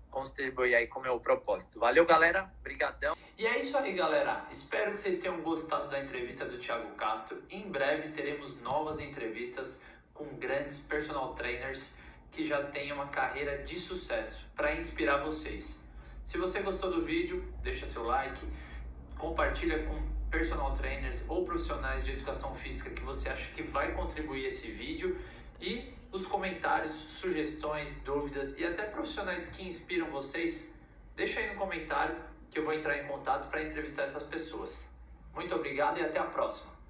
contribuir 0.10 0.76
aí 0.76 0.88
com 0.88 1.00
o 1.00 1.02
meu 1.02 1.20
propósito. 1.20 1.80
Valeu, 1.80 2.06
galera. 2.06 2.52
Obrigadão. 2.60 3.16
E 3.38 3.48
é 3.48 3.58
isso 3.58 3.78
aí, 3.78 3.94
galera. 3.94 4.46
Espero 4.52 4.92
que 4.92 4.98
vocês 4.98 5.20
tenham 5.20 5.42
gostado 5.42 5.90
da 5.90 6.04
entrevista 6.04 6.46
do 6.46 6.60
Thiago 6.60 6.94
Castro. 6.96 7.42
Em 7.50 7.72
breve 7.72 8.10
teremos 8.10 8.60
novas 8.62 9.00
entrevistas 9.00 9.84
com 10.14 10.26
grandes 10.36 10.82
personal 10.82 11.34
trainers 11.34 11.98
que 12.30 12.46
já 12.46 12.62
têm 12.64 12.92
uma 12.92 13.08
carreira 13.08 13.64
de 13.64 13.78
sucesso 13.78 14.46
para 14.56 14.74
inspirar 14.74 15.18
vocês. 15.18 15.84
Se 16.24 16.38
você 16.38 16.62
gostou 16.62 16.92
do 16.92 17.02
vídeo, 17.02 17.52
deixa 17.62 17.86
seu 17.86 18.04
like, 18.04 18.42
compartilha 19.18 19.84
com 19.84 20.21
personal 20.32 20.74
trainers 20.74 21.26
ou 21.28 21.44
profissionais 21.44 22.04
de 22.06 22.14
educação 22.14 22.56
física 22.56 22.90
que 22.90 23.04
você 23.04 23.30
acha 23.30 23.52
que 23.52 23.62
vai 23.62 23.94
contribuir 23.94 24.46
esse 24.46 24.72
vídeo 24.72 25.20
e 25.60 25.94
os 26.12 26.26
comentários, 26.26 26.92
sugestões, 26.92 28.02
dúvidas 28.04 28.58
e 28.58 28.66
até 28.66 28.84
profissionais 28.84 29.48
que 29.48 29.64
inspiram 29.64 30.10
vocês, 30.10 30.74
deixa 31.16 31.40
aí 31.40 31.54
no 31.54 31.60
comentário 31.60 32.16
que 32.50 32.58
eu 32.58 32.64
vou 32.64 32.74
entrar 32.74 32.98
em 32.98 33.08
contato 33.08 33.50
para 33.50 33.62
entrevistar 33.62 34.04
essas 34.04 34.24
pessoas. 34.24 34.90
Muito 35.34 35.54
obrigado 35.54 36.00
e 36.00 36.02
até 36.02 36.20
a 36.20 36.24
próxima. 36.24 36.81